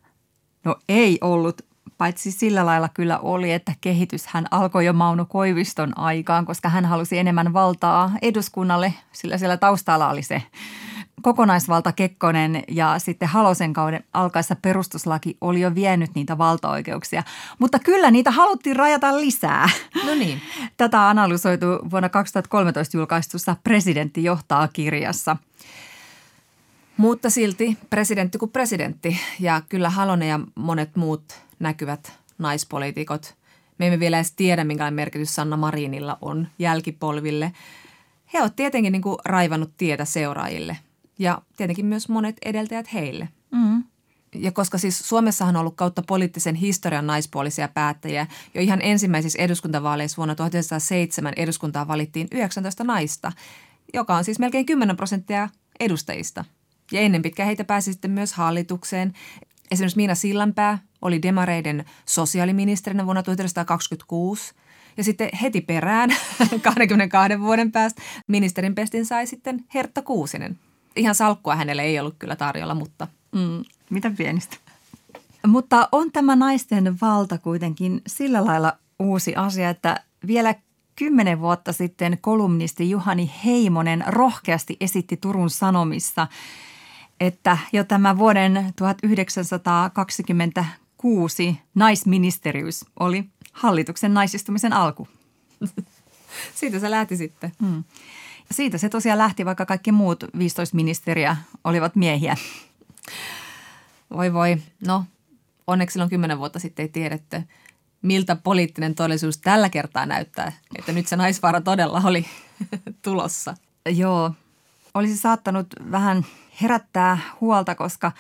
No 0.64 0.76
ei 0.90 1.18
ollut, 1.22 1.62
paitsi 1.98 2.32
sillä 2.32 2.66
lailla 2.66 2.90
kyllä 2.90 3.20
oli, 3.20 3.52
että 3.52 3.74
kehitys 3.82 4.28
hän 4.28 4.46
alkoi 4.52 4.86
jo 4.86 4.94
Mauno 4.94 5.26
Koiviston 5.26 5.98
aikaan, 5.98 6.46
koska 6.46 6.70
hän 6.70 6.86
halusi 6.86 7.18
enemmän 7.18 7.54
valtaa 7.54 8.12
eduskunnalle, 8.22 8.94
sillä 9.12 9.38
siellä 9.38 9.58
taustalla 9.58 10.10
oli 10.10 10.24
se 10.24 10.44
kokonaisvalta 11.22 11.92
Kekkonen 11.92 12.64
ja 12.68 13.00
sitten 13.00 13.28
Halosen 13.28 13.74
kauden 13.74 14.04
alkaessa 14.14 14.56
perustuslaki 14.56 15.38
oli 15.42 15.62
jo 15.62 15.76
vienyt 15.76 16.16
niitä 16.16 16.38
valtaoikeuksia. 16.38 17.24
Mutta 17.60 17.80
kyllä 17.80 18.12
niitä 18.12 18.32
haluttiin 18.32 18.76
rajata 18.76 19.20
lisää. 19.20 19.70
No 20.06 20.16
niin. 20.16 20.42
Tätä 20.78 21.10
analysoitu 21.10 21.66
vuonna 21.92 22.10
2013 22.10 22.98
julkaistussa 22.98 23.56
Presidentti 23.64 24.24
johtaa 24.24 24.68
kirjassa. 24.68 25.38
Mutta 26.98 27.30
silti 27.30 27.78
presidentti 27.90 28.38
kuin 28.38 28.52
presidentti 28.52 29.20
ja 29.40 29.62
kyllä 29.70 29.90
Halonen 29.90 30.30
ja 30.30 30.40
monet 30.56 30.96
muut 30.96 31.24
näkyvät 31.60 32.14
naispoliitikot. 32.38 33.36
Me 33.78 33.88
emme 33.88 34.00
vielä 34.00 34.18
edes 34.18 34.32
tiedä, 34.32 34.64
minkälainen 34.64 34.96
merkitys 34.96 35.36
Sanna 35.36 35.58
Marinilla 35.58 36.18
on 36.22 36.48
jälkipolville. 36.60 37.52
He 38.34 38.42
ovat 38.42 38.56
tietenkin 38.56 38.92
niin 38.92 39.02
kuin 39.02 39.18
raivannut 39.26 39.72
tietä 39.78 40.06
seuraajille 40.06 40.78
ja 41.20 41.42
tietenkin 41.58 41.86
myös 41.86 42.10
monet 42.10 42.36
edeltäjät 42.46 42.94
heille. 42.94 43.30
Mm. 43.52 43.84
Ja 44.36 44.52
koska 44.52 44.78
siis 44.78 45.00
Suomessahan 45.00 45.56
on 45.56 45.60
ollut 45.60 45.76
kautta 45.76 46.04
poliittisen 46.08 46.56
historian 46.56 47.08
naispuolisia 47.08 47.68
päättäjiä, 47.68 48.28
jo 48.54 48.62
ihan 48.62 48.82
ensimmäisissä 48.82 49.42
eduskuntavaaleissa 49.42 50.18
vuonna 50.18 50.36
1907 50.36 51.34
eduskuntaa 51.36 51.88
valittiin 51.88 52.28
19 52.32 52.84
naista, 52.84 53.32
joka 53.94 54.16
on 54.16 54.24
siis 54.24 54.40
melkein 54.40 54.66
10 54.66 54.98
prosenttia 54.98 55.50
edustajista. 55.80 56.46
Ja 56.92 57.02
ennen 57.02 57.22
pitkään 57.22 57.48
heitä 57.48 57.64
pääsi 57.64 57.94
sitten 57.94 58.12
myös 58.12 58.34
hallitukseen. 58.34 59.14
Esimerkiksi 59.72 59.98
Miina 59.98 60.16
Sillanpää 60.16 60.80
oli 61.02 61.22
demareiden 61.22 61.86
sosiaaliministerinä 62.06 63.06
vuonna 63.06 63.24
1926. 63.24 64.54
Ja 64.98 65.04
sitten 65.04 65.30
heti 65.42 65.62
perään, 65.62 66.10
22 66.62 67.40
vuoden 67.40 67.72
päästä, 67.72 68.02
ministerin 68.28 68.76
pestin 68.76 69.06
sai 69.06 69.28
sitten 69.28 69.66
Hertta 69.74 70.02
Kuusinen. 70.02 70.60
Ihan 70.98 71.16
salkkua 71.16 71.56
hänelle 71.56 71.82
ei 71.82 72.00
ollut 72.00 72.16
kyllä 72.20 72.36
tarjolla, 72.36 72.76
mutta... 72.76 73.08
Mm, 73.32 73.64
mitä 73.90 74.12
pienistä. 74.18 74.58
Mutta 75.48 75.90
on 75.92 76.12
tämä 76.12 76.36
naisten 76.36 76.98
valta 77.02 77.38
kuitenkin 77.38 78.02
sillä 78.08 78.46
lailla 78.46 78.74
uusi 79.00 79.36
asia, 79.36 79.70
että 79.70 80.04
vielä 80.28 80.56
kymmenen 80.96 81.40
vuotta 81.40 81.74
sitten 81.74 82.18
kolumnisti 82.22 82.90
Juhani 82.90 83.32
Heimonen 83.46 84.04
rohkeasti 84.08 84.78
esitti 84.80 85.18
Turun 85.18 85.50
Sanomissa– 85.50 86.28
että 87.20 87.58
jo 87.74 87.84
tämä 87.84 88.18
vuoden 88.18 88.74
1926 88.76 91.60
naisministeriys 91.76 92.86
oli 93.00 93.24
hallituksen 93.52 94.14
naisistumisen 94.14 94.74
alku. 94.74 95.08
Siitä 96.56 96.80
se 96.80 96.92
lähti 96.92 97.18
sitten. 97.18 97.52
Hmm. 97.62 97.84
Siitä 98.52 98.78
se 98.78 98.90
tosiaan 98.90 99.18
lähti, 99.18 99.46
vaikka 99.46 99.66
kaikki 99.66 99.92
muut 99.92 100.24
15 100.38 100.76
ministeriä 100.76 101.38
olivat 101.64 101.96
miehiä. 101.96 102.38
Voi 104.14 104.34
voi. 104.34 104.58
No, 104.88 105.06
onneksi 105.68 105.94
silloin 105.94 106.10
kymmenen 106.10 106.40
vuotta 106.40 106.60
sitten 106.60 106.84
ei 106.84 106.90
tiedetty, 106.90 107.42
miltä 108.02 108.36
poliittinen 108.36 108.96
todellisuus 108.96 109.38
tällä 109.38 109.70
kertaa 109.70 110.06
näyttää. 110.06 110.52
Että 110.78 110.92
nyt 110.92 111.08
se 111.08 111.16
naisvaara 111.16 111.62
todella 111.62 112.02
oli 112.06 112.26
tulossa. 113.02 113.56
Joo, 113.90 114.32
olisi 114.94 115.18
saattanut 115.18 115.68
vähän 115.92 116.26
herättää 116.62 117.18
huolta, 117.42 117.76
koska 117.76 118.12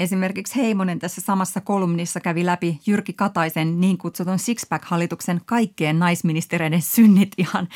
Esimerkiksi 0.00 0.56
Heimonen 0.56 0.98
tässä 0.98 1.20
samassa 1.20 1.60
kolumnissa 1.60 2.20
kävi 2.20 2.46
läpi 2.46 2.80
Jyrki 2.86 3.12
Kataisen 3.12 3.80
niin 3.80 3.98
kutsutun 3.98 4.38
Sixpack-hallituksen 4.38 5.40
kaikkien 5.46 5.98
naisministereiden 5.98 6.82
synnit 6.82 7.32
ihan 7.38 7.68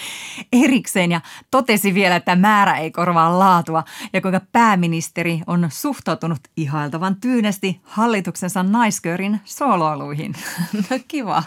erikseen 0.52 1.12
ja 1.12 1.20
totesi 1.50 1.94
vielä, 1.94 2.16
että 2.16 2.36
määrä 2.36 2.76
ei 2.76 2.90
korvaa 2.90 3.38
laatua 3.38 3.84
ja 4.12 4.20
kuinka 4.20 4.40
pääministeri 4.52 5.40
on 5.46 5.68
suhtautunut 5.72 6.40
ihailtavan 6.56 7.16
tyynesti 7.20 7.80
hallituksensa 7.84 8.62
naisköörin 8.62 9.40
soloiluihin. 9.44 10.34
No 10.90 10.98
kiva. 11.08 11.42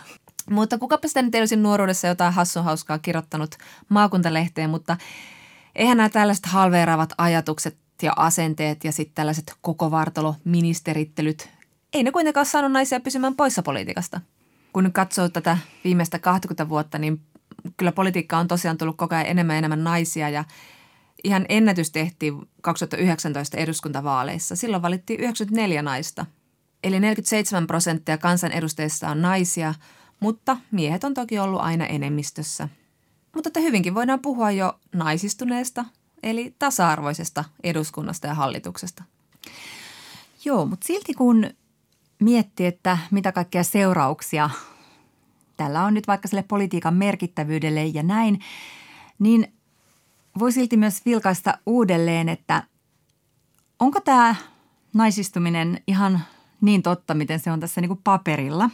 Mutta 0.50 0.78
kukapa 0.78 1.08
sitä 1.08 1.22
nyt 1.22 1.36
ei 1.36 1.42
olisi 1.42 1.56
nuoruudessa 1.56 2.08
jotain 2.08 2.34
hassun 2.34 2.64
hauskaa 2.64 3.00
kirjoittanut 3.00 3.56
maakuntalehteen, 3.90 4.70
mutta 4.70 4.98
eihän 5.76 5.98
nämä 5.98 6.10
tällaiset 6.10 6.46
halveeraavat 6.46 7.14
ajatukset 7.18 7.81
ja 8.04 8.14
asenteet 8.16 8.84
ja 8.84 8.92
sitten 8.92 9.16
tällaiset 9.16 9.54
koko 9.62 9.92
vartalo 9.92 10.36
ministerittelyt, 10.44 11.50
ei 11.94 12.04
ne 12.04 12.12
kuitenkaan 12.12 12.46
saanut 12.46 12.72
naisia 12.72 13.00
pysymään 13.00 13.36
poissa 13.36 13.64
politiikasta. 13.64 14.22
Kun 14.74 14.92
katsoo 14.94 15.30
tätä 15.30 15.58
viimeistä 15.84 16.20
20 16.20 16.70
vuotta, 16.70 16.98
niin 16.98 17.22
kyllä 17.78 17.92
politiikka 17.92 18.38
on 18.38 18.48
tosiaan 18.48 18.78
tullut 18.78 18.98
koko 18.98 19.16
ajan 19.16 19.28
enemmän 19.28 19.54
ja 19.54 19.58
enemmän 19.58 19.84
naisia 19.84 20.30
ja 20.30 20.44
ihan 21.24 21.46
ennätys 21.50 21.92
tehtiin 21.92 22.34
2019 22.62 23.58
eduskuntavaaleissa. 23.58 24.56
Silloin 24.56 24.82
valittiin 24.82 25.20
94 25.20 25.82
naista. 25.82 26.26
Eli 26.84 27.00
47 27.00 27.68
prosenttia 27.68 28.18
kansanedustajista 28.18 29.10
on 29.10 29.22
naisia, 29.22 29.74
mutta 30.20 30.58
miehet 30.72 31.04
on 31.04 31.14
toki 31.14 31.40
ollut 31.40 31.62
aina 31.62 31.86
enemmistössä. 31.86 32.70
Mutta 33.36 33.50
että 33.50 33.60
hyvinkin 33.60 33.96
voidaan 33.96 34.20
puhua 34.20 34.52
jo 34.52 34.80
naisistuneesta 34.96 35.86
eli 36.24 36.56
tasa-arvoisesta 36.60 37.44
eduskunnasta 37.64 38.28
ja 38.28 38.34
hallituksesta. 38.34 39.04
Joo, 40.46 40.66
mutta 40.66 40.88
silti 40.88 41.14
kun 41.14 41.46
miettii, 42.20 42.66
että 42.66 42.98
mitä 43.12 43.32
kaikkia 43.32 43.64
seurauksia 43.64 44.50
tällä 45.58 45.84
on 45.84 45.94
nyt 45.94 46.08
vaikka 46.08 46.28
sille 46.28 46.44
politiikan 46.44 46.94
merkittävyydelle 46.94 47.86
ja 47.86 48.04
näin, 48.04 48.40
niin 49.20 49.54
voi 50.40 50.52
silti 50.52 50.78
myös 50.78 51.06
vilkaista 51.06 51.58
uudelleen, 51.66 52.30
että 52.30 52.64
onko 53.80 54.02
tämä 54.02 54.36
naisistuminen 54.94 55.82
ihan 55.88 56.22
niin 56.62 56.82
totta, 56.82 57.14
miten 57.14 57.40
se 57.40 57.52
on 57.52 57.60
tässä 57.60 57.82
niin 57.82 57.90
kuin 57.90 58.02
paperilla. 58.04 58.70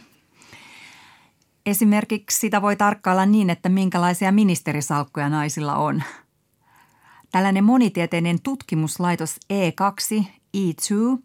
Esimerkiksi 1.66 2.38
sitä 2.38 2.62
voi 2.62 2.76
tarkkailla 2.76 3.26
niin, 3.26 3.50
että 3.50 3.68
minkälaisia 3.68 4.32
ministerisalkkuja 4.32 5.28
naisilla 5.28 5.76
on. 5.76 6.02
Tällainen 7.32 7.64
monitieteinen 7.64 8.42
tutkimuslaitos 8.42 9.40
E2, 9.52 10.24
E2, 10.56 11.22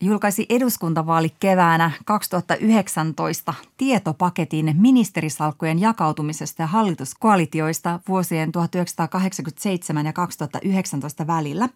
julkaisi 0.00 0.46
eduskuntavaali 0.48 1.30
keväänä 1.40 1.90
2019 2.04 3.54
tietopaketin 3.76 4.74
ministerisalkkujen 4.78 5.78
jakautumisesta 5.78 6.62
ja 6.62 6.66
hallituskoalitioista 6.66 8.00
vuosien 8.08 8.52
1987 8.52 10.06
ja 10.06 10.12
2019 10.12 11.26
välillä. 11.26 11.68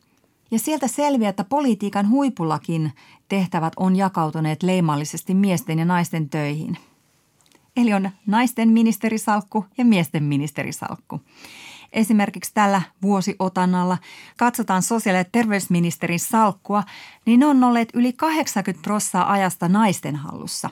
Ja 0.50 0.58
sieltä 0.58 0.88
selviää, 0.88 1.30
että 1.30 1.44
politiikan 1.44 2.10
huipullakin 2.10 2.92
tehtävät 3.28 3.72
on 3.76 3.96
jakautuneet 3.96 4.62
leimallisesti 4.62 5.34
miesten 5.34 5.78
ja 5.78 5.84
naisten 5.84 6.28
töihin. 6.28 6.76
Eli 7.76 7.92
on 7.92 8.10
naisten 8.26 8.68
ministerisalkku 8.68 9.64
ja 9.78 9.84
miesten 9.84 10.22
ministerisalkku. 10.22 11.20
Esimerkiksi 11.94 12.50
tällä 12.54 12.82
vuosiotannalla 13.02 13.98
katsotaan 14.36 14.82
sosiaali- 14.82 15.18
ja 15.18 15.24
terveysministerin 15.32 16.20
salkkua, 16.20 16.82
niin 17.26 17.40
ne 17.40 17.46
on 17.46 17.64
olleet 17.64 17.88
yli 17.94 18.12
80 18.12 18.82
prosenttia 18.82 19.32
ajasta 19.32 19.68
naisten 19.68 20.16
hallussa. 20.16 20.70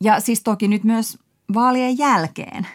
Ja 0.00 0.20
siis 0.20 0.42
toki 0.42 0.68
nyt 0.68 0.84
myös 0.84 1.18
vaalien 1.54 1.98
jälkeen. 1.98 2.66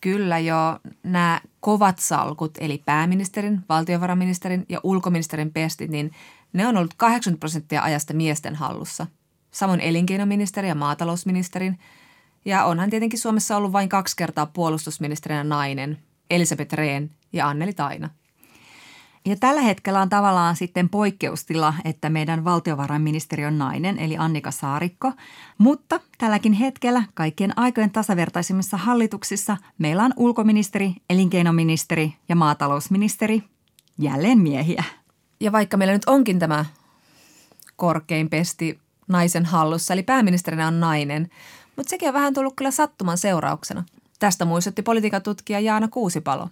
Kyllä 0.00 0.38
jo 0.38 0.78
nämä 1.02 1.40
kovat 1.60 1.98
salkut, 1.98 2.58
eli 2.60 2.82
pääministerin, 2.84 3.60
valtiovarainministerin 3.68 4.66
ja 4.68 4.80
ulkoministerin 4.82 5.52
pestit, 5.52 5.90
niin 5.90 6.12
ne 6.52 6.66
on 6.66 6.76
ollut 6.76 6.94
80 6.96 7.40
prosenttia 7.40 7.82
ajasta 7.82 8.14
miesten 8.14 8.54
hallussa. 8.54 9.06
Samoin 9.50 9.80
elinkeinoministeri 9.80 10.68
ja 10.68 10.74
maatalousministerin. 10.74 11.78
Ja 12.44 12.64
onhan 12.64 12.90
tietenkin 12.90 13.18
Suomessa 13.18 13.56
ollut 13.56 13.72
vain 13.72 13.88
kaksi 13.88 14.16
kertaa 14.16 14.46
puolustusministerinä 14.46 15.44
nainen, 15.44 15.98
Elisabeth 16.30 16.74
Rehn 16.74 17.10
ja 17.32 17.48
Anneli 17.48 17.72
Taina. 17.72 18.10
Ja 19.24 19.36
tällä 19.36 19.60
hetkellä 19.60 20.00
on 20.00 20.08
tavallaan 20.08 20.56
sitten 20.56 20.88
poikkeustila, 20.88 21.74
että 21.84 22.10
meidän 22.10 22.44
valtiovarainministeri 22.44 23.46
on 23.46 23.58
nainen, 23.58 23.98
eli 23.98 24.16
Annika 24.18 24.50
Saarikko. 24.50 25.12
Mutta 25.58 26.00
tälläkin 26.18 26.52
hetkellä 26.52 27.02
kaikkien 27.14 27.58
aikojen 27.58 27.90
tasavertaisimmissa 27.90 28.76
hallituksissa 28.76 29.56
meillä 29.78 30.04
on 30.04 30.12
ulkoministeri, 30.16 30.92
elinkeinoministeri 31.10 32.14
ja 32.28 32.36
maatalousministeri 32.36 33.42
jälleen 33.98 34.38
miehiä. 34.38 34.84
Ja 35.40 35.52
vaikka 35.52 35.76
meillä 35.76 35.94
nyt 35.94 36.04
onkin 36.06 36.38
tämä 36.38 36.64
korkein 37.76 38.30
pesti 38.30 38.78
naisen 39.08 39.44
hallussa, 39.44 39.94
eli 39.94 40.02
pääministerinä 40.02 40.66
on 40.66 40.80
nainen, 40.80 41.30
mutta 41.76 41.90
sekin 41.90 42.08
on 42.08 42.14
vähän 42.14 42.34
tullut 42.34 42.54
kyllä 42.56 42.70
sattuman 42.70 43.18
seurauksena. 43.18 43.84
Tästä 44.18 44.44
muistutti 44.44 44.82
politiikan 44.82 45.22
tutkija 45.22 45.60
Jaana 45.60 45.88
Kuusipalo. 45.88 46.48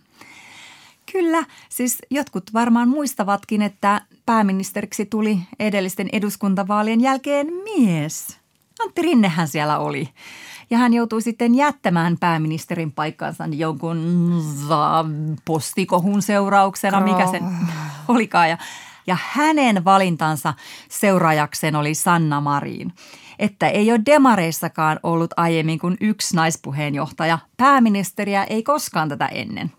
Kyllä, 1.12 1.44
siis 1.68 1.98
jotkut 2.10 2.52
varmaan 2.54 2.88
muistavatkin, 2.88 3.62
että 3.62 4.00
pääministeriksi 4.26 5.06
tuli 5.06 5.38
edellisten 5.58 6.08
eduskuntavaalien 6.12 7.00
jälkeen 7.00 7.46
mies. 7.46 8.38
Antti 8.80 9.02
Rinnehän 9.02 9.48
siellä 9.48 9.78
oli. 9.78 10.08
Ja 10.70 10.78
hän 10.78 10.94
joutui 10.94 11.22
sitten 11.22 11.54
jättämään 11.54 12.18
pääministerin 12.18 12.92
paikkansa 12.92 13.44
jonkun 13.50 14.32
postikohun 15.44 16.22
seurauksena, 16.22 17.00
mikä 17.00 17.26
se 17.26 17.40
olikaan. 18.08 18.50
Ja, 18.50 18.58
ja 19.06 19.16
hänen 19.20 19.84
valintansa 19.84 20.54
seuraajakseen 20.88 21.76
oli 21.76 21.94
Sanna 21.94 22.40
Marin 22.40 22.92
että 23.38 23.68
ei 23.68 23.92
ole 23.92 24.00
demareissakaan 24.06 25.00
ollut 25.02 25.30
aiemmin 25.36 25.78
kuin 25.78 25.96
yksi 26.00 26.36
naispuheenjohtaja. 26.36 27.38
Pääministeriä 27.56 28.44
ei 28.44 28.62
koskaan 28.62 29.08
tätä 29.08 29.26
ennen. 29.26 29.72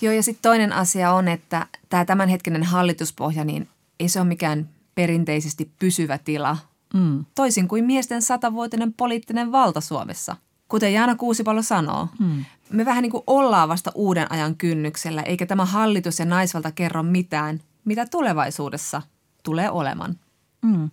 Joo, 0.00 0.12
ja 0.12 0.22
sitten 0.22 0.42
toinen 0.42 0.72
asia 0.72 1.12
on, 1.12 1.28
että 1.28 1.66
tämä 1.88 2.04
tämänhetkinen 2.04 2.62
hallituspohja, 2.62 3.44
niin 3.44 3.68
ei 4.00 4.08
se 4.08 4.20
ole 4.20 4.28
mikään 4.28 4.68
perinteisesti 4.94 5.70
pysyvä 5.78 6.18
tila. 6.18 6.56
Mm. 6.94 7.24
Toisin 7.34 7.68
kuin 7.68 7.84
miesten 7.84 8.22
satavuotinen 8.22 8.92
poliittinen 8.92 9.52
valta 9.52 9.80
Suomessa. 9.80 10.36
Kuten 10.68 10.92
Jaana 10.92 11.14
Kuusipalo 11.14 11.62
sanoo, 11.62 12.08
mm. 12.18 12.44
me 12.70 12.84
vähän 12.84 13.02
niin 13.02 13.10
kuin 13.10 13.22
ollaan 13.26 13.68
vasta 13.68 13.92
uuden 13.94 14.32
ajan 14.32 14.56
kynnyksellä, 14.56 15.22
eikä 15.22 15.46
tämä 15.46 15.64
hallitus 15.64 16.18
ja 16.18 16.24
naisvalta 16.24 16.72
kerro 16.72 17.02
mitään, 17.02 17.60
mitä 17.84 18.06
tulevaisuudessa 18.06 19.02
tulee 19.42 19.70
olemaan. 19.70 20.18
Mm. 20.62 20.90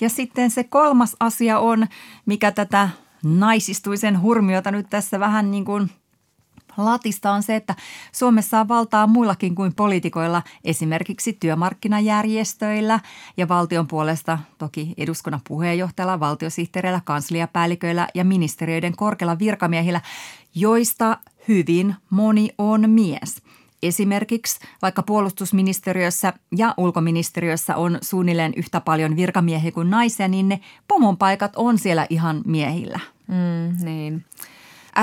Ja 0.00 0.08
sitten 0.08 0.50
se 0.50 0.64
kolmas 0.64 1.16
asia 1.20 1.58
on, 1.58 1.86
mikä 2.26 2.52
tätä 2.52 2.88
naisistuisen 3.24 4.22
hurmiota 4.22 4.70
nyt 4.70 4.86
tässä 4.90 5.20
vähän 5.20 5.50
niin 5.50 5.64
kuin 5.64 5.90
latista 6.76 7.32
on 7.32 7.42
se, 7.42 7.56
että 7.56 7.74
Suomessa 8.12 8.60
on 8.60 8.68
valtaa 8.68 9.06
muillakin 9.06 9.54
kuin 9.54 9.74
poliitikoilla, 9.74 10.42
esimerkiksi 10.64 11.32
työmarkkinajärjestöillä. 11.32 13.00
Ja 13.36 13.48
valtion 13.48 13.86
puolesta 13.86 14.38
toki 14.58 14.94
eduskunnan 14.96 15.40
puheenjohtajalla, 15.48 16.20
valtiosihteereillä, 16.20 17.00
kansliapäälliköillä 17.04 18.08
ja 18.14 18.24
ministeriöiden 18.24 18.96
korkeilla 18.96 19.38
virkamiehillä, 19.38 20.00
joista 20.54 21.18
hyvin 21.48 21.94
moni 22.10 22.50
on 22.58 22.90
mies– 22.90 23.42
Esimerkiksi 23.82 24.60
vaikka 24.82 25.02
puolustusministeriössä 25.02 26.32
ja 26.56 26.74
ulkoministeriössä 26.76 27.76
on 27.76 27.98
suunnilleen 28.00 28.52
yhtä 28.56 28.80
paljon 28.80 29.16
virkamiehiä 29.16 29.72
kuin 29.72 29.90
naisia, 29.90 30.28
niin 30.28 30.48
ne 30.48 30.60
pomon 30.88 31.16
paikat 31.16 31.52
on 31.56 31.78
siellä 31.78 32.06
ihan 32.10 32.42
miehillä. 32.46 33.00
Mm, 33.28 33.84
niin. 33.84 34.24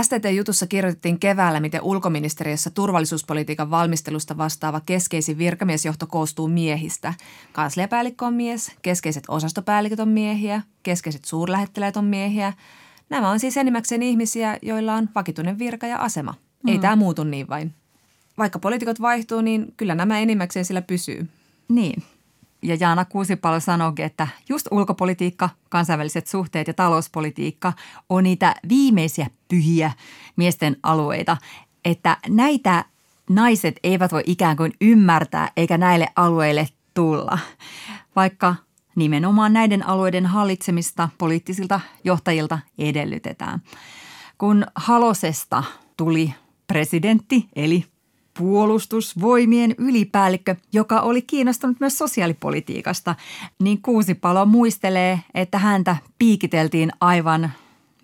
STT-jutussa 0.02 0.68
kirjoitettiin 0.68 1.20
keväällä, 1.20 1.60
miten 1.60 1.82
ulkoministeriössä 1.82 2.70
turvallisuuspolitiikan 2.70 3.72
valmistelusta 3.72 4.38
vastaava 4.38 4.82
keskeisin 4.86 5.38
virkamiesjohto 5.38 6.08
koostuu 6.08 6.48
miehistä. 6.48 7.14
Kansliapäällikkö 7.52 8.26
on 8.26 8.34
mies, 8.34 8.72
keskeiset 8.82 9.24
osastopäälliköt 9.28 10.00
on 10.00 10.10
miehiä, 10.10 10.62
keskeiset 10.84 11.26
suurlähettiläät 11.26 11.98
on 11.98 12.06
miehiä. 12.06 12.54
Nämä 13.10 13.30
on 13.30 13.40
siis 13.40 13.58
enimmäkseen 13.58 14.04
ihmisiä, 14.04 14.58
joilla 14.62 14.94
on 14.94 15.10
vakituinen 15.16 15.60
virka 15.60 15.88
ja 15.88 15.98
asema. 15.98 16.34
Mm. 16.64 16.72
Ei 16.72 16.80
tämä 16.80 16.96
muutu 16.96 17.24
niin 17.24 17.50
vain 17.50 17.74
vaikka 18.38 18.60
poliitikot 18.60 19.02
vaihtuu, 19.02 19.42
niin 19.42 19.74
kyllä 19.78 19.96
nämä 19.96 20.20
enimmäkseen 20.20 20.66
sillä 20.66 20.82
pysyy. 20.82 21.30
Niin. 21.70 22.04
Ja 22.62 22.78
Jaana 22.80 23.06
Kuusipalo 23.06 23.60
sanoikin, 23.60 24.06
että 24.06 24.28
just 24.50 24.68
ulkopolitiikka, 24.72 25.50
kansainväliset 25.70 26.28
suhteet 26.28 26.68
ja 26.68 26.74
talouspolitiikka 26.74 27.74
on 28.10 28.24
niitä 28.24 28.56
viimeisiä 28.70 29.28
pyhiä 29.48 29.92
miesten 30.36 30.78
alueita. 30.84 31.38
Että 31.86 32.18
näitä 32.30 32.86
naiset 33.30 33.80
eivät 33.84 34.12
voi 34.12 34.24
ikään 34.26 34.58
kuin 34.58 34.74
ymmärtää 34.82 35.52
eikä 35.58 35.78
näille 35.78 36.08
alueille 36.16 36.68
tulla. 36.94 37.40
Vaikka 38.16 38.56
nimenomaan 38.96 39.54
näiden 39.54 39.88
alueiden 39.88 40.26
hallitsemista 40.26 41.10
poliittisilta 41.18 41.80
johtajilta 42.04 42.60
edellytetään. 42.78 43.62
Kun 44.38 44.66
Halosesta 44.76 45.64
tuli 45.98 46.34
presidentti 46.68 47.48
eli 47.56 47.86
puolustusvoimien 48.40 49.76
ylipäällikkö, 49.78 50.56
joka 50.74 51.02
oli 51.02 51.22
kiinnostunut 51.22 51.80
myös 51.80 51.98
sosiaalipolitiikasta, 51.98 53.16
niin 53.60 53.82
Kuusipalo 53.82 54.46
muistelee, 54.46 55.20
että 55.34 55.58
häntä 55.58 55.96
piikiteltiin 56.20 56.92
aivan 57.02 57.52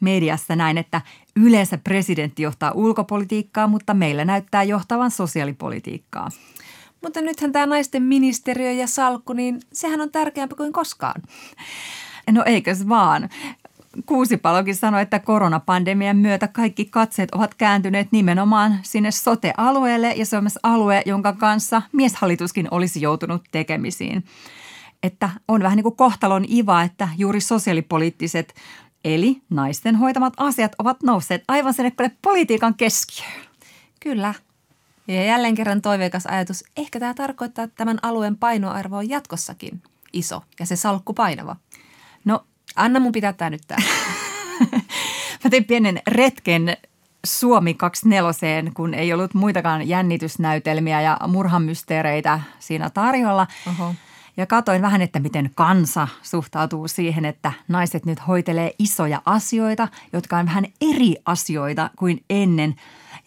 mediassa 0.01 0.55
näin, 0.55 0.77
että 0.77 1.01
yleensä 1.35 1.77
presidentti 1.77 2.43
johtaa 2.43 2.71
ulkopolitiikkaa, 2.71 3.67
mutta 3.67 3.93
meillä 3.93 4.25
näyttää 4.25 4.63
johtavan 4.63 5.11
sosiaalipolitiikkaa. 5.11 6.29
Mutta 7.03 7.21
nythän 7.21 7.51
tämä 7.51 7.65
naisten 7.65 8.03
ministeriö 8.03 8.71
ja 8.71 8.87
salkku, 8.87 9.33
niin 9.33 9.59
sehän 9.73 10.01
on 10.01 10.11
tärkeämpi 10.11 10.55
kuin 10.55 10.73
koskaan. 10.73 11.21
No 12.31 12.43
eikös 12.45 12.89
vaan. 12.89 13.29
Kuusipalokin 14.05 14.75
sanoi, 14.75 15.01
että 15.01 15.19
koronapandemian 15.19 16.17
myötä 16.17 16.47
kaikki 16.47 16.85
katseet 16.85 17.31
ovat 17.31 17.53
kääntyneet 17.53 18.07
nimenomaan 18.11 18.79
sinne 18.81 19.11
sote-alueelle 19.11 20.11
ja 20.11 20.25
se 20.25 20.37
on 20.37 20.43
myös 20.43 20.59
alue, 20.63 21.01
jonka 21.05 21.33
kanssa 21.33 21.81
mieshallituskin 21.91 22.67
olisi 22.71 23.01
joutunut 23.01 23.43
tekemisiin. 23.51 24.25
Että 25.03 25.29
on 25.47 25.63
vähän 25.63 25.75
niin 25.75 25.83
kuin 25.83 25.95
kohtalon 25.95 26.45
iva, 26.49 26.83
että 26.83 27.09
juuri 27.17 27.41
sosiaalipoliittiset 27.41 28.53
eli 29.05 29.41
naisten 29.49 29.95
hoitamat 29.95 30.33
asiat 30.37 30.75
ovat 30.79 31.03
nousseet 31.03 31.43
aivan 31.47 31.73
sinne 31.73 31.91
politiikan 32.21 32.75
keskiöön. 32.75 33.45
Kyllä. 33.99 34.33
Ja 35.07 35.23
jälleen 35.23 35.55
kerran 35.55 35.81
toiveikas 35.81 36.25
ajatus, 36.25 36.63
ehkä 36.77 36.99
tämä 36.99 37.13
tarkoittaa, 37.13 37.63
että 37.63 37.75
tämän 37.75 37.99
alueen 38.01 38.37
painoarvo 38.37 38.97
on 38.97 39.09
jatkossakin 39.09 39.81
iso 40.13 40.41
ja 40.59 40.65
se 40.65 40.75
salkku 40.75 41.13
painava. 41.13 41.55
Anna 42.75 42.99
mun 42.99 43.11
pitää 43.11 43.33
tää 43.33 43.49
nyt 43.49 43.61
tää. 43.67 43.77
Mä 45.43 45.49
tein 45.49 45.65
pienen 45.65 46.01
retken 46.07 46.77
Suomi 47.25 47.73
24, 47.73 48.71
kun 48.73 48.93
ei 48.93 49.13
ollut 49.13 49.33
muitakaan 49.33 49.87
jännitysnäytelmiä 49.87 51.01
ja 51.01 51.17
murhamysteereitä 51.27 52.39
siinä 52.59 52.89
tarjolla. 52.89 53.47
Oho. 53.67 53.95
Ja 54.37 54.45
katoin 54.45 54.81
vähän, 54.81 55.01
että 55.01 55.19
miten 55.19 55.51
kansa 55.55 56.07
suhtautuu 56.21 56.87
siihen, 56.87 57.25
että 57.25 57.53
naiset 57.67 58.05
nyt 58.05 58.27
hoitelee 58.27 58.73
isoja 58.79 59.21
asioita, 59.25 59.87
jotka 60.13 60.37
on 60.37 60.45
vähän 60.45 60.65
eri 60.81 61.15
asioita 61.25 61.89
kuin 61.95 62.23
ennen. 62.29 62.75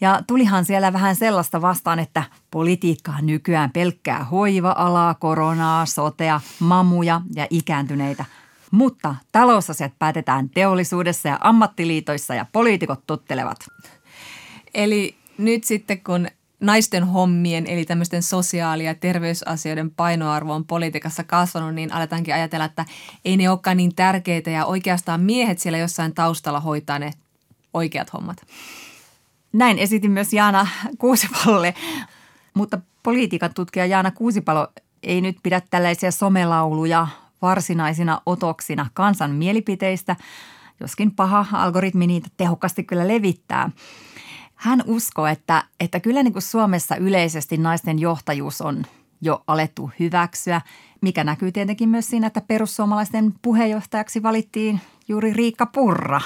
Ja 0.01 0.21
tulihan 0.27 0.65
siellä 0.65 0.93
vähän 0.93 1.15
sellaista 1.15 1.61
vastaan, 1.61 1.99
että 1.99 2.23
politiikka 2.51 3.11
on 3.19 3.25
nykyään 3.25 3.71
pelkkää 3.71 4.23
hoiva-alaa, 4.23 5.13
koronaa, 5.13 5.85
sotea, 5.85 6.41
mamuja 6.59 7.21
ja 7.35 7.47
ikääntyneitä. 7.49 8.25
Mutta 8.73 9.15
talousasiat 9.31 9.91
päätetään 9.99 10.49
teollisuudessa 10.49 11.29
ja 11.29 11.37
ammattiliitoissa 11.41 12.35
ja 12.35 12.45
poliitikot 12.51 12.99
tuttelevat. 13.07 13.57
Eli 14.73 15.15
nyt 15.37 15.63
sitten 15.63 16.03
kun 16.03 16.27
naisten 16.59 17.03
hommien, 17.03 17.67
eli 17.67 17.85
tämmöisten 17.85 18.23
sosiaali- 18.23 18.85
ja 18.85 18.95
terveysasioiden 18.95 19.91
painoarvo 19.91 20.53
on 20.53 20.65
politiikassa 20.65 21.23
kasvanut, 21.23 21.75
niin 21.75 21.93
aletaankin 21.93 22.33
ajatella, 22.33 22.65
että 22.65 22.85
ei 23.25 23.37
ne 23.37 23.49
olekaan 23.49 23.77
niin 23.77 23.95
tärkeitä 23.95 24.49
ja 24.49 24.65
oikeastaan 24.65 25.21
miehet 25.21 25.59
siellä 25.59 25.77
jossain 25.77 26.13
taustalla 26.13 26.59
hoitaa 26.59 26.99
ne 26.99 27.11
oikeat 27.73 28.13
hommat. 28.13 28.37
Näin 29.53 29.79
esitin 29.79 30.11
myös 30.11 30.33
Jaana 30.33 30.67
Kuusipalolle, 30.97 31.73
mutta 32.53 32.79
politiikan 33.03 33.53
tutkija 33.53 33.85
Jaana 33.85 34.11
Kuusipalo 34.11 34.67
ei 35.03 35.21
nyt 35.21 35.37
pidä 35.43 35.61
tällaisia 35.69 36.11
somelauluja 36.11 37.07
varsinaisina 37.43 38.21
otoksina 38.25 38.87
kansan 38.93 39.31
mielipiteistä, 39.31 40.15
joskin 40.79 41.11
paha 41.11 41.45
algoritmi 41.51 42.07
niitä 42.07 42.29
tehokkaasti 42.37 42.83
kyllä 42.83 43.07
levittää. 43.07 43.69
Hän 44.55 44.83
uskoo, 44.85 45.27
että, 45.27 45.63
että 45.79 45.99
kyllä 45.99 46.23
niin 46.23 46.33
kuin 46.33 46.43
Suomessa 46.43 46.95
yleisesti 46.95 47.57
naisten 47.57 47.99
johtajuus 47.99 48.61
on 48.61 48.83
jo 49.21 49.43
alettu 49.47 49.91
hyväksyä, 49.99 50.61
mikä 51.01 51.23
näkyy 51.23 51.51
tietenkin 51.51 51.89
myös 51.89 52.07
siinä, 52.07 52.27
että 52.27 52.41
perussuomalaisten 52.41 53.33
puheenjohtajaksi 53.41 54.23
valittiin 54.23 54.81
juuri 55.07 55.33
Riikka 55.33 55.65
Purra. 55.65 56.21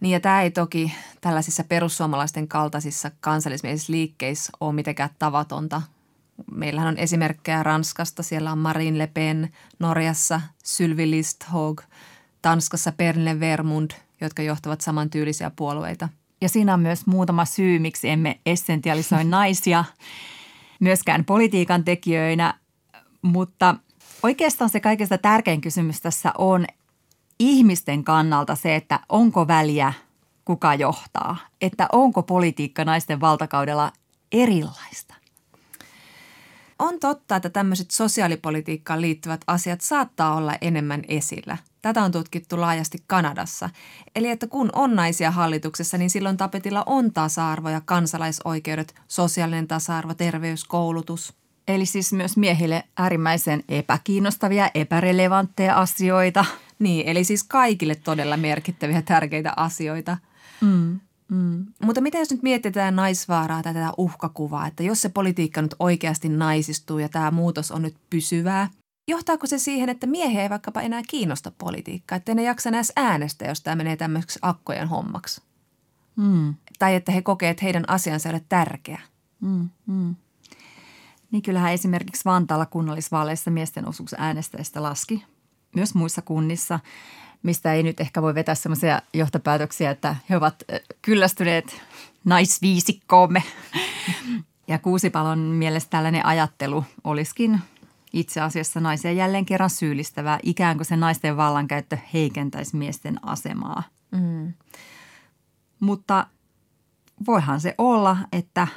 Niin 0.00 0.12
ja 0.12 0.20
tämä 0.20 0.42
ei 0.42 0.50
toki 0.50 0.92
tällaisissa 1.20 1.64
perussuomalaisten 1.64 2.48
kaltaisissa 2.48 3.10
kansallismielisissä 3.20 3.92
liikkeissä 3.92 4.52
ole 4.60 4.72
mitenkään 4.72 5.10
tavatonta. 5.18 5.82
Meillähän 6.50 6.88
on 6.88 6.98
esimerkkejä 6.98 7.62
Ranskasta, 7.62 8.22
siellä 8.22 8.52
on 8.52 8.58
Marine 8.58 8.98
Le 8.98 9.06
Pen, 9.06 9.52
Norjassa 9.78 10.40
Sylvie 10.64 11.10
Listhog, 11.10 11.80
Tanskassa 12.42 12.92
Pernille 12.92 13.40
Vermund, 13.40 13.90
jotka 14.20 14.42
johtavat 14.42 14.80
samantyylisiä 14.80 15.50
puolueita– 15.56 16.08
ja 16.44 16.48
siinä 16.48 16.74
on 16.74 16.80
myös 16.80 17.06
muutama 17.06 17.44
syy, 17.44 17.78
miksi 17.78 18.08
emme 18.08 18.40
essentialisoi 18.46 19.24
naisia 19.38 19.84
myöskään 20.80 21.24
politiikan 21.24 21.84
tekijöinä, 21.84 22.54
mutta 23.22 23.74
oikeastaan 24.22 24.70
se 24.70 24.80
kaikista 24.80 25.18
tärkein 25.18 25.60
kysymys 25.60 26.00
tässä 26.00 26.32
on 26.38 26.66
ihmisten 27.38 28.04
kannalta 28.04 28.54
se, 28.54 28.76
että 28.76 29.00
onko 29.08 29.48
väliä 29.48 29.92
kuka 30.44 30.74
johtaa, 30.74 31.36
että 31.60 31.88
onko 31.92 32.22
politiikka 32.22 32.84
naisten 32.84 33.20
valtakaudella 33.20 33.92
erilaista. 34.32 35.13
On 36.78 37.00
totta, 37.00 37.36
että 37.36 37.50
tämmöiset 37.50 37.90
sosiaalipolitiikkaan 37.90 39.00
liittyvät 39.00 39.40
asiat 39.46 39.80
saattaa 39.80 40.34
olla 40.34 40.54
enemmän 40.60 41.02
esillä– 41.08 41.56
Tätä 41.84 42.02
on 42.02 42.12
tutkittu 42.12 42.60
laajasti 42.60 42.98
Kanadassa. 43.06 43.70
Eli 44.16 44.28
että 44.28 44.46
kun 44.46 44.70
on 44.72 44.96
naisia 44.96 45.30
hallituksessa, 45.30 45.98
niin 45.98 46.10
silloin 46.10 46.36
tapetilla 46.36 46.82
on 46.86 47.12
tasa-arvo 47.12 47.68
ja 47.68 47.80
kansalaisoikeudet, 47.84 48.94
sosiaalinen 49.08 49.68
tasa-arvo, 49.68 50.14
terveys, 50.14 50.64
koulutus. 50.64 51.34
Eli 51.68 51.86
siis 51.86 52.12
myös 52.12 52.36
miehille 52.36 52.84
äärimmäisen 52.96 53.64
epäkiinnostavia, 53.68 54.70
epärelevantteja 54.74 55.76
asioita. 55.76 56.44
Niin, 56.78 57.08
eli 57.08 57.24
siis 57.24 57.44
kaikille 57.44 57.94
todella 57.94 58.36
merkittäviä, 58.36 59.02
tärkeitä 59.02 59.52
asioita. 59.56 60.16
Mm. 60.60 61.00
Mm. 61.28 61.66
Mutta 61.82 62.00
miten 62.00 62.18
jos 62.18 62.30
nyt 62.30 62.42
mietitään 62.42 62.96
naisvaaraa 62.96 63.62
tai 63.62 63.74
tätä 63.74 63.92
uhkakuvaa, 63.96 64.66
että 64.66 64.82
jos 64.82 65.02
se 65.02 65.08
politiikka 65.08 65.62
nyt 65.62 65.74
oikeasti 65.78 66.28
naisistuu 66.28 66.98
ja 66.98 67.08
tämä 67.08 67.30
muutos 67.30 67.70
on 67.72 67.82
nyt 67.82 67.96
pysyvää– 68.10 68.68
Johtaako 69.08 69.46
se 69.46 69.58
siihen, 69.58 69.88
että 69.88 70.06
miehiä 70.06 70.42
ei 70.42 70.50
vaikkapa 70.50 70.80
enää 70.80 71.02
kiinnosta 71.08 71.52
politiikkaa, 71.58 72.16
että 72.16 72.34
ne 72.34 72.42
jaksa 72.42 72.68
enää 72.68 72.82
äänestä, 72.96 73.44
jos 73.44 73.60
tämä 73.60 73.76
menee 73.76 73.96
tämmöiseksi 73.96 74.38
akkojen 74.42 74.88
hommaksi? 74.88 75.42
Mm. 76.16 76.54
Tai 76.78 76.94
että 76.94 77.12
he 77.12 77.22
kokee, 77.22 77.50
että 77.50 77.64
heidän 77.64 77.84
asiansa 77.88 78.28
ei 78.28 78.34
ole 78.34 78.44
tärkeä. 78.48 79.00
Mm, 79.40 79.68
mm. 79.86 80.14
Niin 81.30 81.42
kyllähän 81.42 81.72
esimerkiksi 81.72 82.24
Vantaalla 82.24 82.66
kunnallisvaaleissa 82.66 83.50
miesten 83.50 83.88
osuus 83.88 84.14
äänestäjistä 84.18 84.82
laski. 84.82 85.24
Myös 85.76 85.94
muissa 85.94 86.22
kunnissa, 86.22 86.80
mistä 87.44 87.72
ei 87.72 87.82
nyt 87.82 88.00
ehkä 88.00 88.22
voi 88.22 88.34
vetää 88.34 88.54
sellaisia 88.54 89.02
johtopäätöksiä, 89.14 89.90
että 89.90 90.16
he 90.30 90.36
ovat 90.36 90.54
kyllästyneet 91.02 91.82
naisviisikkoomme. 92.24 93.42
Ja 94.68 94.78
Kuusipalon 94.78 95.38
mielestä 95.38 95.90
tällainen 95.90 96.26
ajattelu 96.26 96.84
olisikin 97.04 97.60
itse 98.12 98.40
asiassa 98.40 98.80
naisia 98.80 99.12
jälleen 99.12 99.46
kerran 99.46 99.70
syyllistävää, 99.70 100.38
ikään 100.42 100.76
kuin 100.76 100.86
se 100.86 100.96
naisten 100.96 101.36
vallankäyttö 101.36 101.98
heikentäisi 102.14 102.76
miesten 102.76 103.18
asemaa. 103.22 103.82
Mm. 104.10 104.52
Mutta 105.80 106.26
voihan 107.26 107.60
se 107.60 107.74
olla, 107.78 108.16
että 108.32 108.68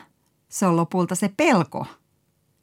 se 0.50 0.68
on 0.68 0.76
lopulta 0.76 1.16
se 1.16 1.34
pelko, 1.38 1.86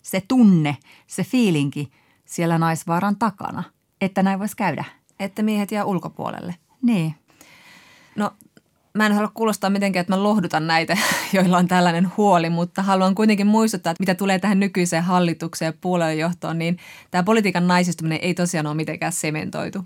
se 0.02 0.22
tunne, 0.28 0.76
se 1.06 1.24
fiilinki 1.24 1.90
siellä 2.24 2.58
naisvaaran 2.58 3.16
takana, 3.16 3.62
että 4.00 4.22
näin 4.22 4.38
voisi 4.38 4.56
käydä. 4.56 4.84
Että 5.20 5.42
miehet 5.42 5.72
jää 5.72 5.84
ulkopuolelle. 5.84 6.54
Niin. 6.82 7.14
No 8.16 8.32
mä 8.94 9.06
en 9.06 9.12
halua 9.12 9.30
kuulostaa 9.34 9.70
mitenkään, 9.70 10.00
että 10.00 10.12
mä 10.12 10.22
lohdutan 10.22 10.66
näitä, 10.66 10.98
joilla 11.32 11.58
on 11.58 11.68
tällainen 11.68 12.12
huoli, 12.16 12.50
mutta 12.50 12.82
haluan 12.82 13.14
kuitenkin 13.14 13.46
muistuttaa, 13.46 13.90
että 13.90 14.02
mitä 14.02 14.14
tulee 14.14 14.38
tähän 14.38 14.60
nykyiseen 14.60 15.02
hallitukseen 15.02 15.66
ja 15.66 15.78
puoluejohtoon, 15.80 16.58
niin 16.58 16.78
tämä 17.10 17.22
politiikan 17.22 17.68
naisistuminen 17.68 18.18
ei 18.22 18.34
tosiaan 18.34 18.66
ole 18.66 18.74
mitenkään 18.74 19.12
sementoitu. 19.12 19.84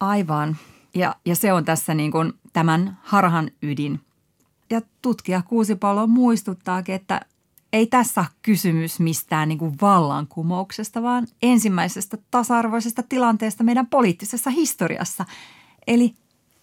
Aivan. 0.00 0.56
Ja, 0.94 1.16
ja 1.24 1.36
se 1.36 1.52
on 1.52 1.64
tässä 1.64 1.94
niin 1.94 2.10
kuin 2.10 2.32
tämän 2.52 2.98
harhan 3.02 3.50
ydin. 3.62 4.00
Ja 4.70 4.80
tutkija 5.02 5.42
Kuusipallo 5.42 6.06
muistuttaakin, 6.06 6.94
että 6.94 7.20
ei 7.74 7.86
tässä 7.86 8.20
ole 8.20 8.28
kysymys 8.42 9.00
mistään 9.00 9.48
niin 9.48 9.58
kuin 9.58 9.74
vallankumouksesta, 9.80 11.02
vaan 11.02 11.26
ensimmäisestä 11.42 12.18
tasa-arvoisesta 12.30 13.02
tilanteesta 13.02 13.64
meidän 13.64 13.86
poliittisessa 13.86 14.50
historiassa. 14.50 15.24
Eli 15.86 16.14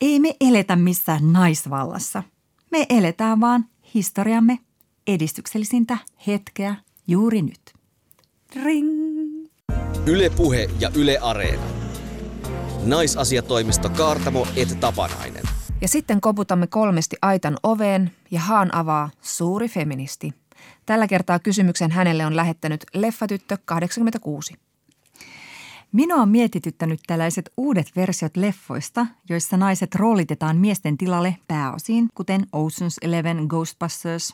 ei 0.01 0.19
me 0.19 0.35
eletä 0.41 0.75
missään 0.75 1.33
naisvallassa. 1.33 2.23
Me 2.71 2.85
eletään 2.89 3.39
vaan 3.39 3.65
historiamme 3.93 4.59
edistyksellisintä 5.07 5.97
hetkeä 6.27 6.75
juuri 7.07 7.41
nyt. 7.41 7.61
Ring! 8.63 8.89
Yle 10.05 10.29
Puhe 10.29 10.69
ja 10.79 10.91
Yle 10.95 11.17
Areena. 11.21 11.63
Naisasiatoimisto 12.85 13.89
Kaartamo 13.89 14.47
et 14.55 14.79
Tapanainen. 14.79 15.43
Ja 15.81 15.87
sitten 15.87 16.21
koputamme 16.21 16.67
kolmesti 16.67 17.15
aitan 17.21 17.57
oveen 17.63 18.11
ja 18.31 18.39
Haan 18.39 18.75
avaa 18.75 19.09
suuri 19.21 19.67
feministi. 19.67 20.40
Tällä 20.85 21.07
kertaa 21.07 21.39
kysymyksen 21.39 21.91
hänelle 21.91 22.25
on 22.25 22.35
lähettänyt 22.35 22.85
Leffatyttö 22.93 23.57
86. 23.65 24.53
Minua 25.91 26.21
on 26.21 26.29
mietityttänyt 26.29 26.99
tällaiset 27.07 27.51
uudet 27.57 27.91
versiot 27.95 28.37
leffoista, 28.37 29.07
joissa 29.29 29.57
naiset 29.57 29.95
roolitetaan 29.95 30.57
miesten 30.57 30.97
tilalle 30.97 31.37
pääosiin, 31.47 32.09
kuten 32.15 32.41
Ocean's 32.41 32.97
Eleven, 33.01 33.45
Ghostbusters. 33.49 34.33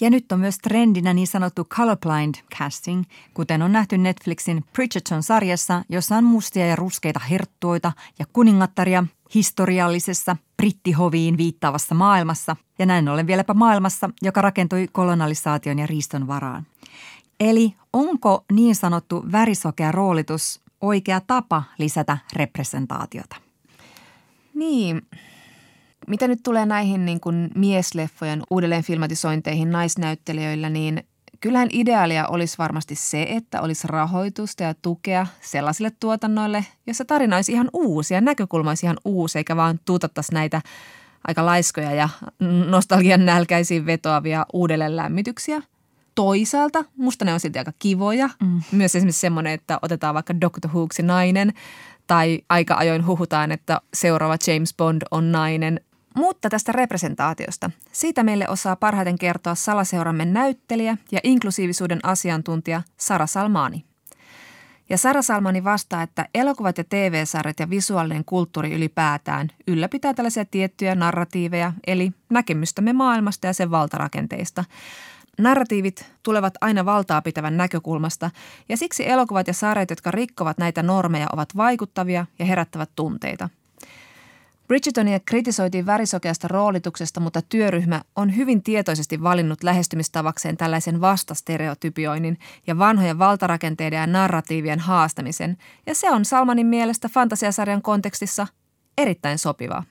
Ja 0.00 0.10
nyt 0.10 0.32
on 0.32 0.40
myös 0.40 0.58
trendinä 0.58 1.14
niin 1.14 1.26
sanottu 1.26 1.64
colorblind 1.64 2.34
casting, 2.54 3.04
kuten 3.34 3.62
on 3.62 3.72
nähty 3.72 3.98
Netflixin 3.98 4.64
Bridgerton-sarjassa, 4.72 5.84
jossa 5.88 6.16
on 6.16 6.24
mustia 6.24 6.66
ja 6.66 6.76
ruskeita 6.76 7.20
herttuoita 7.20 7.92
ja 8.18 8.24
kuningattaria 8.32 9.04
historiallisessa 9.34 10.36
brittihoviin 10.56 11.36
viittaavassa 11.36 11.94
maailmassa 11.94 12.56
ja 12.78 12.86
näin 12.86 13.08
ollen 13.08 13.26
vieläpä 13.26 13.54
maailmassa, 13.54 14.10
joka 14.22 14.42
rakentui 14.42 14.88
kolonisaation 14.92 15.78
ja 15.78 15.86
riiston 15.86 16.26
varaan. 16.26 16.66
Eli 17.40 17.74
onko 17.92 18.44
niin 18.52 18.74
sanottu 18.74 19.24
värisokea 19.32 19.92
roolitus 19.92 20.60
oikea 20.80 21.20
tapa 21.20 21.62
lisätä 21.78 22.18
representaatiota? 22.32 23.36
Niin, 24.54 25.02
mitä 26.06 26.28
nyt 26.28 26.40
tulee 26.42 26.66
näihin 26.66 27.04
niin 27.04 27.20
kuin 27.20 27.50
miesleffojen 27.54 28.42
uudelleen 28.50 28.82
filmatisointeihin 28.84 29.70
naisnäyttelijöillä, 29.70 30.68
niin 30.70 31.04
kyllähän 31.46 31.68
ideaalia 31.72 32.26
olisi 32.26 32.58
varmasti 32.58 32.94
se, 32.94 33.26
että 33.28 33.60
olisi 33.60 33.88
rahoitusta 33.88 34.62
ja 34.62 34.74
tukea 34.82 35.26
sellaisille 35.40 35.92
tuotannoille, 36.00 36.64
jossa 36.86 37.04
tarina 37.04 37.36
olisi 37.36 37.52
ihan 37.52 37.70
uusi 37.72 38.14
ja 38.14 38.20
näkökulma 38.20 38.70
olisi 38.70 38.86
ihan 38.86 38.96
uusi, 39.04 39.38
eikä 39.38 39.56
vaan 39.56 39.80
tuutattaisi 39.84 40.34
näitä 40.34 40.62
aika 41.28 41.46
laiskoja 41.46 41.92
ja 41.94 42.08
nostalgian 42.68 43.26
nälkäisiin 43.26 43.86
vetoavia 43.86 44.46
uudelleen 44.52 44.96
lämmityksiä. 44.96 45.62
toisaalta 46.14 46.84
musta 46.96 47.24
ne 47.24 47.32
on 47.32 47.40
silti 47.40 47.58
aika 47.58 47.72
kivoja. 47.78 48.28
Mm. 48.42 48.62
Myös 48.72 48.96
esimerkiksi 48.96 49.20
semmoinen, 49.20 49.52
että 49.52 49.78
otetaan 49.82 50.14
vaikka 50.14 50.40
Doctor 50.40 50.70
Whoksi 50.70 51.02
nainen 51.02 51.52
tai 52.06 52.40
aika 52.48 52.74
ajoin 52.74 53.06
huhutaan, 53.06 53.52
että 53.52 53.80
seuraava 53.94 54.36
James 54.46 54.74
Bond 54.76 55.02
on 55.10 55.32
nainen. 55.32 55.80
Mutta 56.16 56.48
tästä 56.50 56.72
representaatiosta. 56.72 57.70
Siitä 57.92 58.22
meille 58.22 58.48
osaa 58.48 58.76
parhaiten 58.76 59.18
kertoa 59.18 59.54
Salaseuramme 59.54 60.24
näyttelijä 60.24 60.96
ja 61.12 61.20
inklusiivisuuden 61.22 62.00
asiantuntija 62.02 62.82
Sara 62.96 63.26
Salmani. 63.26 63.84
Ja 64.88 64.98
Sara 64.98 65.22
Salmani 65.22 65.64
vastaa, 65.64 66.02
että 66.02 66.28
elokuvat 66.34 66.78
ja 66.78 66.84
TV-sarjat 66.84 67.60
ja 67.60 67.70
visuaalinen 67.70 68.24
kulttuuri 68.24 68.72
ylipäätään 68.72 69.48
ylläpitää 69.66 70.14
tällaisia 70.14 70.44
tiettyjä 70.44 70.94
narratiiveja, 70.94 71.72
eli 71.86 72.12
näkemystämme 72.30 72.92
maailmasta 72.92 73.46
ja 73.46 73.52
sen 73.52 73.70
valtarakenteista. 73.70 74.64
Narratiivit 75.38 76.12
tulevat 76.22 76.54
aina 76.60 76.84
valtaa 76.84 77.22
pitävän 77.22 77.56
näkökulmasta, 77.56 78.30
ja 78.68 78.76
siksi 78.76 79.08
elokuvat 79.08 79.46
ja 79.46 79.54
sarjat, 79.54 79.90
jotka 79.90 80.10
rikkovat 80.10 80.58
näitä 80.58 80.82
normeja, 80.82 81.26
ovat 81.32 81.56
vaikuttavia 81.56 82.26
ja 82.38 82.44
herättävät 82.44 82.90
tunteita. 82.96 83.48
Bridgertonia 84.66 85.20
kritisoitiin 85.20 85.86
värisokeasta 85.86 86.48
roolituksesta, 86.48 87.20
mutta 87.20 87.42
työryhmä 87.42 88.02
on 88.16 88.36
hyvin 88.36 88.62
tietoisesti 88.62 89.22
valinnut 89.22 89.62
lähestymistavakseen 89.62 90.56
tällaisen 90.56 91.00
vastastereotypioinnin 91.00 92.38
ja 92.66 92.78
vanhojen 92.78 93.18
valtarakenteiden 93.18 93.96
ja 93.96 94.06
narratiivien 94.06 94.80
haastamisen, 94.80 95.56
ja 95.86 95.94
se 95.94 96.10
on 96.10 96.24
Salmanin 96.24 96.66
mielestä 96.66 97.08
fantasiasarjan 97.08 97.82
kontekstissa 97.82 98.46
erittäin 98.98 99.38
sopivaa. 99.38 99.84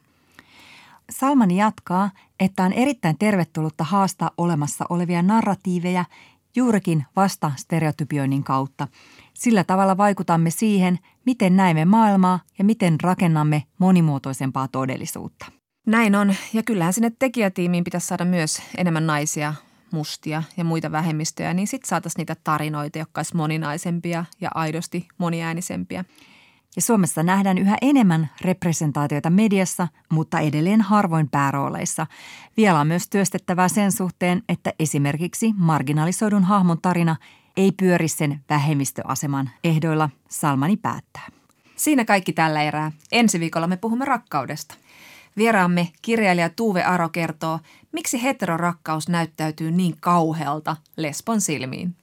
Salmani 1.11 1.57
jatkaa, 1.57 2.11
että 2.39 2.63
on 2.63 2.73
erittäin 2.73 3.17
tervetullutta 3.17 3.83
haastaa 3.83 4.31
olemassa 4.37 4.85
olevia 4.89 5.21
narratiiveja 5.21 6.05
juurikin 6.55 7.05
vasta 7.15 7.51
stereotypioinnin 7.55 8.43
kautta. 8.43 8.87
Sillä 9.35 9.63
tavalla 9.63 9.97
vaikutamme 9.97 10.49
siihen, 10.49 10.99
miten 11.25 11.55
näemme 11.55 11.85
maailmaa 11.85 12.39
ja 12.57 12.63
miten 12.65 12.95
rakennamme 13.01 13.63
monimuotoisempaa 13.77 14.67
todellisuutta. 14.67 15.45
Näin 15.87 16.15
on, 16.15 16.35
ja 16.53 16.63
kyllähän 16.63 16.93
sinne 16.93 17.11
tekijätiimiin 17.19 17.83
pitäisi 17.83 18.07
saada 18.07 18.25
myös 18.25 18.61
enemmän 18.77 19.07
naisia, 19.07 19.53
mustia 19.91 20.43
ja 20.57 20.63
muita 20.63 20.91
vähemmistöjä, 20.91 21.53
niin 21.53 21.67
sitten 21.67 21.89
saataisiin 21.89 22.19
niitä 22.19 22.35
tarinoita, 22.43 22.99
jotka 22.99 23.19
olisivat 23.19 23.37
moninaisempia 23.37 24.25
ja 24.41 24.49
aidosti 24.55 25.07
moniäänisempiä. 25.17 26.05
Ja 26.75 26.81
Suomessa 26.81 27.23
nähdään 27.23 27.57
yhä 27.57 27.77
enemmän 27.81 28.29
representaatioita 28.41 29.29
mediassa, 29.29 29.87
mutta 30.11 30.39
edelleen 30.39 30.81
harvoin 30.81 31.29
päärooleissa. 31.29 32.07
Vielä 32.57 32.79
on 32.79 32.87
myös 32.87 33.09
työstettävää 33.09 33.67
sen 33.67 33.91
suhteen, 33.91 34.43
että 34.49 34.73
esimerkiksi 34.79 35.53
marginalisoidun 35.57 36.43
hahmon 36.43 36.81
tarina 36.81 37.15
ei 37.57 37.71
pyöri 37.71 38.07
sen 38.07 38.41
vähemmistöaseman 38.49 39.49
ehdoilla, 39.63 40.09
Salmani 40.29 40.77
päättää. 40.77 41.27
Siinä 41.75 42.05
kaikki 42.05 42.33
tällä 42.33 42.63
erää. 42.63 42.91
Ensi 43.11 43.39
viikolla 43.39 43.67
me 43.67 43.77
puhumme 43.77 44.05
rakkaudesta. 44.05 44.75
Vieraamme 45.37 45.87
kirjailija 46.01 46.49
Tuve 46.49 46.83
Aro 46.83 47.09
kertoo, 47.09 47.59
miksi 47.91 48.23
heterorakkaus 48.23 49.09
näyttäytyy 49.09 49.71
niin 49.71 49.95
kauhealta 49.99 50.75
lesbon 50.97 51.41
silmiin. 51.41 51.95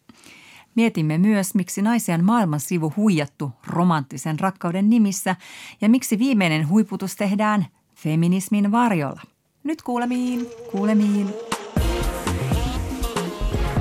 Mietimme 0.74 1.18
myös, 1.18 1.55
miksi 1.55 1.82
naisia 1.82 2.14
on 2.14 2.24
maailman 2.24 2.61
sivu 2.61 2.92
huijattu 2.96 3.53
romanttisen 3.66 4.40
rakkauden 4.40 4.90
nimissä 4.90 5.36
ja 5.80 5.88
miksi 5.88 6.18
viimeinen 6.18 6.68
huiputus 6.68 7.16
tehdään 7.16 7.66
feminismin 7.94 8.72
varjolla. 8.72 9.22
Nyt 9.64 9.82
kuulemiin. 9.82 10.46
Kuulemiin. 10.72 11.34